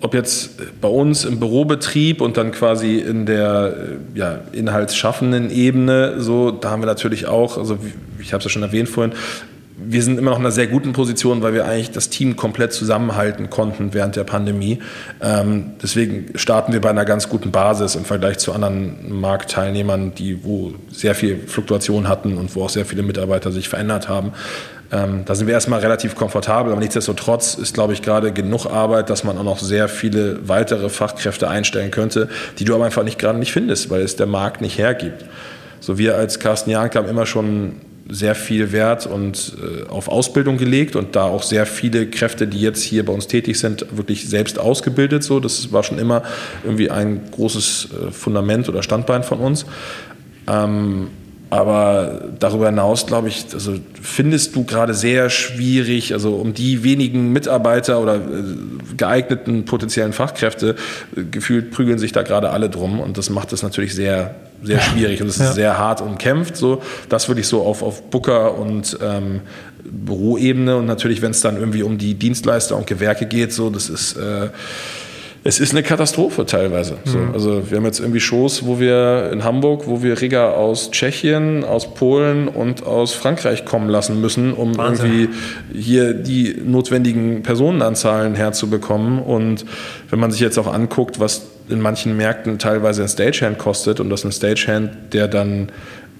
ob 0.00 0.12
jetzt 0.12 0.80
bei 0.82 0.88
uns 0.88 1.24
im 1.24 1.40
Bürobetrieb 1.40 2.20
und 2.20 2.36
dann 2.36 2.52
quasi 2.52 2.98
in 2.98 3.24
der 3.24 3.74
ja, 4.14 4.40
inhaltsschaffenden 4.52 5.50
Ebene, 5.50 6.20
so, 6.20 6.50
da 6.50 6.70
haben 6.70 6.82
wir 6.82 6.86
natürlich 6.86 7.26
auch, 7.26 7.56
also 7.56 7.78
ich 8.18 8.34
habe 8.34 8.40
es 8.40 8.44
ja 8.44 8.50
schon 8.50 8.62
erwähnt 8.62 8.90
vorhin, 8.90 9.14
wir 9.76 10.02
sind 10.02 10.18
immer 10.18 10.30
noch 10.30 10.38
in 10.38 10.44
einer 10.44 10.52
sehr 10.52 10.68
guten 10.68 10.92
Position, 10.92 11.42
weil 11.42 11.52
wir 11.52 11.64
eigentlich 11.64 11.90
das 11.90 12.08
Team 12.08 12.36
komplett 12.36 12.72
zusammenhalten 12.72 13.50
konnten 13.50 13.92
während 13.92 14.14
der 14.14 14.24
Pandemie. 14.24 14.78
Ähm, 15.20 15.72
deswegen 15.82 16.26
starten 16.36 16.72
wir 16.72 16.80
bei 16.80 16.90
einer 16.90 17.04
ganz 17.04 17.28
guten 17.28 17.50
Basis 17.50 17.96
im 17.96 18.04
Vergleich 18.04 18.38
zu 18.38 18.52
anderen 18.52 19.20
Marktteilnehmern, 19.20 20.14
die 20.14 20.44
wo 20.44 20.74
sehr 20.90 21.14
viel 21.14 21.38
Fluktuation 21.46 22.08
hatten 22.08 22.36
und 22.36 22.54
wo 22.54 22.64
auch 22.64 22.68
sehr 22.68 22.84
viele 22.84 23.02
Mitarbeiter 23.02 23.50
sich 23.50 23.68
verändert 23.68 24.08
haben. 24.08 24.32
Ähm, 24.92 25.22
da 25.24 25.34
sind 25.34 25.48
wir 25.48 25.54
erstmal 25.54 25.80
relativ 25.80 26.14
komfortabel, 26.14 26.70
aber 26.70 26.80
nichtsdestotrotz 26.80 27.54
ist, 27.54 27.74
glaube 27.74 27.94
ich, 27.94 28.02
gerade 28.02 28.32
genug 28.32 28.66
Arbeit, 28.66 29.10
dass 29.10 29.24
man 29.24 29.36
auch 29.38 29.44
noch 29.44 29.58
sehr 29.58 29.88
viele 29.88 30.48
weitere 30.48 30.88
Fachkräfte 30.88 31.48
einstellen 31.48 31.90
könnte, 31.90 32.28
die 32.58 32.64
du 32.64 32.74
aber 32.76 32.84
einfach 32.84 33.02
nicht 33.02 33.18
gerade 33.18 33.38
nicht 33.38 33.52
findest, 33.52 33.90
weil 33.90 34.02
es 34.02 34.14
der 34.14 34.26
Markt 34.26 34.60
nicht 34.60 34.78
hergibt. 34.78 35.24
So 35.80 35.98
wir 35.98 36.16
als 36.16 36.38
Carsten 36.38 36.70
Jank 36.70 36.94
haben 36.94 37.08
immer 37.08 37.26
schon 37.26 37.80
sehr 38.08 38.34
viel 38.34 38.72
Wert 38.72 39.06
und 39.06 39.56
äh, 39.62 39.88
auf 39.88 40.08
Ausbildung 40.08 40.58
gelegt 40.58 40.94
und 40.94 41.16
da 41.16 41.24
auch 41.24 41.42
sehr 41.42 41.64
viele 41.64 42.06
Kräfte, 42.06 42.46
die 42.46 42.60
jetzt 42.60 42.82
hier 42.82 43.04
bei 43.04 43.12
uns 43.12 43.26
tätig 43.26 43.58
sind, 43.58 43.86
wirklich 43.96 44.28
selbst 44.28 44.58
ausgebildet. 44.58 45.24
So, 45.24 45.40
das 45.40 45.72
war 45.72 45.82
schon 45.82 45.98
immer 45.98 46.22
irgendwie 46.64 46.90
ein 46.90 47.22
großes 47.30 47.88
äh, 48.08 48.10
Fundament 48.10 48.68
oder 48.68 48.82
Standbein 48.82 49.22
von 49.22 49.38
uns. 49.38 49.64
Ähm, 50.46 51.08
aber 51.54 52.22
darüber 52.40 52.66
hinaus, 52.66 53.06
glaube 53.06 53.28
ich, 53.28 53.46
also 53.52 53.74
findest 54.02 54.56
du 54.56 54.64
gerade 54.64 54.92
sehr 54.92 55.30
schwierig, 55.30 56.12
also 56.12 56.34
um 56.34 56.52
die 56.52 56.82
wenigen 56.82 57.32
Mitarbeiter 57.32 58.00
oder 58.00 58.16
äh, 58.16 58.20
geeigneten 58.96 59.64
potenziellen 59.64 60.12
Fachkräfte, 60.12 60.74
gefühlt 61.30 61.70
prügeln 61.70 62.00
sich 62.00 62.10
da 62.10 62.22
gerade 62.22 62.50
alle 62.50 62.70
drum 62.70 62.98
und 62.98 63.18
das 63.18 63.30
macht 63.30 63.52
es 63.52 63.62
natürlich 63.62 63.94
sehr 63.94 64.34
sehr 64.64 64.80
schwierig 64.80 65.20
und 65.20 65.28
es 65.28 65.38
ja. 65.38 65.50
ist 65.50 65.54
sehr 65.54 65.78
hart 65.78 66.00
umkämpft. 66.00 66.56
So. 66.56 66.82
Das 67.10 67.28
würde 67.28 67.42
ich 67.42 67.46
so 67.46 67.62
auf, 67.62 67.82
auf 67.82 68.02
Booker 68.10 68.56
und 68.56 68.98
ähm, 69.02 69.42
Büroebene 69.84 70.76
und 70.76 70.86
natürlich, 70.86 71.20
wenn 71.20 71.32
es 71.32 71.42
dann 71.42 71.56
irgendwie 71.56 71.82
um 71.82 71.98
die 71.98 72.14
Dienstleister 72.14 72.74
und 72.74 72.86
Gewerke 72.86 73.26
geht, 73.26 73.52
so, 73.52 73.68
das 73.68 73.90
ist 73.90 74.16
äh, 74.16 74.48
es 75.46 75.60
ist 75.60 75.72
eine 75.72 75.82
Katastrophe 75.82 76.46
teilweise. 76.46 76.96
So, 77.04 77.18
mhm. 77.18 77.34
also 77.34 77.70
wir 77.70 77.76
haben 77.76 77.84
jetzt 77.84 78.00
irgendwie 78.00 78.20
Shows, 78.20 78.64
wo 78.64 78.80
wir 78.80 79.28
in 79.30 79.44
Hamburg, 79.44 79.82
wo 79.86 80.02
wir 80.02 80.22
Rigger 80.22 80.56
aus 80.56 80.90
Tschechien, 80.90 81.64
aus 81.64 81.92
Polen 81.92 82.48
und 82.48 82.86
aus 82.86 83.12
Frankreich 83.12 83.66
kommen 83.66 83.90
lassen 83.90 84.22
müssen, 84.22 84.54
um 84.54 84.76
Wahnsinn. 84.78 85.06
irgendwie 85.06 85.28
hier 85.78 86.14
die 86.14 86.56
notwendigen 86.64 87.42
Personenanzahlen 87.42 88.34
herzubekommen. 88.34 89.18
Und 89.18 89.66
wenn 90.08 90.18
man 90.18 90.30
sich 90.30 90.40
jetzt 90.40 90.56
auch 90.56 90.72
anguckt, 90.72 91.20
was 91.20 91.42
in 91.68 91.80
manchen 91.80 92.16
Märkten 92.16 92.58
teilweise 92.58 93.02
ein 93.02 93.08
Stagehand 93.08 93.58
kostet 93.58 94.00
und 94.00 94.08
das 94.08 94.24
ein 94.24 94.32
Stagehand, 94.32 95.12
der 95.12 95.28
dann 95.28 95.68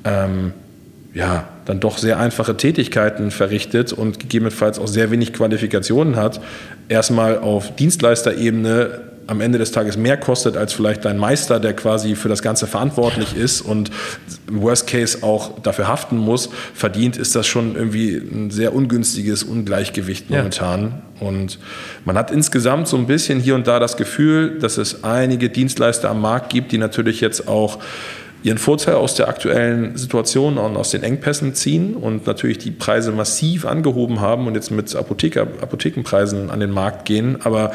ähm, 0.04 0.52
ja, 1.14 1.48
dann 1.64 1.80
doch 1.80 1.96
sehr 1.96 2.18
einfache 2.18 2.56
Tätigkeiten 2.56 3.30
verrichtet 3.30 3.92
und 3.92 4.18
gegebenenfalls 4.18 4.78
auch 4.80 4.88
sehr 4.88 5.12
wenig 5.12 5.32
Qualifikationen 5.32 6.16
hat, 6.16 6.40
erstmal 6.88 7.38
auf 7.38 7.74
Dienstleisterebene 7.76 9.03
am 9.26 9.40
Ende 9.40 9.58
des 9.58 9.72
Tages 9.72 9.96
mehr 9.96 10.16
kostet 10.16 10.56
als 10.56 10.72
vielleicht 10.72 11.04
dein 11.04 11.18
Meister, 11.18 11.60
der 11.60 11.74
quasi 11.74 12.14
für 12.14 12.28
das 12.28 12.42
Ganze 12.42 12.66
verantwortlich 12.66 13.36
ist 13.36 13.60
und 13.60 13.90
im 14.48 14.62
Worst 14.62 14.86
Case 14.86 15.22
auch 15.22 15.60
dafür 15.60 15.88
haften 15.88 16.16
muss, 16.16 16.50
verdient, 16.74 17.16
ist 17.16 17.34
das 17.34 17.46
schon 17.46 17.74
irgendwie 17.76 18.16
ein 18.16 18.50
sehr 18.50 18.74
ungünstiges 18.74 19.42
Ungleichgewicht 19.42 20.30
momentan. 20.30 21.02
Ja. 21.20 21.28
Und 21.28 21.58
man 22.04 22.16
hat 22.16 22.30
insgesamt 22.30 22.88
so 22.88 22.96
ein 22.96 23.06
bisschen 23.06 23.40
hier 23.40 23.54
und 23.54 23.66
da 23.66 23.78
das 23.78 23.96
Gefühl, 23.96 24.58
dass 24.58 24.78
es 24.78 25.04
einige 25.04 25.48
Dienstleister 25.48 26.10
am 26.10 26.20
Markt 26.20 26.50
gibt, 26.50 26.72
die 26.72 26.78
natürlich 26.78 27.20
jetzt 27.20 27.48
auch 27.48 27.78
ihren 28.44 28.58
Vorteil 28.58 28.96
aus 28.96 29.14
der 29.14 29.28
aktuellen 29.28 29.96
Situation 29.96 30.58
und 30.58 30.76
aus 30.76 30.90
den 30.90 31.02
Engpässen 31.02 31.54
ziehen 31.54 31.94
und 31.94 32.26
natürlich 32.26 32.58
die 32.58 32.70
Preise 32.70 33.10
massiv 33.10 33.64
angehoben 33.64 34.20
haben 34.20 34.46
und 34.46 34.54
jetzt 34.54 34.70
mit 34.70 34.94
Apotheker, 34.94 35.42
Apothekenpreisen 35.62 36.50
an 36.50 36.60
den 36.60 36.70
Markt 36.70 37.06
gehen. 37.06 37.38
Aber 37.42 37.72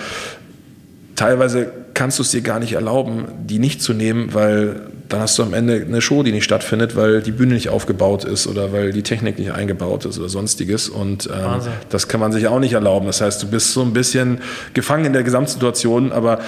teilweise 1.20 1.70
kannst 1.94 2.18
du 2.18 2.24
es 2.24 2.32
dir 2.32 2.40
gar 2.40 2.60
nicht 2.60 2.74
erlauben, 2.74 3.26
die 3.44 3.60
nicht 3.60 3.82
zu 3.82 3.94
nehmen, 3.94 4.34
weil 4.34 4.84
dann 5.10 5.20
hast 5.20 5.38
du 5.38 5.44
am 5.44 5.54
Ende 5.54 5.84
eine 5.86 6.02
Show, 6.02 6.24
die 6.24 6.32
nicht 6.32 6.46
stattfindet, 6.46 6.96
weil 6.96 7.22
die 7.22 7.32
Bühne 7.32 7.56
nicht 7.56 7.68
aufgebaut 7.68 8.24
ist 8.24 8.48
oder 8.48 8.72
weil 8.72 8.94
die 8.94 9.04
Technik 9.04 9.38
nicht 9.38 9.52
eingebaut 9.52 10.06
ist 10.06 10.18
oder 10.18 10.30
sonstiges. 10.30 10.88
Und 10.88 11.28
ähm, 11.28 11.60
das 11.90 12.08
kann 12.08 12.22
man 12.22 12.32
sich 12.32 12.48
auch 12.48 12.60
nicht 12.60 12.72
erlauben. 12.72 13.08
Das 13.08 13.20
heißt, 13.20 13.44
du 13.44 13.48
bist 13.48 13.74
so 13.74 13.82
ein 13.82 13.92
bisschen 13.92 14.40
gefangen 14.74 15.06
in 15.06 15.14
der 15.14 15.24
Gesamtsituation, 15.24 16.14
aber 16.14 16.40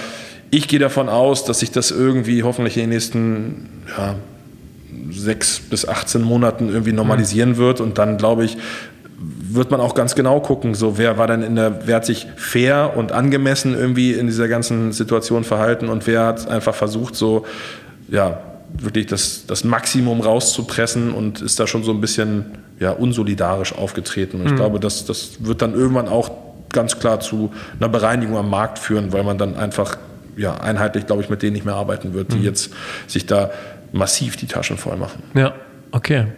ich 0.50 0.68
gehe 0.68 0.78
davon 0.78 1.10
aus, 1.10 1.44
dass 1.44 1.58
sich 1.58 1.70
das 1.70 1.90
irgendwie 1.90 2.42
hoffentlich 2.42 2.76
in 2.78 2.84
den 2.84 2.90
nächsten 2.90 3.68
ja, 3.98 4.14
sechs 5.10 5.60
bis 5.60 5.86
18 5.86 6.22
Monaten 6.22 6.70
irgendwie 6.70 6.92
normalisieren 6.92 7.50
mhm. 7.50 7.56
wird. 7.58 7.80
Und 7.82 7.98
dann, 7.98 8.16
glaube 8.16 8.46
ich, 8.46 8.56
wird 9.22 9.70
man 9.70 9.80
auch 9.80 9.94
ganz 9.94 10.14
genau 10.14 10.40
gucken, 10.40 10.74
so 10.74 10.98
wer 10.98 11.18
war 11.18 11.26
denn 11.26 11.42
in 11.42 11.56
der, 11.56 11.86
wer 11.86 11.96
hat 11.96 12.06
sich 12.06 12.26
fair 12.36 12.94
und 12.96 13.12
angemessen 13.12 13.74
irgendwie 13.74 14.12
in 14.12 14.26
dieser 14.26 14.48
ganzen 14.48 14.92
Situation 14.92 15.44
verhalten 15.44 15.88
und 15.88 16.06
wer 16.06 16.26
hat 16.26 16.48
einfach 16.48 16.74
versucht, 16.74 17.14
so, 17.14 17.46
ja, 18.08 18.40
wirklich 18.74 19.06
das, 19.06 19.46
das 19.46 19.64
Maximum 19.64 20.20
rauszupressen 20.20 21.12
und 21.12 21.40
ist 21.40 21.60
da 21.60 21.66
schon 21.66 21.84
so 21.84 21.92
ein 21.92 22.00
bisschen 22.00 22.58
ja, 22.80 22.90
unsolidarisch 22.90 23.74
aufgetreten. 23.74 24.40
Und 24.40 24.46
ich 24.46 24.52
mhm. 24.52 24.56
glaube, 24.56 24.80
das, 24.80 25.04
das 25.04 25.44
wird 25.44 25.62
dann 25.62 25.74
irgendwann 25.74 26.08
auch 26.08 26.30
ganz 26.70 26.98
klar 26.98 27.20
zu 27.20 27.52
einer 27.78 27.88
Bereinigung 27.88 28.36
am 28.36 28.50
Markt 28.50 28.78
führen, 28.78 29.12
weil 29.12 29.24
man 29.24 29.38
dann 29.38 29.56
einfach 29.56 29.98
ja, 30.36 30.54
einheitlich, 30.54 31.06
glaube 31.06 31.22
ich, 31.22 31.28
mit 31.28 31.42
denen 31.42 31.52
nicht 31.52 31.66
mehr 31.66 31.74
arbeiten 31.74 32.14
wird, 32.14 32.32
die 32.32 32.38
mhm. 32.38 32.44
jetzt 32.44 32.72
sich 33.06 33.26
da 33.26 33.50
massiv 33.92 34.36
die 34.36 34.46
Taschen 34.46 34.78
voll 34.78 34.96
machen. 34.96 35.22
Ja, 35.34 35.52
okay. 35.92 36.28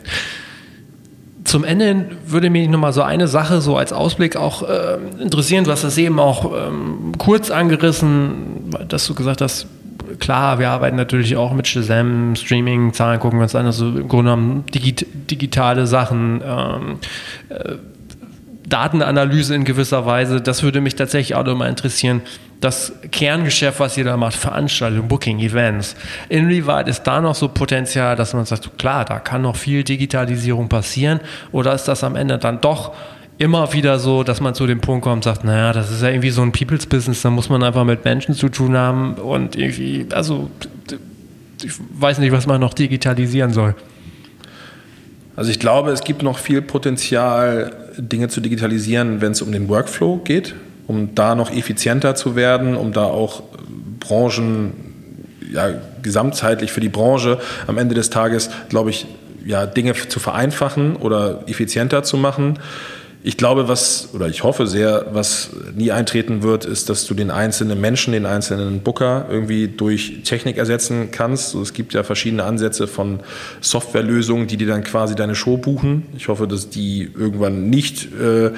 Zum 1.55 1.62
Ende 1.62 2.07
würde 2.26 2.50
mich 2.50 2.68
noch 2.68 2.80
mal 2.80 2.92
so 2.92 3.02
eine 3.02 3.28
Sache 3.28 3.61
so 3.61 3.76
als 3.76 3.92
Ausblick 3.92 4.34
auch 4.34 4.68
äh, 4.68 4.96
interessieren. 5.20 5.62
Du 5.62 5.70
hast 5.70 5.84
das 5.84 5.96
eben 5.98 6.18
auch 6.18 6.52
ähm, 6.52 7.12
kurz 7.16 7.52
angerissen, 7.52 8.74
dass 8.88 9.07
du 9.07 9.14
gesagt 9.14 9.40
hast, 9.40 9.68
klar, 10.18 10.59
wir 10.59 10.70
arbeiten 10.70 10.96
natürlich 10.96 11.36
auch 11.36 11.52
mit 11.52 11.68
Shazam, 11.68 12.34
Streaming, 12.34 12.92
Zahlen 12.92 13.20
gucken 13.20 13.38
wir 13.38 13.44
uns 13.44 13.55
an, 13.55 13.66
also 13.66 13.86
im 13.86 14.09
Grunde 14.09 14.32
genommen 14.32 14.64
digit 14.74 15.07
digitale 15.30 15.86
Sachen, 15.86 16.42
ähm, 16.44 16.96
äh, 17.50 17.76
Datenanalyse 18.68 19.55
in 19.55 19.62
gewisser 19.62 20.07
Weise. 20.07 20.40
Das 20.40 20.64
würde 20.64 20.80
mich 20.80 20.96
tatsächlich 20.96 21.36
auch 21.36 21.44
nochmal 21.44 21.68
interessieren 21.68 22.22
das 22.61 22.92
Kerngeschäft, 23.11 23.80
was 23.80 23.96
ihr 23.96 24.05
da 24.05 24.16
macht, 24.16 24.34
Veranstaltungen, 24.34 25.09
Booking, 25.09 25.38
Events, 25.40 25.96
inwieweit 26.28 26.88
ist 26.88 27.02
da 27.02 27.20
noch 27.20 27.34
so 27.34 27.48
Potenzial, 27.48 28.16
dass 28.16 28.32
man 28.32 28.46
sagt, 28.46 28.78
klar, 28.78 29.05
da 29.05 29.18
kann 29.18 29.42
noch 29.42 29.57
viel 29.57 29.84
Digitalisierung 29.84 30.68
passieren 30.68 31.20
oder 31.52 31.74
ist 31.74 31.84
das 31.84 32.05
am 32.05 32.16
Ende 32.16 32.38
dann 32.38 32.61
doch 32.61 32.94
immer 33.38 33.72
wieder 33.72 33.98
so, 33.98 34.22
dass 34.22 34.40
man 34.40 34.55
zu 34.55 34.66
dem 34.66 34.80
Punkt 34.80 35.02
kommt 35.05 35.16
und 35.16 35.24
sagt, 35.24 35.44
naja, 35.44 35.72
das 35.72 35.90
ist 35.90 36.02
ja 36.02 36.09
irgendwie 36.09 36.30
so 36.30 36.42
ein 36.42 36.52
People's 36.52 36.86
Business, 36.86 37.22
da 37.22 37.30
muss 37.30 37.48
man 37.48 37.62
einfach 37.62 37.84
mit 37.84 38.05
Menschen 38.05 38.34
zu 38.34 38.48
tun 38.48 38.76
haben 38.76 39.14
und 39.14 39.57
irgendwie, 39.57 40.07
also 40.12 40.50
ich 41.62 41.72
weiß 41.98 42.18
nicht, 42.18 42.32
was 42.32 42.46
man 42.46 42.61
noch 42.61 42.74
digitalisieren 42.74 43.52
soll. 43.52 43.74
Also 45.36 45.50
ich 45.50 45.59
glaube, 45.59 45.90
es 45.90 46.05
gibt 46.05 46.22
noch 46.22 46.38
viel 46.38 46.62
Potenzial, 46.62 47.72
Dinge 47.98 48.28
zu 48.28 48.40
digitalisieren, 48.40 49.20
wenn 49.20 49.32
es 49.32 49.42
um 49.42 49.50
den 49.50 49.68
Workflow 49.68 50.18
geht, 50.18 50.55
um 50.87 51.14
da 51.14 51.35
noch 51.35 51.51
effizienter 51.51 52.14
zu 52.14 52.37
werden, 52.37 52.76
um 52.76 52.93
da 52.93 53.05
auch 53.05 53.43
Branchen, 54.01 54.72
ja, 55.53 55.70
gesamtheitlich 56.03 56.72
für 56.72 56.80
die 56.80 56.89
Branche 56.89 57.39
am 57.66 57.78
Ende 57.78 57.95
des 57.95 58.11
Tages, 58.11 58.51
glaube 58.68 58.91
ich, 58.91 59.07
ja, 59.45 59.66
Dinge 59.66 59.95
zu 59.95 60.20
vereinfachen 60.20 60.97
oder 60.97 61.45
effizienter 61.47 62.03
zu 62.03 62.16
machen. 62.16 62.59
Ich 63.27 63.39
glaube, 63.39 63.68
was, 63.68 64.11
oder 64.12 64.29
ich 64.29 64.45
hoffe 64.45 64.66
sehr, 64.66 65.07
was 65.12 65.49
nie 65.75 65.91
eintreten 65.91 66.43
wird, 66.43 66.66
ist, 66.66 66.91
dass 66.91 67.07
du 67.07 67.14
den 67.14 67.31
einzelnen 67.31 67.81
Menschen, 67.81 68.12
den 68.12 68.27
einzelnen 68.27 68.81
Booker 68.81 69.25
irgendwie 69.31 69.66
durch 69.66 70.25
Technik 70.25 70.59
ersetzen 70.59 71.09
kannst. 71.11 71.55
Es 71.55 71.72
gibt 71.72 71.95
ja 71.95 72.03
verschiedene 72.03 72.45
Ansätze 72.45 72.87
von 72.87 73.20
Softwarelösungen, 73.62 74.47
die 74.47 74.59
dir 74.59 74.66
dann 74.66 74.85
quasi 74.85 75.14
deine 75.14 75.35
Show 75.35 75.57
buchen. 75.57 76.03
Ich 76.14 76.29
hoffe, 76.29 76.47
dass 76.47 76.68
die 76.68 77.11
irgendwann 77.18 77.70
nicht 77.70 78.12
äh, 78.12 78.51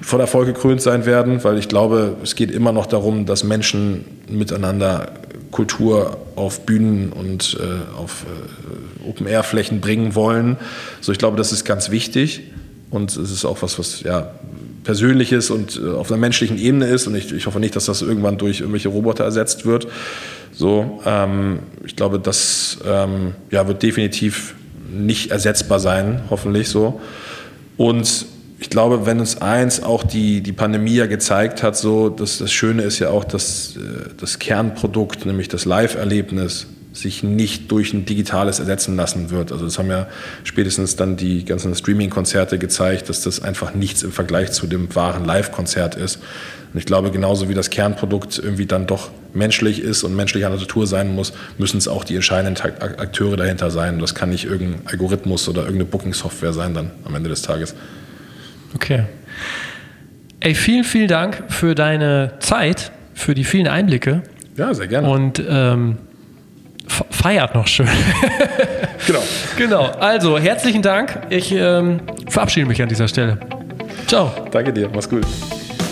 von 0.00 0.20
Erfolg 0.20 0.46
gekrönt 0.46 0.80
sein 0.80 1.04
werden, 1.04 1.44
weil 1.44 1.58
ich 1.58 1.68
glaube, 1.68 2.16
es 2.22 2.36
geht 2.36 2.50
immer 2.50 2.72
noch 2.72 2.86
darum, 2.86 3.26
dass 3.26 3.44
Menschen 3.44 4.06
miteinander 4.30 5.12
Kultur 5.50 6.16
auf 6.36 6.64
Bühnen 6.64 7.12
und 7.12 7.58
äh, 7.60 7.98
auf 7.98 8.24
äh, 8.24 9.08
Open-Air-Flächen 9.10 9.82
bringen 9.82 10.14
wollen. 10.14 10.56
So, 11.02 11.12
ich 11.12 11.18
glaube, 11.18 11.36
das 11.36 11.52
ist 11.52 11.66
ganz 11.66 11.90
wichtig. 11.90 12.44
Und 12.96 13.16
es 13.16 13.30
ist 13.30 13.44
auch 13.44 13.62
was, 13.62 13.78
was 13.78 14.02
ja 14.02 14.30
Persönliches 14.84 15.50
und 15.50 15.80
äh, 15.82 15.90
auf 15.90 16.10
einer 16.10 16.18
menschlichen 16.18 16.58
Ebene 16.58 16.86
ist. 16.86 17.06
Und 17.06 17.14
ich, 17.14 17.32
ich 17.32 17.46
hoffe 17.46 17.60
nicht, 17.60 17.76
dass 17.76 17.86
das 17.86 18.02
irgendwann 18.02 18.38
durch 18.38 18.60
irgendwelche 18.60 18.88
Roboter 18.88 19.24
ersetzt 19.24 19.66
wird. 19.66 19.86
So, 20.52 21.02
ähm, 21.04 21.60
ich 21.84 21.96
glaube, 21.96 22.18
das 22.18 22.78
ähm, 22.86 23.34
ja, 23.50 23.68
wird 23.68 23.82
definitiv 23.82 24.54
nicht 24.90 25.30
ersetzbar 25.30 25.80
sein, 25.80 26.22
hoffentlich 26.30 26.68
so. 26.68 27.00
Und 27.76 28.26
ich 28.58 28.70
glaube, 28.70 29.04
wenn 29.04 29.20
uns 29.20 29.42
eins 29.42 29.82
auch 29.82 30.02
die, 30.02 30.40
die 30.40 30.52
Pandemie 30.52 30.94
ja 30.94 31.06
gezeigt 31.06 31.62
hat, 31.62 31.76
so, 31.76 32.08
dass 32.08 32.38
das 32.38 32.52
Schöne 32.52 32.82
ist 32.82 32.98
ja 32.98 33.10
auch, 33.10 33.24
dass 33.24 33.76
äh, 33.76 33.80
das 34.18 34.38
Kernprodukt, 34.38 35.26
nämlich 35.26 35.48
das 35.48 35.64
Live-Erlebnis, 35.64 36.66
sich 36.96 37.22
nicht 37.22 37.70
durch 37.70 37.92
ein 37.92 38.04
digitales 38.04 38.58
ersetzen 38.58 38.96
lassen 38.96 39.30
wird. 39.30 39.52
Also 39.52 39.64
das 39.64 39.78
haben 39.78 39.90
ja 39.90 40.06
spätestens 40.44 40.96
dann 40.96 41.16
die 41.16 41.44
ganzen 41.44 41.74
Streaming-Konzerte 41.74 42.58
gezeigt, 42.58 43.08
dass 43.08 43.22
das 43.22 43.42
einfach 43.42 43.74
nichts 43.74 44.02
im 44.02 44.12
Vergleich 44.12 44.52
zu 44.52 44.66
dem 44.66 44.94
wahren 44.94 45.24
Live-Konzert 45.24 45.94
ist. 45.94 46.16
Und 46.72 46.78
ich 46.80 46.86
glaube, 46.86 47.10
genauso 47.10 47.48
wie 47.48 47.54
das 47.54 47.70
Kernprodukt 47.70 48.38
irgendwie 48.38 48.66
dann 48.66 48.86
doch 48.86 49.10
menschlich 49.34 49.80
ist 49.80 50.02
und 50.02 50.16
menschlicher 50.16 50.48
Natur 50.48 50.86
sein 50.86 51.14
muss, 51.14 51.32
müssen 51.58 51.78
es 51.78 51.88
auch 51.88 52.04
die 52.04 52.14
entscheidenden 52.16 52.62
Akteure 52.62 53.36
dahinter 53.36 53.70
sein. 53.70 53.94
Und 53.94 54.00
das 54.00 54.14
kann 54.14 54.30
nicht 54.30 54.44
irgendein 54.44 54.86
Algorithmus 54.86 55.48
oder 55.48 55.62
irgendeine 55.62 55.86
Booking-Software 55.86 56.52
sein 56.52 56.74
dann 56.74 56.90
am 57.04 57.14
Ende 57.14 57.28
des 57.28 57.42
Tages. 57.42 57.74
Okay. 58.74 59.04
Ey, 60.40 60.54
vielen, 60.54 60.84
vielen 60.84 61.08
Dank 61.08 61.44
für 61.48 61.74
deine 61.74 62.34
Zeit, 62.40 62.92
für 63.14 63.34
die 63.34 63.44
vielen 63.44 63.68
Einblicke. 63.68 64.22
Ja, 64.56 64.72
sehr 64.74 64.86
gerne. 64.86 65.08
Und 65.08 65.42
ähm, 65.48 65.98
feiert 67.10 67.54
noch 67.54 67.66
schön. 67.66 67.88
genau. 69.06 69.22
Genau. 69.56 69.84
Also, 70.00 70.38
herzlichen 70.38 70.82
Dank. 70.82 71.20
Ich 71.30 71.52
ähm, 71.52 72.00
verabschiede 72.28 72.66
mich 72.66 72.82
an 72.82 72.88
dieser 72.88 73.08
Stelle. 73.08 73.38
Ciao. 74.06 74.32
Danke 74.50 74.72
dir. 74.72 74.88
Mach's 74.94 75.08
gut. 75.08 75.26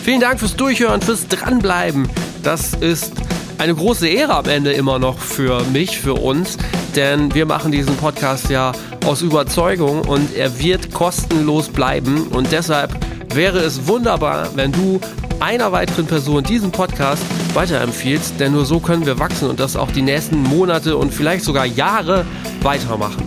Vielen 0.04 0.20
Dank 0.20 0.38
fürs 0.38 0.54
Durchhören, 0.54 1.00
fürs 1.00 1.26
Dranbleiben. 1.28 2.08
Das 2.42 2.74
ist 2.74 3.12
eine 3.58 3.74
große 3.74 4.08
Ehre 4.08 4.34
am 4.34 4.46
Ende 4.46 4.72
immer 4.72 4.98
noch 4.98 5.18
für 5.18 5.62
mich, 5.72 5.98
für 5.98 6.14
uns, 6.14 6.58
denn 6.94 7.34
wir 7.34 7.46
machen 7.46 7.72
diesen 7.72 7.96
Podcast 7.96 8.50
ja 8.50 8.72
aus 9.06 9.22
Überzeugung 9.22 10.02
und 10.02 10.36
er 10.36 10.58
wird 10.58 10.92
kostenlos 10.92 11.68
bleiben 11.68 12.28
und 12.28 12.52
deshalb 12.52 12.92
wäre 13.34 13.58
es 13.58 13.86
wunderbar, 13.86 14.48
wenn 14.54 14.72
du 14.72 15.00
einer 15.40 15.72
weiteren 15.72 16.06
Person 16.06 16.42
diesen 16.42 16.70
Podcast 16.70 17.22
weiterempfiehlst, 17.54 18.38
denn 18.38 18.52
nur 18.52 18.64
so 18.64 18.80
können 18.80 19.06
wir 19.06 19.18
wachsen 19.18 19.48
und 19.48 19.60
das 19.60 19.76
auch 19.76 19.90
die 19.90 20.02
nächsten 20.02 20.42
Monate 20.42 20.96
und 20.96 21.12
vielleicht 21.12 21.44
sogar 21.44 21.66
Jahre 21.66 22.24
weitermachen. 22.62 23.22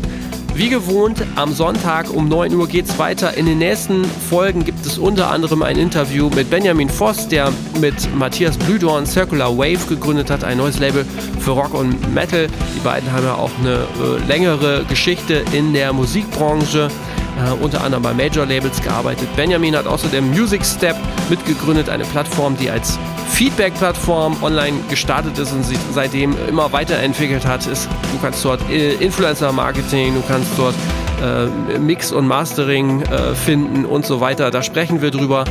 Wie 0.58 0.70
gewohnt, 0.70 1.24
am 1.36 1.54
Sonntag 1.54 2.10
um 2.12 2.28
9 2.28 2.56
Uhr 2.56 2.68
geht 2.68 2.86
es 2.86 2.98
weiter. 2.98 3.38
In 3.38 3.46
den 3.46 3.60
nächsten 3.60 4.04
Folgen 4.04 4.66
gibt 4.66 4.84
es 4.88 4.98
unter 4.98 5.30
anderem 5.30 5.62
ein 5.62 5.78
Interview 5.78 6.32
mit 6.34 6.50
Benjamin 6.50 6.90
Voss, 6.90 7.28
der 7.28 7.54
mit 7.80 7.94
Matthias 8.16 8.58
Blüdorn 8.58 9.06
Circular 9.06 9.56
Wave 9.56 9.88
gegründet 9.88 10.32
hat, 10.32 10.44
ein 10.44 10.58
neues 10.58 10.80
Label 10.80 11.06
für 11.40 11.52
Rock 11.52 11.76
und 11.76 12.12
Metal. 12.12 12.48
Die 12.76 12.80
beiden 12.80 13.12
haben 13.12 13.24
ja 13.24 13.36
auch 13.36 13.52
eine 13.60 13.76
äh, 13.76 14.28
längere 14.28 14.84
Geschichte 14.86 15.44
in 15.52 15.74
der 15.74 15.94
Musikbranche 15.94 16.90
äh, 17.38 17.64
unter 17.64 17.84
anderem 17.84 18.04
bei 18.04 18.14
Major 18.14 18.46
Labels 18.46 18.82
gearbeitet. 18.82 19.28
Benjamin 19.36 19.76
hat 19.76 19.88
außerdem 19.88 20.30
Music 20.30 20.66
Step 20.66 20.96
mitgegründet, 21.30 21.90
eine 21.90 22.04
Plattform, 22.06 22.58
die 22.58 22.70
als 22.70 22.98
Feedback-Plattform 23.30 24.42
online 24.42 24.78
gestartet 24.90 25.38
ist 25.38 25.52
und 25.52 25.64
sich 25.64 25.78
seitdem 25.94 26.36
immer 26.48 26.72
weiterentwickelt 26.72 27.46
hat. 27.46 27.68
Ist, 27.68 27.88
du 28.12 28.20
kannst 28.22 28.44
dort 28.44 28.62
äh, 28.70 28.94
Influencer-Marketing, 28.96 30.16
du 30.16 30.24
kannst 30.28 30.50
dort 30.58 30.76
äh, 31.22 31.78
Mix 31.78 32.12
und 32.12 32.28
Mastering 32.28 33.02
äh, 33.04 33.36
finden 33.36 33.86
und 33.86 34.06
so 34.06 34.22
weiter. 34.22 34.52
Da 34.52 34.64
sprechen 34.64 35.02
wir 35.02 35.12
drüber. 35.12 35.46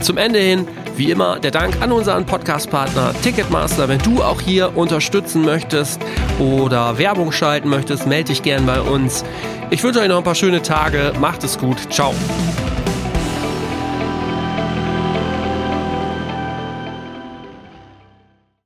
Zum 0.00 0.18
Ende 0.18 0.38
hin, 0.38 0.66
wie 0.96 1.10
immer, 1.10 1.38
der 1.38 1.50
Dank 1.50 1.80
an 1.80 1.92
unseren 1.92 2.24
Podcast-Partner 2.26 3.14
Ticketmaster. 3.22 3.88
Wenn 3.88 3.98
du 4.00 4.22
auch 4.22 4.40
hier 4.40 4.76
unterstützen 4.76 5.44
möchtest 5.44 6.00
oder 6.38 6.98
Werbung 6.98 7.32
schalten 7.32 7.68
möchtest, 7.68 8.06
melde 8.06 8.28
dich 8.28 8.42
gern 8.42 8.66
bei 8.66 8.80
uns. 8.80 9.24
Ich 9.70 9.82
wünsche 9.82 10.00
euch 10.00 10.08
noch 10.08 10.18
ein 10.18 10.24
paar 10.24 10.34
schöne 10.34 10.62
Tage. 10.62 11.12
Macht 11.20 11.44
es 11.44 11.58
gut. 11.58 11.92
Ciao. 11.92 12.14